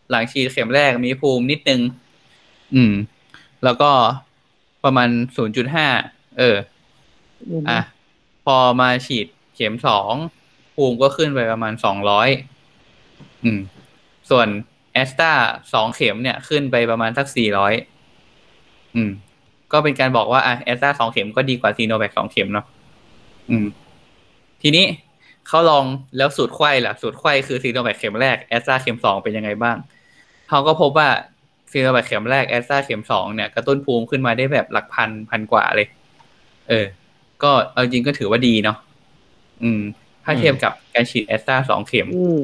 [0.10, 1.82] หลังฉีดเข็มแรกมีภูมินิดนึง
[2.76, 2.94] อืม
[3.64, 3.92] แล้วก็
[4.84, 5.88] ประมาณศูนย์จุดห้า
[6.40, 6.58] เออ
[7.50, 7.80] อืมอะ
[8.46, 10.14] พอมาฉีดเข็มสอง
[10.76, 12.30] ภูมิก็ขึ้นไปประมาณสองร้อย
[13.44, 13.60] อืม
[14.30, 14.48] ส่วน
[14.94, 15.32] แอสตรา
[15.74, 17.74] สองเข็มเนี่ยขึ้นไปประมาณสักสี่ร้อย
[18.96, 19.12] อืม
[19.72, 22.66] ก็เป็นการบอกว่าอะแอสตราสองเข็มก็ดีกว่าซีโนแวคสองเข็มเนาะ
[23.50, 23.66] อืม
[24.62, 24.86] ทีนี้
[25.48, 25.86] เขาลอง
[26.18, 29.78] แล้วสูตรไข้ล่ะ สูตรไข้คือซีโนแวคเข็มแรกแอสตราเข็มสองเป็นยังไงบ้าง
[30.50, 31.10] เขาก็พบว่า
[31.72, 35.88] ซีโนแวคเข็มแรกแอสตราเข็มสองเนี่ยกระตุ้นภูมิขึ้นมาได้แบบหลักพันพันกว่าเลย
[36.70, 36.86] เออ
[37.44, 38.78] ก็เอาจริงก็ถือว่าดีเนาะ
[39.64, 39.82] อืม
[40.26, 42.42] ถ้าเทียบกับการฉีดแอสตราสองเข็มอืม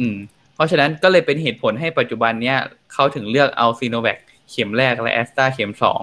[0.00, 0.16] อืม
[0.54, 2.58] เพราะฉะนั้นก็เลยเป็นเหตุผลให้ปัจจุบันเนี้ย
[2.92, 4.18] เขาถึงเลือกเอาซีโนแวค
[4.50, 6.00] เข็มแรกและแอสตราเข็มสอง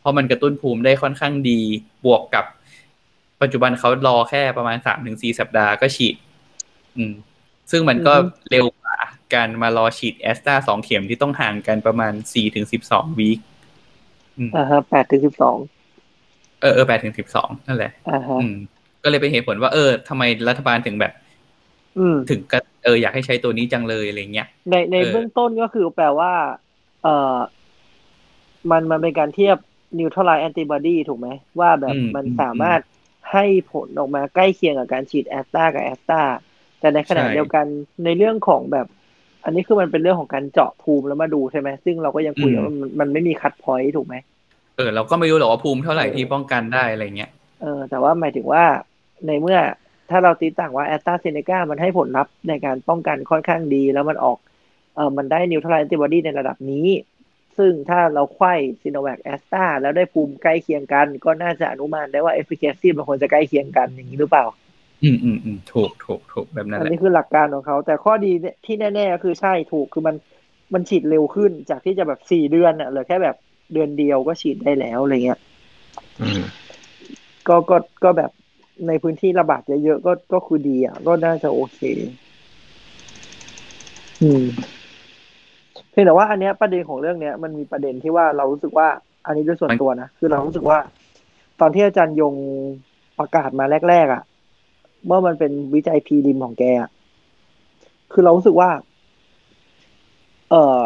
[0.00, 1.60] เพราะมันกระตุ้นภูมิได้ค่อนข้างดี
[2.04, 2.44] บวกกับ
[3.42, 6.14] ปัจจุบันเขารอแค่ประมาณสามถึงสี่สัปดาห์ก็ฉีด
[6.96, 7.14] อืม
[7.70, 8.64] ซึ่งมันก็อือฮึเร็ว
[9.34, 13.38] กว่าการมารอฉีดแอสตราสองเข็มที่ต้องห่างกันประมาณสี่ถึงสิบสองวีค
[14.56, 15.56] อ่าฮะแปดถึงสิบสอง
[16.60, 18.56] เออเออแปดถึงสิบสองนั่นแหละอ่าฮะอืม
[19.02, 21.12] ก็เลยเป็นเหตุผลว่าเออทำไมรัฐบาลถึงแบบ
[21.98, 26.32] อืมถึงก็เอออยากให้ใช้ตัวนี้จังเลยอะไรเงี้ยในในเออเบื้องต้นก็คือแปลว่า
[27.02, 27.36] เอ่อ
[28.70, 29.56] มันมันเป็นการเทียบ
[29.98, 31.28] neutralize antibody ถูกไหม
[31.60, 32.80] ว่าแบบอืมมันอืมสามารถ
[33.32, 36.22] ให้ผลออกมาใกล้เคียงกับการฉีดแอสตรากับแอสตรา
[36.80, 37.66] แต่ในขณะใช่เดียวกัน
[38.04, 38.86] ในเรื่องของแบบ
[39.44, 44.14] อันนี้คือมันเป็นเรื่องของการเจาะภูมิแล้วมาดูใช่ไหมซึ่งเราก็ยังคุยว่ามันมันไม่มี cut point ถูกไหม
[44.76, 47.30] เออเราก็ไม่รู้หรอกว่าภูมิเท่าไหร่เออที่ป้องกันได้อะไรเงี้ย
[47.62, 48.64] เออ แต่ว่าหมายถึงว่า
[49.26, 49.58] ในเมื่อ
[50.10, 54.38] ถ้าเราตีต่างว่าแอสตราเซเนกามันให้ผลลัพธ์ในการป้องกันค่อนข้างดี แล้วมันออก
[54.96, 56.88] เออมันได้นิวทร l ไลแอนติบอดีในระดับนี้
[57.58, 64.44] ซึ่งถ้าเราไขว้ซีโนแวคแอสตราแล้วได้ภูมิใกล้เคียงกัน ก็น่าจะอนุมานได้ว่าเอฟฟิ c ซีมันควรจะใกล้เคียงกันอย่างนี้หรือเปล่า
[65.02, 70.16] อืมอืมอืมถูกถูกถูกแบบนั้นอันแหละนี้คือหลักการของเขา แต่ข้อดีเนี่ยที่แน่ๆก็คือใช่ถูกคือมัน
[70.74, 73.36] มันฉีดเร็วขึ้นจากที่จะแบบสี่เดือนอะเหลือแค่แบบ
[73.72, 75.40] เดือนเดียวก็ฉีดได้แล้วอะไรเงี้ย
[76.20, 76.42] อืม
[77.48, 78.30] ก็ก็ก็แบบ
[78.88, 81.80] ในพื้นที่ระบาดเยอะๆก็ก็คือดีอะ ก็น่าจะโอเค
[84.22, 84.44] อืม
[85.90, 88.88] เพียงแต่ว่าอันเนี้ยประเด็นของเรื่องเนี้ยมันมีประเด็นที่ว่าเรารู้สึกว่า
[89.26, 90.78] อันนี้ด้วยส่วนตัวนะคือเรารู้สึกว่า
[91.60, 92.34] ตอนที่อาจารย์ยง
[93.18, 94.22] ประกาศมาแรกๆอะ
[95.06, 96.90] เมื่อมันเป็นวิจัยพีริมของแกอะ
[98.12, 98.70] คือเรารู้สึกว่า
[100.50, 100.80] เอ่อ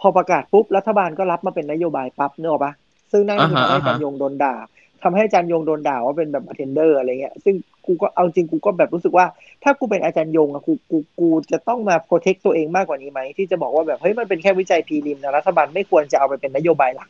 [0.00, 2.72] พอประกาศปุ๊บรัฐบาลก็รับมาเป็นนโยบายปั๊บเนกอะปะ
[3.12, 4.54] ซึ่งนั่นคือทำให้อาจารย์ยงโดนด่า
[5.02, 7.54] ทำให้อาจารย์ยงโดนด่าว่าเป็นแบบอเทนเดอร์อะไรเงี้ย ซึ่ง
[7.86, 9.26] กูก็เอาจริงกูก็แบบรู้สึกว่า
[9.62, 17.08] ถ้ากูเป็นอาจารย์ยงอะกูกูกูจะต้องมาโปรเทคตัวเองมากกว่านี้ไหมที่จะบอกว่าแบบเฮ้ยมันเป็นแค่วิจัยพีริมนะรัฐบาลไม่ควรจะเอาไปเป็นนโยบายหลัก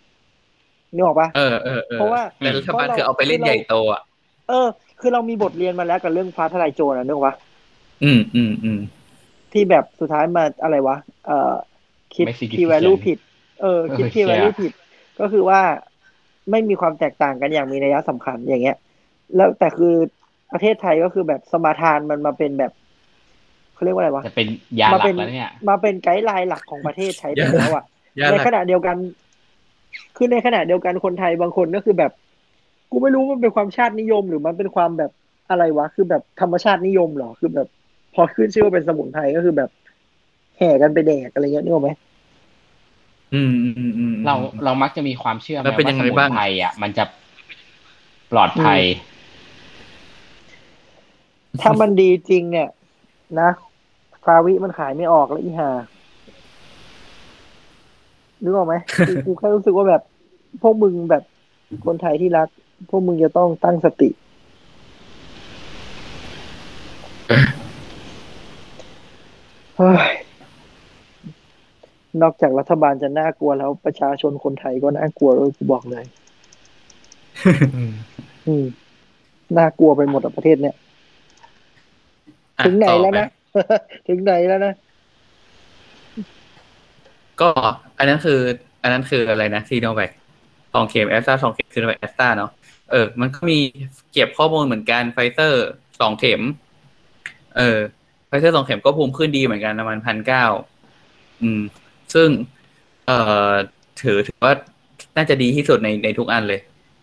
[0.94, 4.02] นึกออกปะเออเออเออเพราะว่าแต่รัฐบาลคือเอาไปเล่นใหญ่โตอะ
[4.48, 4.68] เออ
[5.00, 7.34] คือเรามีบทเรียนมาแล้วกับเรื่องฟ้าทลายโจรนะนึกออกปะ
[8.04, 8.80] อืมอืมอืม
[9.52, 10.96] ที่แบบสุดท้ายมาอะไรวะ
[11.26, 11.52] เอ่อ
[12.14, 13.18] คิดไม่ significant key value ผิด
[13.62, 14.72] เออ คิดเออ key ใช่ value ผิด
[15.20, 15.60] ก็คือว่า
[16.50, 18.76] ไม่มีความแตกต่างกันอย่างมีนัยสำคัญอย่างเงี้ย
[19.36, 19.94] แล้วแต่คือ
[20.52, 22.72] ประเทศไทยก็คือแบบสมาทานมันมาเป็นแบบ
[23.74, 24.48] เขาเรียกว่าอะไรวะจะเป็น
[24.80, 27.84] ยาหมาลัเป็กนแล้วเนี่ยมาเป็นไกด์ไลน์หลักของประเทศใช้ไปยาแล้วอะ
[28.20, 28.96] ยาในหลักขณะเดียวกัน
[30.16, 32.12] คือในขณะเดียวกันคนไทยบางคนก็คือแบบ
[32.90, 35.10] กูไม่รู้มันเป็นความชาตินิยม หรือมันเป็นความแบบ
[35.50, 37.68] อะไรวะ คือแบบธรรมชาตินิยมเหรอ คือแบบ
[38.14, 39.70] พอขึ้นชื่อว่าเป็นสมุนไพรก็คือแบบ
[40.58, 41.90] แห่กันไปแดกอะไรเงี้ยนึกออกไหม
[43.34, 44.34] อืมอืมอืมอืมเรา
[44.64, 47.04] เรามักจะมีความเชื่อไหมแล้วเป็นยังไงว่าสมุบ้างนไพรอะ มันจะ
[48.32, 48.80] ปลอดภัย
[51.62, 52.68] ถ้ามันดีจริงเนี่ย
[53.40, 53.50] นะ
[54.24, 55.70] ฟาวิมันขายไม่ออกแล้วอีหา
[58.42, 58.74] นึกออกไหม
[59.08, 60.02] กูกูแค่รู้สึกว่าแบบ
[60.62, 61.22] พวกมึงแบบ
[61.86, 62.48] คนไทยที่รัก
[62.88, 64.10] พวกมึงจะต้องตั้งสติ
[69.76, 70.08] เฮ้ย
[72.22, 76.04] นอกจากรัฐบาลจะน่ากลัวแล้วประชาชนคนไทยก็น่ากลัวเลยกูบอกเลย
[78.46, 78.64] อืม
[79.58, 80.74] น่ากลัวไปหมดอะประเทศเนี่ย
[82.58, 83.28] อ่ถึงไหนต่อแล้วปนะ
[84.08, 84.74] ถึงไหนแล้วนะ
[87.40, 87.50] ก็
[87.98, 88.38] อันนั้นคือ
[88.82, 90.10] อันนั้นคืออะไรนะซีโนแวค
[90.72, 92.50] สองเข็มแอสตราสองเข็มซีโนแวคแอสตราเนาะ
[92.90, 93.58] เออ มันก็มี
[94.12, 95.66] เก็บข้อมูลเหมือนกันไฟเซอร์
[96.00, 96.42] สองเข็ม
[97.56, 97.78] เออ
[98.26, 100.44] ไฟเซอร์สองเข็มก็ภูมิขึ้นดีเหมือนกันประมาณพันเก้า
[101.42, 101.62] อืม
[102.14, 102.28] ซึ่ง
[103.06, 103.18] เอ่
[103.48, 103.50] อ
[104.00, 104.52] ถือถือว่า
[105.16, 106.60] น่าจะดีที่สุดในในทุกอันเลย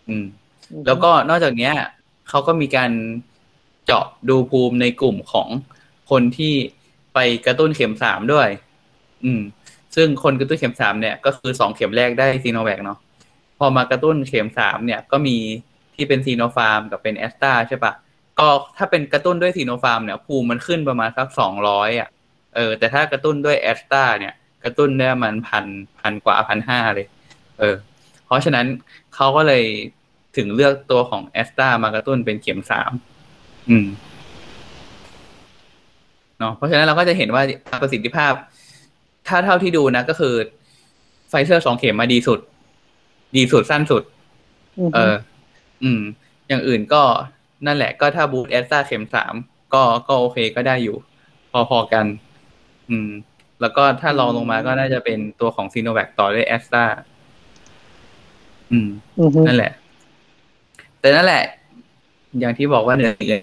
[0.10, 0.26] อืม
[0.88, 1.74] แล้วก็นอกจากเนี้ย
[2.30, 2.92] เขาก็มีการ
[3.86, 5.48] เจาะดูภูมิในกลุ่มของ
[6.12, 6.54] คนที่
[7.14, 8.48] ไปกระตุ้นเข็มสามด้วย
[9.26, 9.42] อืม
[9.96, 13.00] ซึ่งคนกระตุ้นเข็มสามเนี่ย ก็คือสองเข็มแรกได้ซีโนแวคเนาะ
[13.58, 15.38] พอมากระตุ้นเข็มสามเนี่ย ก็มี
[15.96, 17.94] ที่เป็นซีโนฟาร์มกับเป็นแอสตราใช่ปะ
[18.40, 18.48] ก็
[18.78, 22.10] ถ้าเป็นกระตุ้นด้วยซีโนฟาร์มเนี่ยภูมิมันขึ้นประมาณสักสองร้อยอะ
[22.56, 24.34] เออแต่ถ้ากระตุ้นด้วยแอสตราเนี่ย
[24.64, 25.66] กระตุ้นได้ประมันพัน
[26.00, 27.08] พันกว่าพันห้าเลย
[27.60, 27.76] เออ
[28.26, 28.66] เพราะฉะนั้น
[29.16, 29.64] เขาก็เลย
[30.38, 32.92] ถึงเลือกตัวของแอสตรามากระตุ้นเป็นเข็มสาม
[33.70, 33.88] อืม
[36.40, 37.44] เนาะเพราะฉะนั้นเราก็จะเห็นว่า
[37.82, 38.34] ประสิทธิภาพ
[39.28, 40.36] ถ้าเท่าที่ดูนะก็คือ
[41.30, 42.40] ไฟเซอร์สองเข็มมาดีสุด
[43.36, 44.04] ดีสุดสั้นสุด
[44.94, 45.14] เออ
[45.84, 46.02] อืม
[46.48, 47.04] อย่างอื่นก็
[47.66, 49.34] นั่นแหละก็ถ้า boost แอสตราเข็มสาม
[49.74, 50.98] ก็ก็โอเคก็ได้อยู่
[51.70, 52.06] พอๆกัน
[52.90, 53.10] อืม
[53.62, 56.84] แล้วก็ถ้ารองลงมาก็น่าจะเป็นตัวของซีโนแวคต่อด้วยแอสตรา
[58.72, 58.90] อืม
[59.20, 59.72] อือฮึนั่นแหละ
[61.00, 61.44] แต่นั่นแหละ
[62.40, 63.42] อย่างที่บอกว่าเหนื่อย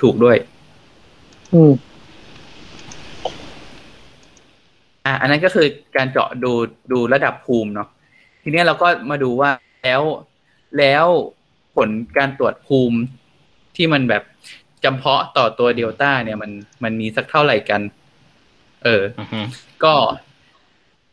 [0.00, 0.36] ถูกด้วย
[1.54, 1.72] อืม
[5.06, 5.66] อะอันนั้นก็คือ
[5.96, 6.52] การเจาะดู
[6.92, 7.88] ดูระดับภูมิเนาะ
[8.42, 9.50] ทีเนี้ยเราก็มาดูว่า
[9.84, 10.02] แล้ว
[10.78, 11.06] แล้ว
[11.76, 12.98] ผลการตรวจภูมิ
[13.76, 14.22] ที่มันแบบ
[14.84, 16.50] จำเพาะต่อตัวเดลต้าเนี่ยมัน
[16.84, 17.80] มันมีสักเท่าไหร่กัน
[18.84, 19.40] เอออือฮึ
[19.84, 19.94] ก็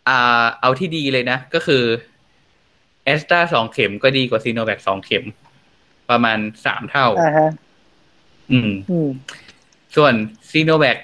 [0.08, 1.84] อ่าเอาที่ดีเลยนะ ก็คือ
[3.06, 5.26] แอสตราสองเข็มก็ดีกว่าซีโนแวคสองเข็ม
[6.10, 7.50] ประมาณสามเท่าอ่าฮะ
[8.52, 9.10] อืมอืม
[9.96, 10.14] ส่วน
[10.52, 10.98] ซีโนแวค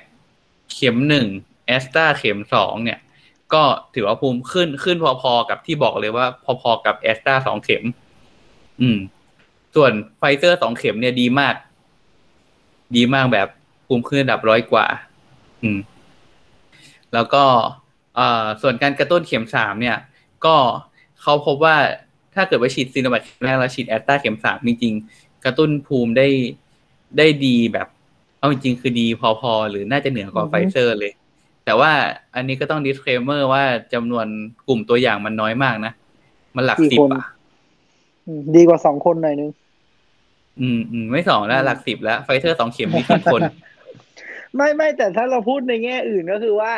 [0.73, 1.27] เข็มหนึ่ง
[1.65, 2.99] แอสตราเข็มสองเนี่ย
[3.53, 3.63] ก็
[3.95, 6.25] ถือว่าภูมิขึ้นขึ้นพอๆกับที่บอกเลยว่า
[6.61, 7.83] พอๆกับแอสตราสองเข็ม
[8.81, 8.97] อืม
[9.75, 11.55] ส่วนไฟเซอร์สองเข็มเนี่ยดีมาก
[12.95, 13.47] ดีมากแบบ
[13.87, 14.85] ภูมิขึ้นระดับร้อยกว่า
[15.63, 15.79] อืม
[17.13, 17.43] แล้วก็
[18.15, 19.97] เอ่อส่วนการกระตุ้นเข็มสามเนี่ย
[20.45, 20.55] ก็
[21.21, 21.75] เขาพบว่า
[22.35, 26.27] ถ้าเกิดว่าฉีดซีโนแวคเข็มแรกแล้วฉีดแอสตราเข็มสามจริงๆ กระตุ้นภูมิได้
[27.17, 27.87] ได้ดีแบบ
[28.39, 31.11] เอาจริงๆ คือดีพอๆ หรือน่าจะเหนือกว่าไฟเซอร์เลย
[31.65, 31.91] แต่ว่า
[32.35, 33.63] อันนี้ก็ต้อง disclaimer ว่า
[33.93, 34.25] จำนวน
[34.67, 35.93] กลุ่มตัวอย่างมันน้อยมากนะ
[36.55, 37.36] มันหลักกี่สิบคนอะอืม
[38.55, 39.51] ดีกว่าสองคนหน่อยนึง
[40.61, 43.41] อืมอืมไม่สองแล้วหลักสิบแล้วไฟเซอร์สองเข็มนี่ครึ่งคน
[44.55, 46.73] ไม่ไม่แต่ถ้าเราพูดในแง่อื่นก็คือว่า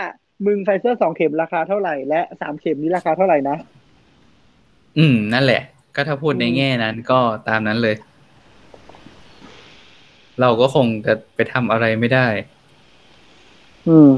[0.46, 3.58] มึงไฟเซอร์สองเข็มราคาเท่าไหร่และสามเข็มนี่ราคาเท่าไหร่นะ
[4.98, 5.62] อืม นั่นแหละ
[5.96, 7.96] ก็ถ้าพูดในแง่นั้นก็ตามนั้นเลย
[10.42, 12.28] เราก็คงจะไปทำอะไรไม่ได้
[13.88, 14.10] อืม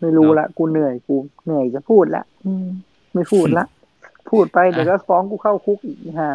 [0.00, 2.66] ไม่รู้ละ กูเหนื่อยกูเหนื่อยจะพูดละ อืม
[3.14, 3.64] ไม่พูดละ
[4.30, 6.32] พูดไปเดี๋ยวก็ฟ้องกูเข้าคุกอีกฮะ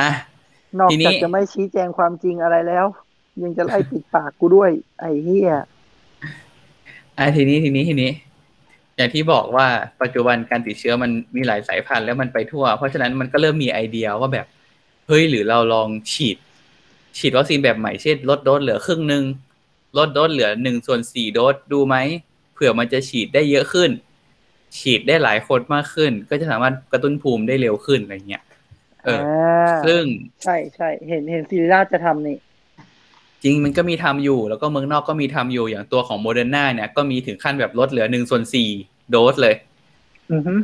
[0.00, 0.10] อะ
[0.78, 2.86] นอกทีนี้จากจะไม่ชี้แจงความจริงอะไรแล้ว
[3.42, 5.50] ยังจะไล่ปิดปากกูด้วย ไอ้เหี้ย
[7.18, 8.10] อะทีนี้ทีนี้ทีนี้
[8.96, 9.66] อย่างที่บอกว่า
[10.02, 14.46] ปัจจุบันการติดเชื้อมันมีหลายสายพันธุ์แล้วมันไปทั่ว เพราะฉะนั้นมันก็เริ่มมีไอเดียว่าแบบ
[15.08, 16.36] เฮ้ยหรือเราลองฉีด
[17.18, 19.24] ฉีดวัคซีนแบบใหม่เช่นลดโดสเหลือครึ่งหนึ่ง
[19.98, 21.96] ลดโดสเหลือหนึ่งส่วนสี่โดสดูไหม
[22.52, 23.90] เผื่อมันจะฉีดได้เยอะขึ้น
[24.78, 28.42] ฉีดได้หลายคนมากขึ้น ก็จะสามารถกระตุ้นภูมิได้เร็วขึ้นอะไรเงี้ย
[29.04, 30.02] เออาซึ่ง
[30.44, 32.36] ใช่ใช่เห็นเห็นศิริราชจะทำนี่
[33.42, 38.68] จริงมันก็มีทำอยู่ แล้วก็เมืองนอกก็มีทำอยู่อย่างตัวของโมเดอร์นาเนี่ยก็มีถึงขั้นแบบลดเหลือหนึ่งส่วนสี่
[39.10, 39.54] โดสเลย
[40.32, 40.54] อือฮึ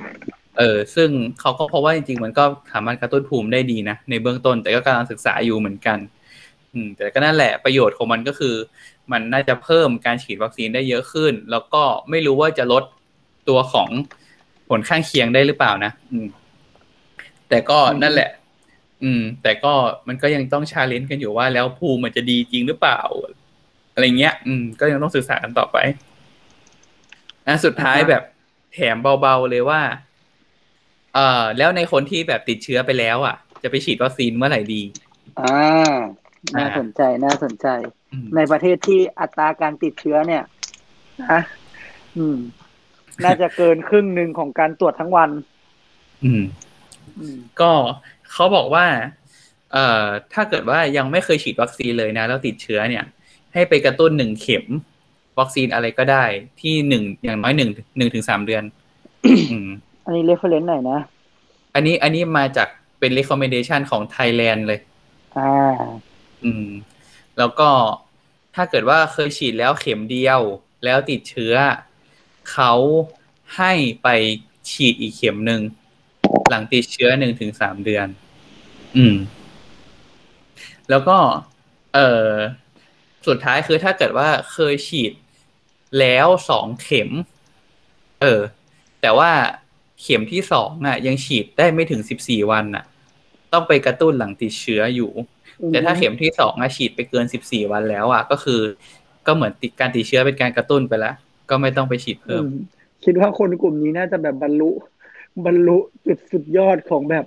[0.59, 1.11] เออ ซึ่ง
[1.41, 5.99] เขาก็เพราะว่าจริงๆ มันก็สามารถกระตุ้นภูมิได้ดีนะ ในเบื้องต้น แต่ก็กำลังศึกษาอยู่เหมือนกัน
[6.73, 8.55] อืม แต่ก็นั่นแหละประโยชน์ของมันก็คือ
[9.13, 12.85] มันน่าจะเพิ่มการฉีดวัคซีนได้เยอะขึ้น แล้วก็ไม่รู้ว่าจะลด
[13.51, 13.89] ตัวของ
[14.69, 16.27] ผลข้างเคียงได้หรือเปล่านะอืม
[17.49, 18.31] แต่ก็นั่นแหละ
[19.03, 19.73] อืม แต่ก็
[20.09, 23.01] มันก็ยังต้อง challenge กันอยู่ว่า แล้วภูมิมันจะดีจริงหรือเปล่า
[23.95, 25.77] อะไรเงี้ย อืม ก็ยังต้องศึกษากันต่อไป
[27.47, 28.23] อะสุดท้ายแบบ
[28.73, 29.81] แถมเบาๆเลยว่า
[31.15, 34.83] เอ่อ แล้วในคนที่แบบติดเชื้อไปแล้ว อะ จะไปฉีดวัคซีนเมื่อไหร่ดี
[35.41, 35.97] อ่า
[36.59, 37.67] น่าสนใจ น่าสนใจ
[38.13, 40.43] อืมในประเทศที่อัตราการติดเชื้อเนี่ย
[41.23, 41.41] นะ
[42.17, 42.37] อืม
[43.25, 45.31] น่าจะเกินครึ่งหนึ่งของการตรวจทั้งวัน
[46.25, 46.45] อืม
[47.19, 47.71] อืม ก็
[48.33, 48.87] เขาบอกว่า
[49.73, 53.05] เอ่อ ถ้าเกิดว่ายังไม่เคยฉีดวัคซีนเลยนะ แล้วติดเชื้อเนี่ย
[53.53, 54.65] ให้ไปกระตุ้นหนึ่งเข็ม
[55.39, 56.25] วัคซีนอะไรก็ได้
[56.61, 58.63] ที่หนึ่งอย่างน้อยหนึ่งหนึ่งถึงสามเดือน
[59.51, 59.69] อืม
[60.05, 60.99] อันนี้ reference หน่อยนะ
[61.75, 62.69] อันนี้อันนี้มาจาก
[62.99, 64.81] เป็น recommendation ของ Thailand เลย
[65.39, 65.53] อ่า
[66.45, 66.67] อืม
[67.39, 67.69] แล้วก็
[68.55, 70.41] ถ้าเกิดว่าเคยฉีดแล้วเข็มเดียว
[70.85, 71.55] แล้วติดเชื้อ
[72.53, 72.73] เขา
[73.57, 73.73] ให้
[74.03, 74.09] ไป
[74.71, 75.61] ฉีดอีกเข็มหนึ่ง
[76.51, 78.07] หลังติดเชื้อหนึ่งถึงสามเดือน
[78.97, 79.17] อืม
[80.91, 81.17] แล้วก็
[81.95, 82.31] เออ
[83.27, 85.13] สุดท้ายคือถ้าเกิดว่าเคยฉีด
[85.99, 87.11] แล้วสองเข็ม
[88.21, 88.41] เออ
[89.01, 89.31] แต่ว่า
[90.03, 92.85] เข็มที่สองอะ ยังฉีดได้ไม่ถึงสิบสี่วันอะ
[93.53, 95.11] ต้องไปกระตุ้นหลังติดเชื้ออยู่
[95.69, 98.61] แต่ถ้าเข็มที่สองอะฉีดไปเกินสิบสี่วันแล้วอะก็คือ
[99.27, 101.15] ก็เหมือนติดการติดเชื้อเป็นการกระตุ้นไปแล้ว
[101.51, 102.47] ก็ไม่ต้องไปฉีดอืเพิ่มม
[103.05, 104.71] คิดว่าคนกลุ่มนี้น่าจะแบบบรรลุ
[105.47, 107.25] บรรลุจุดสุดยอดของแบบ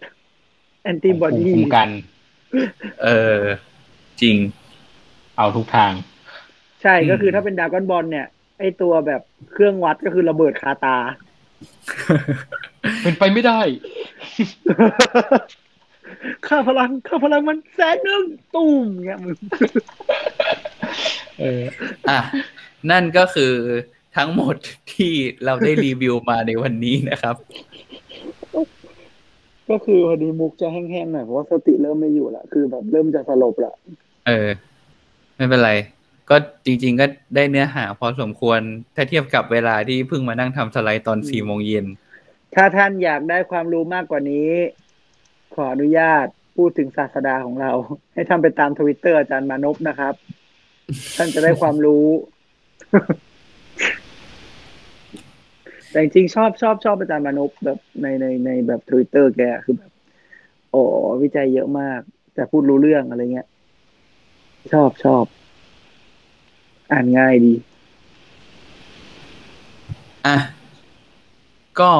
[0.83, 1.89] แอนติบอภูมิดีคุ้มกัน
[3.03, 3.39] เออ
[4.21, 4.35] จริง
[5.37, 5.93] เอาทุกทาง
[6.81, 8.27] ใช่ก็คืออืมถ้าเป็นดากอนบอลเนี่ย
[8.59, 9.21] ไอตัวแบบ
[9.51, 10.97] เครื่องวัดก็คือระเบิดคาตา
[13.01, 13.59] เป็นไปไม่ได้
[16.47, 18.25] ค่าพลังค่าพลังมันแสนหนึ่ง
[18.55, 19.35] ตุ้มเงี้ยมึง
[21.39, 21.63] เออ
[22.09, 22.19] อะ
[22.91, 23.53] นั่นก็คือ
[24.17, 24.55] ทั้งหมด
[24.91, 25.13] ที่
[25.45, 27.35] เราได้รีวิวมาในวันนี้นะครับ
[29.69, 33.73] ก็คือพอดีมุกจะแห้งๆหน่อยเพราะว่าสติเริ่มไม่อยู่ละคือแบบเริ่มจะสลบละ
[34.27, 34.47] เออ
[35.35, 35.71] ไม่เป็นไร
[36.29, 36.35] ก็
[36.65, 38.59] จริง ๆ ก็ได้เนื้อหาพอสมควร
[38.95, 41.85] ถ้าเทียบกับเวลาที่เพิ่งมานั่งทำสไลด์ตอนสี่โมงเย็น
[42.55, 44.49] ถ้าท่านอยากได้ความรู้มากกว่านี้
[45.55, 46.25] ขออนุญาต
[46.57, 47.71] พูดถึงศาสดาของเรา
[48.13, 50.13] ให้ท่านไปตามทวิตเตอร์อาจารย์มานพนะครับ
[51.17, 52.05] ท่านจะได้ความรู้
[55.93, 59.91] แต่จริงชอบชอบชอบอาจารย์มานพแบบในในในแบบทวิตเตอร์แกคือแบบ
[60.71, 60.81] โอ้
[61.23, 62.01] วิจัยเยอะมาก
[62.33, 63.47] แต่พูดรู้เรื่องอะไรเงี้ย
[64.71, 65.25] ชอบชอบ
[66.91, 67.53] อ่านง่ายดี
[70.25, 70.37] อะ
[71.79, 71.91] ก็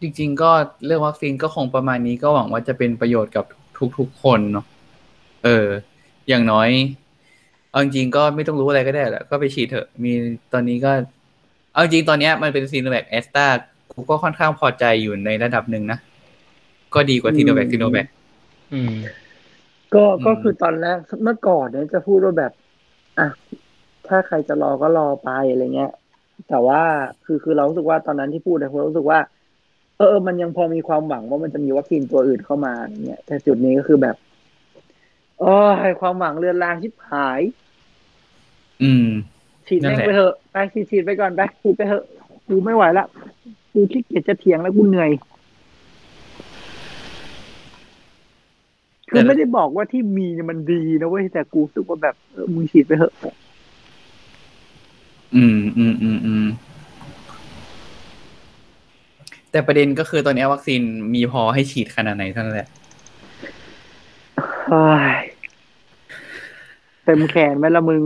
[0.00, 0.50] จริง ๆ ก็
[0.86, 3.44] เรื่องวัคซีนก็คงประมาณนี้ก็หวังว่าจะเป็นประโยชน์กับ
[3.98, 4.66] ทุก ๆ คนเนาะ
[5.44, 5.66] เออ
[6.28, 6.68] อย่างน้อย
[7.70, 10.12] เอาจริงๆก็ไม่ต้องรู้อะไรก็ได้แหละก็ไปฉีดเถอะ มี
[10.52, 10.92] ตอนนี้ก็
[11.76, 13.46] เอาจริงๆตอนเนี้ยมันเป็นซีโนแวคแอสตา
[13.92, 15.98] กูก็ค่อนข้างพอใจอยู่ในระดับหนึ่งนะ
[16.94, 18.06] ก็ดีกว่าซีโนแวคอืมซีโนแวค
[18.72, 18.94] อืม
[19.94, 22.52] ก็อืมก็คือตอนแรกเมื่อก่อนเนี่ยจะพูดว่าแบบ
[23.18, 23.28] อะ
[24.08, 25.92] ถ้าใครจะรอก็รอไปอะไรเงี้ย
[26.48, 26.80] แต่ว่า
[27.24, 29.18] คือคือเรารู้สึกว่าตอนนั้นที่พูดเนี่ยเรารู้สึกว่า
[29.96, 34.16] เออเออมันยังพอมีความหวังว่ามันจะมีวัคซีนตัวอื่นเข้ามาอะไรเงี้ยแต่จุดนี้ก็คือแบบ
[35.40, 35.56] โอ้
[35.88, 37.40] ยความหวังเรือนรางชิบหาย
[38.82, 39.08] อืม
[39.68, 42.04] ฉีดนั่แม่นงแหละไปเถอะไปฉีดฉีดไปก่อนไปฉีดไปเถอะ
[42.48, 43.06] กูไม่ไหวละ
[43.72, 45.10] กูขี้เกียจจะเถียงแล้วกูเหนื่อย
[49.10, 53.12] คือไม่ได้บอกว่าที่มีเนี่ยมันดีนะเว้ยแต่กูรู้สึกว่าแบบเออมึงฉีดไปเถอะ
[55.36, 56.46] อืมอืมอืมอืม
[59.50, 60.80] แต่ประเด็นก็คือตอนนี้วัคซีน
[61.14, 62.68] มีพอให้ฉีดขนาดไหนเท่านั้นแหละ
[64.68, 64.82] เฮ้
[65.14, 65.16] ย
[67.04, 68.02] เต็มแขนไหมละมึง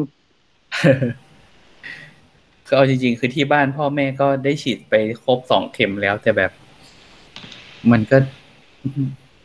[2.70, 4.94] คือเอาจริง ๆ คือที่บ้านพ่อแม่ก็ได้ฉีดไป
[5.24, 6.50] ครบสองเข็มแล้ว แต่แบบ
[7.90, 8.16] มันก็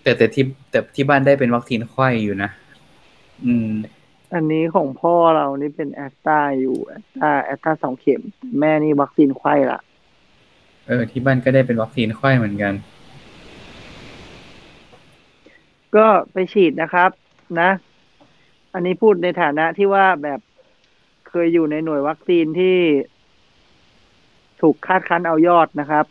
[0.03, 2.49] แต่แต่ที่แต่ที่บ้านได้เป็นวัคซีนไข้อยู่นะ
[3.45, 3.69] อืม
[4.33, 8.21] อันนี้ของพ่อเรานี่เป็นแอสตราอยู่แอสตราแอสตราสองเข็ม
[8.59, 9.79] แม่นี่วัคซีนไข้ละ
[10.87, 12.73] เออ ที่บ้านก็ได้เป็นวัคซีนไข้เหมือนกัน
[15.95, 17.09] ก็ไปฉีดนะครับ
[17.61, 17.69] นะ
[18.73, 20.39] อันนี้พูดในฐานะที่ว่าแบบ
[21.29, 22.77] เคยอยู่ในหน่วยวัคซีนที่
[24.61, 26.05] ถูกคาดคั้นเอายอดนะครับ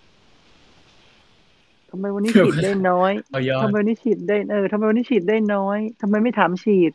[1.90, 6.92] ทำไมวันนี้ฉีดได้น้อยเอายอดทำไมวันนี้ฉีดได้เออทำไมวันนี้ฉีดได้น้อยทำไมไม่ถามฉีด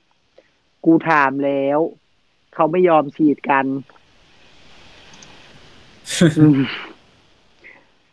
[0.85, 1.79] กูถามแล้ว
[2.55, 3.65] เขาไม่ยอมฉีดกัน
[6.39, 6.59] อืม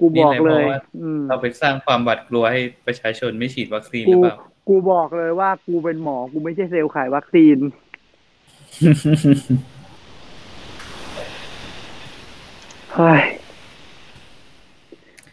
[0.01, 4.37] กูบอกเลยนี่แหละเพราะว่าอืมเราไปสร้างความหวาดกลัวให้ประชาชนไม่ฉีดวัคซีนหกูรือเปล่า
[4.69, 7.59] กูบอกเลยว่ากูเป็นหมอ กูไม่ใช่เซลล์ขายวัคซีน
[12.97, 13.21] เฮ้ย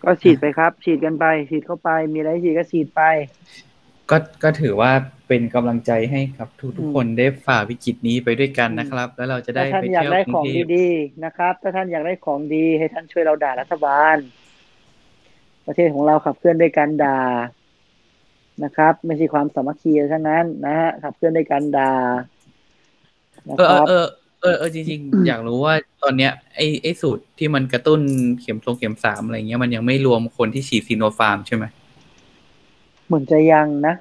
[0.03, 3.01] ก็ฉีดไปครับ ฉีดกันไป ฉีดเข้าไป มีอะไรให้ฉีดก็ฉีดไป
[4.09, 4.91] ก็ก็ถือว่า
[5.27, 14.17] เป็นกำลังใจให้กับ ทุกอืทุกมคนได้ฝ่าวิกฤตนี้ไปด้วยกันนะครับ แล้วเราจะได้ถ้าท่านไปอยากเที่ยวได้กรุของงเทพดีๆนะครับ ถ้าท่านอยากได้ของดี ให้ท่านช่วยเราด่ารัฐบาล
[15.65, 17.19] ประเทศของเราขับเคลื่อนด้วยการด่า
[18.63, 21.93] นะครับ ไม่ใช่ความสามัคคีทั้งนั้นนะฮะขับเคลื่อนด้วยการด่า
[23.49, 24.07] นะเออครับเออเออ
[24.43, 27.99] เออจริงๆ อยากรู้ว่าตอนเนี้ยไอ้ไอ้สูตรที่มันกระตุ้น
[28.41, 31.65] เข็มทรงเข็มสามอะไรเงี้ยมันยังไม่รวมคนที่ฉีดซีโนฟาร์มใช่ไหม
[33.07, 33.95] เหมือนจะยังนะ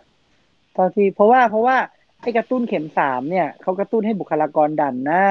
[0.74, 1.76] เท่าที่เพราะว่าเพราะว่า
[2.22, 5.24] ไอ้กระตุ้นเข็มสามเนี่ยเขากระตุ้นให้บุคลากรด่านหน้า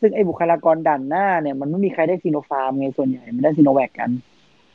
[0.00, 4.10] ซึ่งไอ้บุคลากรด่านหน้าเนี่ยมันไม่มีใครได้ซีโนฟาร์มไงส่วนใหญ่มันได้ซีโนแวคกัน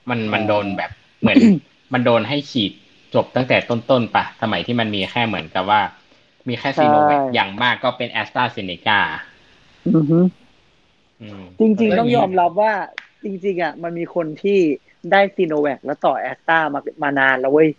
[0.10, 0.92] มันมันโดนแบบ
[1.22, 1.38] เหมือน
[1.94, 2.72] มันโดนให้ฉีด
[3.16, 5.82] จบตั้งแต่ต้นๆปะสมัยที่มันมีแค่เหมือนกับว่า
[6.48, 9.00] มีแค่ซีโนแวคใช่อย่างมากก็เป็นแอสตราเซเนกา
[9.88, 10.20] อือฮึ
[11.22, 12.74] อืมจริง ๆ ต้องยอมรับว่า
[13.24, 14.60] จริง ๆ อะ มันมีคนที่
[15.12, 17.70] ได้ซีโนแวคแล้วต่อแอสตรามามานานแล้วเว้ย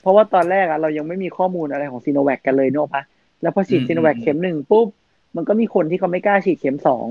[0.00, 3.02] เพราะว่าตอนแรกอะเรายังไม่มีข้อมูลอะไรของซีโนแวคกันเลยนึกออกปะ
[3.42, 4.86] แล้วพอฉีดซีโนแวคเข็มหนึ่งปุ๊บ
[5.36, 7.06] มันก็มีคนที่เขาไม่กล้าฉีดเข็มสอง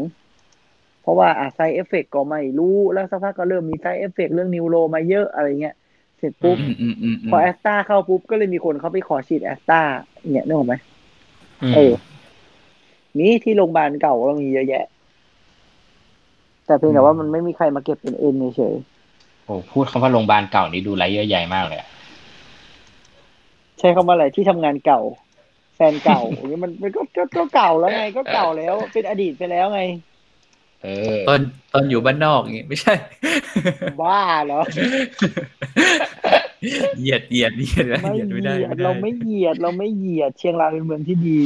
[1.01, 5.75] เพราะว่าอะ side effect ก็ไม่รู้แล้วสักพักก็เริ่มมี side effect เรื่อง neuro มาเยอะอะไรเงี้ย
[6.17, 9.81] เสร็จปุ๊บอืมอืมอืมอืมพอแอสตราเข้าปุ๊บก็เลยมีคนเขาไปขอฉีดแอสตรา
[10.31, 10.75] เนี่ยนึกออกไหม
[11.75, 11.93] เออ
[13.17, 14.85] มีที่โรงพยาบาลเก่าก็มีเยอะแยะ
[16.65, 18.75] แต่เพียงแต่ว่ามันไม่มีใครมาเก็บเป็นเอ็นเฉย
[19.45, 25.01] โอ้พูดคำว่าโรงพยาบาลเก่านี่ดูไรเยอะใหญ่มากเลยอะๆใช้คำว่าอะไรที่ทำงานเก่า
[25.75, 29.81] แฟนเก่าอย่างนี้มันมันก็ก็ก็เก่าแล้วไง ก็เก่าแล้ว เป็นอดีตไปแล้วไง
[30.83, 31.39] เออตอน
[31.73, 32.93] ตอนอยู่บ้านนอกอย่างงี้ไม่ใช่
[34.01, 34.61] บ้าเหรอ
[36.99, 41.39] เหยียดเหยียดเหยียดไม่เหยียดเหไม่ได้ยียดไม่ได้เราไม่เหยียดเราไม่เหยียดเชียงรายเป็นเมืองที่ดี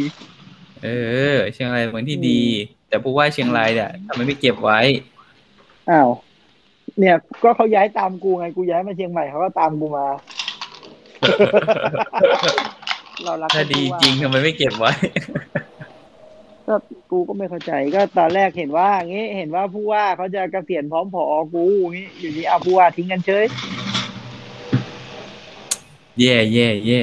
[0.84, 0.88] เอ
[1.36, 2.42] อ เชียงรายเป็นเมืองที่ดี
[2.90, 4.80] แต่ผู้ว่าเชียงรายเนี่ยทำไมไม่เก็บไว้
[5.90, 6.10] อ้าว
[7.00, 10.08] เนี่ย ก็เขาย้ายตามกูไงกูย้ายมาเชียงใหม่เขาก็ตามกูมา
[13.24, 14.92] เรารักถ้ากันดีผู้ว่าจริงทำไมไม่เก็บไว้
[16.68, 16.76] ก็
[17.12, 23.46] กูก็ไม่เข้าใจก็ตอนแรกเห็นว่างี้เห็นว่าผู้ว่าเขาจะเกษียณพร้อมผอกูงี้อยู่นี้เอาผู้ว่าทิ้งกันเฉย
[26.20, 27.02] แย่แย่แย่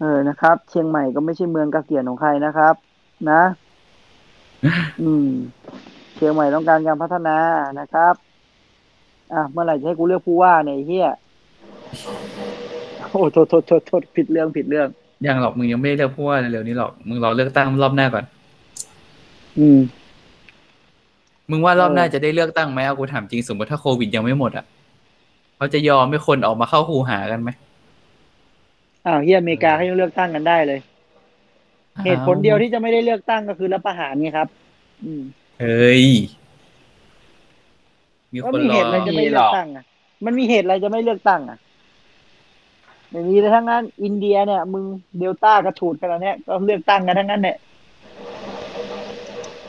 [0.00, 2.74] เออนะครับ เชียงใหม่ก็ไม่ใช่เมืองเกษียณของใครนะครับ
[3.30, 3.42] นะ
[5.02, 5.28] อืม
[6.14, 7.36] เชียงใหม่ต้องการการพัฒนา
[7.80, 8.14] นะครับ
[9.32, 11.08] อะเมื่อไหร่จะให้กูเลือกผู้ว่าเนี่ยไอ้เฮีย
[13.10, 14.88] โอ้โทษโทษโทษโทษผิดเรื่องผิดเรื่อง
[15.26, 18.24] ยังหรอกมึงยังไม่ได้เลือกผู้ว่าเร็วๆนี้หรอกมึงรอเลือกตั้งรอบหน้าก่อน
[19.58, 19.80] อืม
[21.50, 24.64] มึงว่ารอบหน้าเออจะได้เลือกตั้งไหมเอากูถามจริงสมมติถ้าโควิดยังไม่หมดอะ
[25.56, 27.50] เขาจะยอมให้คนออกมาเข้าคูหากันไหม
[29.06, 30.80] อ้าวเฮียอเมริกาเขายังเลือกตั้งกันได้เลย
[32.04, 34.48] เหตุผลเดียวที่จะไม่ได้เลือกตั้งก็คือรัฐประหารไงครับ
[35.04, 35.22] อืม
[35.60, 36.04] เฮ้ย
[38.32, 39.84] มีก็คนมีรเหอตุอะไรจะไม่เลือกตั้งอะ
[40.24, 41.58] มันมีเหตุอะไรจะไม่เลือกตั้งอะ
[43.10, 44.84] ไม่มีเลยทั้งนั้น อินเดียเนี่ย มึง
[45.18, 47.56] เดลต้ากระฉูดขนาดเนี้ยก็เลือกตั้งกันทั้งนั้นเนี่ย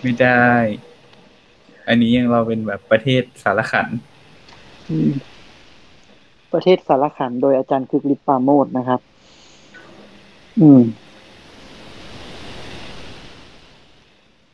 [0.01, 0.45] ไม่ได้
[1.87, 3.87] อันนี้ยังเราเป็นแบบประเทศสารขัน
[4.89, 5.11] อืม
[6.55, 8.99] ประเทศสารขันโดยอาจารย์คึกฤทธิ์ปราโมดนะครับ
[10.61, 10.81] อืม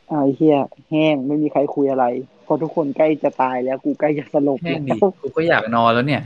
[0.08, 0.58] เอาไอ้เฮีย
[0.90, 2.04] แห้งไม่มีใครคุยอะไร
[2.44, 6.22] เพราะทุกคนใกล้จะตายแล้ว กูใกล้จะสลบแห้งแล้ดีวกูก็อยากนอนแล้วเนี่ย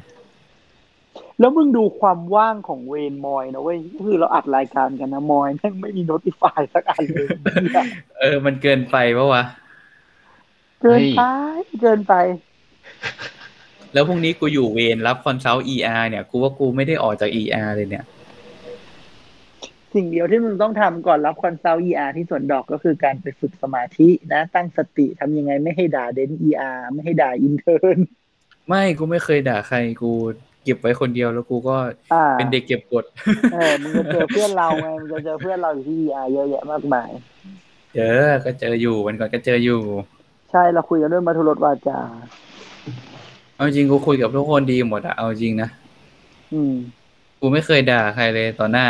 [1.40, 7.26] แล้วมึงดูความว่างของเวรมอยนะเว้ยก็คือเราอัดรายการกันนะมอยแม่งไม่มี notify สักอันเลย
[7.62, 7.84] เหี้ย
[8.20, 9.44] เออ มันเกินไปปะวะ
[10.82, 11.22] เกินไป
[11.80, 12.14] เกินไป
[13.97, 18.05] แล้วพรุ่งนี้กูอยู่เวรรับคอนซัลท์ ER เนี่ย กูว่ากูไม่ได้ออกจาก ER เลยเนี่ย
[19.94, 27.98] สิ่งเดียวที่มึงต้องทำก่อนรับคอนซัลท์ ER ที่สวนดอกก็คือการไปฝึกสมาธินะ ตั้งสติทำยังไงไม่ให้ด่าเด็นท์ ER ไม่ให้ด่า intern
[28.68, 30.12] ไม่กูไม่เคยด่าใครกู
[30.64, 31.77] เก็บไว้คนเดียวแล้วกูก็
[32.14, 33.05] อ่าเป็นเด็กเก็บกด
[33.52, 37.10] เออมึงจะเจอเพื่อนเราไงมึงจะเจอเพื่อนเราอยู่ที่ ER เยอะแยะมากมาย
[37.94, 39.82] เจอก็เจออยู่วันก่อนก็เจออยู่
[40.51, 42.01] ใช่เราคุยกันด้วยมัทุรสวาจา
[43.56, 45.68] เอาจริงกูคุยกับทุกคนดีหมดอะเอาจริงนะ
[46.52, 46.74] อืม
[47.40, 48.86] กูไม่เคยด่าใครเลยต่อหน้า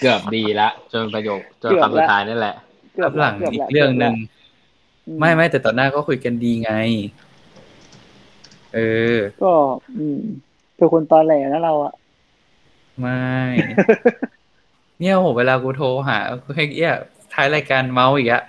[0.00, 2.56] เกือบดีละจนประโยคจนเกือบคำสุละดท้ายนี่แหละ
[2.94, 4.14] เกือรับบหลังกืบอีกละเรื่องหนึ่ง
[5.06, 6.72] อืไม่ไม่แต่ต่อหน้าก็คุยกันดีไง
[8.74, 8.78] เอ
[9.14, 9.52] อ ก็
[9.98, 10.20] อืม
[10.76, 11.92] เป็นคนตอนแหลนะเราอะ
[13.00, 13.22] ไม่
[14.98, 16.18] เนี่ยโหเวลากูโทรหา
[16.54, 16.94] ให้เอี้ย
[17.32, 18.42] ท้ายรายการเมาส์อีกอะ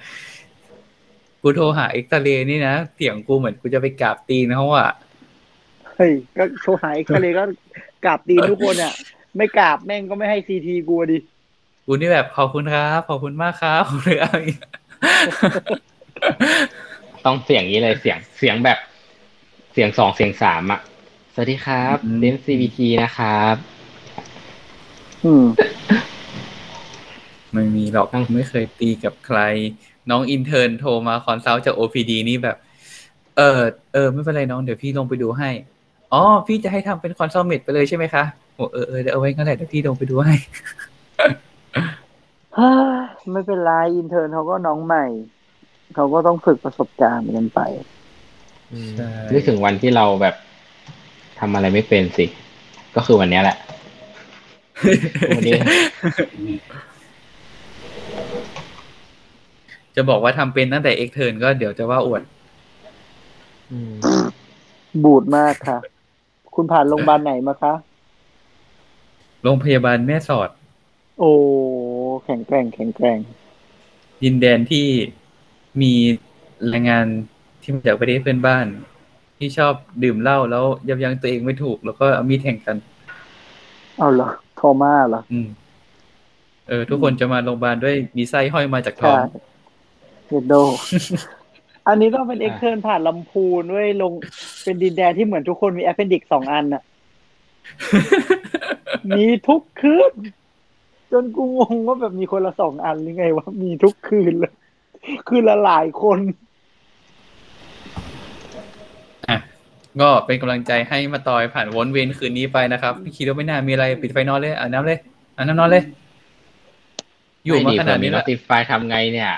[1.45, 4.90] กูโทรหาเอ็กซเรย์นี่นะเสียงกูเหมือนกูจะไปกราบตีนเขาอะ
[5.95, 7.44] เฮ้ยก็โชว์หายทะเลก็
[8.06, 8.94] กราบตีนทุกคนอะ
[9.38, 11.18] ไม่กราบแม่งก็ไม่ให้ซีทีกูอะดิ
[11.86, 14.70] กูนี่แบบขอบคุณครับขอบคุณมากครับหรืออะไรอย่างเงี้ย
[17.26, 18.78] ต้องเสียงนี้เลยเสียงเสียงแบบ
[19.74, 20.80] เสียงสองเสียงสามอะ
[21.34, 23.56] สวัสดีครับเดน CVT นะครับ
[25.24, 25.45] อืม
[27.53, 29.40] ไม่มีหรอกไม่เคยตีกับใคร
[30.10, 32.58] น้อง intern โทรมา consult จาก OPD นี่แบบ
[33.38, 33.60] เออ
[33.94, 35.50] เออไม่เป็นไรน้องเดี๋ยวพี่ลงไปดูให้
[36.14, 38.24] อ๋อ พี่จะให้ทำเป็น consult med ไปเลยใช่ไหมคะ
[38.56, 40.36] โอ้เออเออเดี๋ยวเอาไว้งั้นแหละเดี๋ยวพี่ลงไปดูให้
[42.58, 42.72] ฮ่า
[43.32, 45.06] ไม่เป็นไร intern เขาก็น้องใหม่
[45.96, 47.60] เขาก็ต้องฝึกประสบการณ์กันไป
[48.98, 50.36] ใช่นึกถึงวันที่เราแบบ
[51.40, 52.26] ทำอะไรไม่เป็นสิ
[52.96, 53.58] ก็คือวันเนี้ยแหละ
[55.36, 55.54] วันนี้
[59.95, 62.22] จะบอกว่าทำเป็นตั้งแต่ extern ก็เดี๋ยวจะว่าอวด
[65.03, 65.78] บูดมากค่ะ
[66.56, 67.74] คุณผ่านโรงพยาบาลไหนมาคะ
[69.44, 70.49] โรงพยาบาลแม่สอด
[71.20, 71.32] โอ้
[72.26, 73.20] แข็งแกร่ง แข็งแกร่ง
[74.24, 74.86] ดินแดนที่
[75.82, 75.94] มี
[76.70, 77.06] แรงงาน
[77.61, 78.65] ที่มาจากประเทศเพื่อนบ้าน
[79.38, 82.78] ที่ชอบดื่มเหล้าแล้วยับยั้งตัวเองไม่ถูก แล้วก็เอามีดแทงกัน
[83.98, 85.48] เอาเหรอโทรมาเหรอ อืม
[86.68, 89.53] เออ ทุกคนจะมาโรงพยาบาลด้วยมีไส้ห้อยมาจากท้องใช่
[90.28, 90.54] เฮดโด
[91.88, 94.12] อันนี้ต้องเป็น extern ผ่านลำพูนด้วยลง
[94.64, 96.84] เป็นดินแดนที่เหมือนทุกคนมี appendix สองอันน่ะ
[99.18, 100.14] มีทุกคืน
[101.12, 104.54] จนกูงงว่าแบบมีคนละสองอันหรือไงวะมีทุกคืนเลย
[105.28, 106.20] คืนละหลายคน
[109.30, 109.38] อะ
[110.02, 115.00] ก็เป็นกำลังใจให้มาตอยผ่านวนเวียนคืนนี้ไปนะครับคิดว่าไม่น่ามีอะไรปิดไฟนอนเลยอาบน้ำเลย
[115.36, 115.84] อ่านน้ำนอนเลย
[117.45, 119.32] อยู่มาขนาดนี้แล้แล้ววติฟายทำไงเนี่ย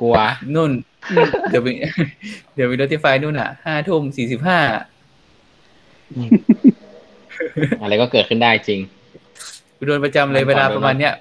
[0.00, 0.16] กลัว
[0.54, 0.72] นุ่น
[1.50, 1.72] เดี๋ยวมี
[2.54, 4.58] เดี๋ยวมีโน้ติฟายนู่นอะห้าทุ่มสี่สิบห้า
[7.82, 8.80] อะไรก็เกิดขึ้นได้จริง
[9.76, 11.14] กูโดนประจำเลยเวลาประมาณเนี้ย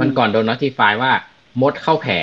[0.00, 1.12] มันก่อนโดน notify ว่า
[1.60, 2.14] มดเข้าแผล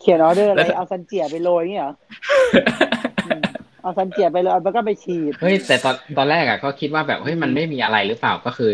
[0.00, 1.94] เขียนออเดอร์อะไรแล้วถ้าเอาซันเจียไปโรยอย่างเงี้ยเหรอ
[3.26, 3.42] อืม
[3.82, 8.70] เอาซันเจียไปเลยเอาแล้วก็ไปฉีด เฮ้ยแต่ตอนตอนแรกอะก็คิดว่าแบบเฮ้ยมันไม่มีอะไรหรือเปล่าก็คือ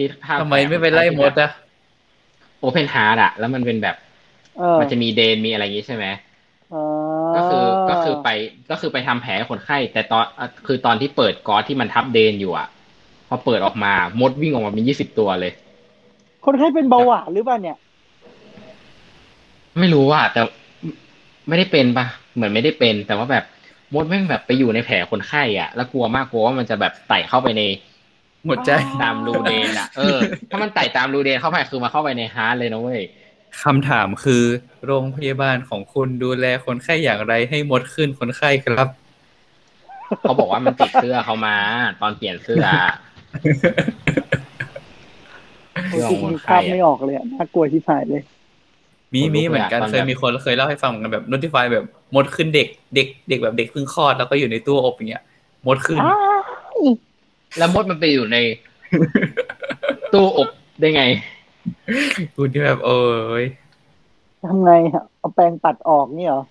[0.00, 1.50] คิดภาพทำไมไม่ไปไล่มดอะ
[2.60, 3.96] open heart อะแล้วมันเป็นแบบ
[4.58, 6.06] เออมันจะมี drain มีอะไรอย่างงี้ใช่ไหม
[6.72, 6.82] อ๋อ
[7.36, 8.28] ก็คือก็คือไป
[8.70, 12.68] ก็คือไปทำแผลให้คนไข้ แต่ตอนอะคือตอนที่เปิดก๊อซที่มันทับ drain อยู่อะ
[13.28, 15.52] พอเปิดออกมามดวิ่งออกมาเป็นยี่สิบตัวเลย
[16.44, 17.76] คนไข้เป็นเบาหวานหรือเปล่าเนี่ย
[19.78, 20.40] ไม่รู้ว่าแต่
[21.48, 23.44] ไม่ได้เป็นปะเหมือนไม่ได้เป็น แต่ว่าแบบ
[23.94, 27.62] มดแม่งแบบไปอยู่ในแผลคนไข้อะ แล้วกลัวมากกลัวว่ามันจะแบบไต่เข้าไปใน
[28.46, 28.70] หมดใจ
[29.02, 30.18] ตามรูเดนอะเออ
[30.50, 33.00] ถ้ามันไต่ตามรูเดนเข้าไปคือมาเข้าไปในฮาร์ดเลยนะเว้ย
[33.62, 34.44] คำถามคือ
[34.86, 38.88] โรงพยาบาลของคุณดูแลคนไข้อย่างไรให้มดขึ้นคนไข้ครับ
[40.20, 41.56] เขาบอกว่ามันติดเสื้อเขามา
[42.00, 42.64] ตอนเปลี่ยนเสื้อ
[45.90, 48.22] โอ้ยจริงๆภาพไม่ออกเลยอะน่ากลัวที่ผ่ายเลย
[49.14, 51.84] มีคนลุกมีเหมือนกันเลยอะตอนเคยแบบมีคนเคยเล่าให้ฟังเหมือนกันแบบ notify แบบ
[52.14, 55.22] มดขึ้นเด็ก เด็ก เด็กแบบเด็กเพิ่งคลอดแล้วก็อยู่ในตู้อบอย่างเงี้ย
[55.66, 56.14] มดขึ้นอ้า
[56.78, 56.80] ว
[57.58, 58.36] แล้วมดมันไปอยู่ใน
[60.12, 60.48] ตู้อบ
[60.80, 61.02] ได้ไง
[62.36, 63.00] กูที่แบบเอ้
[63.42, 63.44] ย
[64.44, 66.42] ทำไงอะเอาแปรงปัดออกนี่เหรอ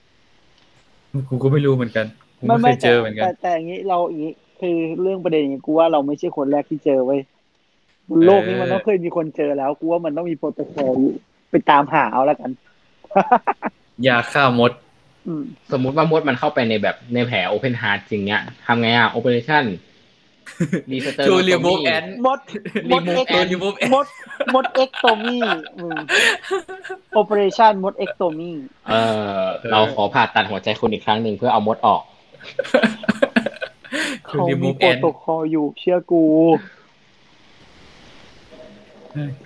[1.29, 2.05] กูก็ไม่รู้เหมือนกัน
[2.37, 7.21] กูไม่เคยเจอเหมือนกันแต่แต่อย่างนี้เราอย่างนี้คือเรื่องประเด็นอย่างนี้กูว่าเราไม่ใช่คนแรกที่เจอเว้ย
[8.09, 11.13] บนโลกนี้มันต้องเคยมีคนเจอแล้วกูว่ามันต้องมีโปรโตคอลอยู่
[11.51, 12.51] ไปตามหาเอาแล้วกัน
[14.07, 14.71] ยาฆ่ามด
[15.27, 19.63] อืมสมมุติว่ามดมันเข้าไปในแบบในแผลโอเพนฮาร์ดจริงเนี้ยทำไงอะโอเปอเรชั่น
[20.91, 22.39] ดีสเตอร์ To remove ant มด
[22.91, 24.05] มด remove เอ็ก ant remove ant มด
[24.53, 25.37] มดเอ็กโตมี
[27.13, 28.51] โอเปอเรชั่นมดเอ็กโตมี
[28.89, 28.93] เอ
[29.41, 32.01] อเราขอผ่าตัดหัวใจคุณอีกครั้งหนึ่งเพื่อเอามดออก
[34.27, 36.23] To เขามี remove โปร ant โตคอลอยู่เชื่อกู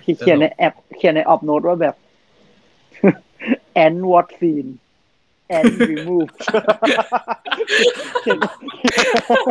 [0.00, 1.94] พี่เขียนในแอปเขียนในออฟโนตว่าแบบ
[3.84, 4.70] and what scene
[5.56, 6.30] and remove
[8.22, 8.38] เขียน
[9.26, 9.44] เออ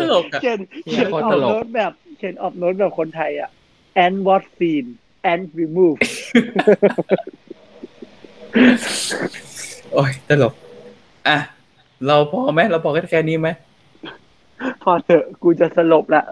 [0.00, 3.50] ตลกอะเขียนเหี้เขียยนโคอตอรฟตลกโนตแบบเขียนออฟโนตแบบคนไทยอะ
[4.04, 4.88] and what scene
[5.30, 5.98] and remove
[9.92, 10.54] โอ้ยตลก
[11.28, 11.38] อะ
[12.06, 13.48] เราพอไหมเราพอแค่นี้ไหม
[14.82, 16.22] พอเถอะกูจะสลบละ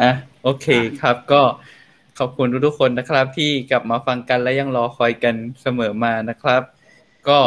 [0.00, 0.10] อะ
[0.42, 0.66] โอเค
[1.00, 1.42] ครับก็
[2.18, 6.62] ขอบคุณทุกๆคนนะครับ ที่กลับมาฟังกันและยังรอคอยกันเสมอมานะครับ
[7.28, 7.38] ก็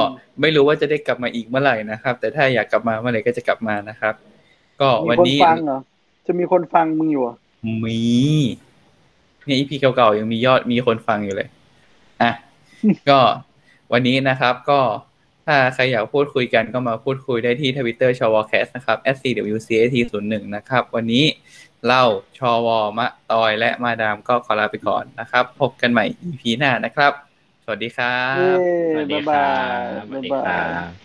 [0.41, 4.13] ไม่รู้ว่าจะได้กลับมาอีกเมื่อไหร่นะครับ แต่ถ้าอยากกลับมาเมื่อไหร่ก็จะกลับมานะครับ
[4.81, 5.79] ก็มีวันคนนี้ฟังเหรอ
[6.27, 7.35] จะมีคนฟังมึงอยู่เหรอ
[7.85, 7.99] มี
[9.45, 11.49] เนี่ย EP เก่าๆยังมียอดมีคนฟังอยู่เลย
[12.21, 12.31] อะ
[13.09, 13.19] ก็
[13.91, 14.79] วันนี้นะครับ ก็
[15.45, 21.25] ถ้าใครอยากพูดคุยกันก็มาพูดคุยได้ที่ทวิตเตอร์ชวแคสนะครับ @cwcat01 นะครับ วันนี้
[21.87, 22.01] เรา
[22.37, 27.13] ชวมะตอยและมาดามก็ขอลาไปก่อนนะครับ พบกันใหม่ EP หน้านะครับ
[27.63, 29.47] สวัสดีครับเย้สวัสดีบ๊ายครั
[30.01, 31.04] บาบยสวัสดีบ๊ายคบารัยบ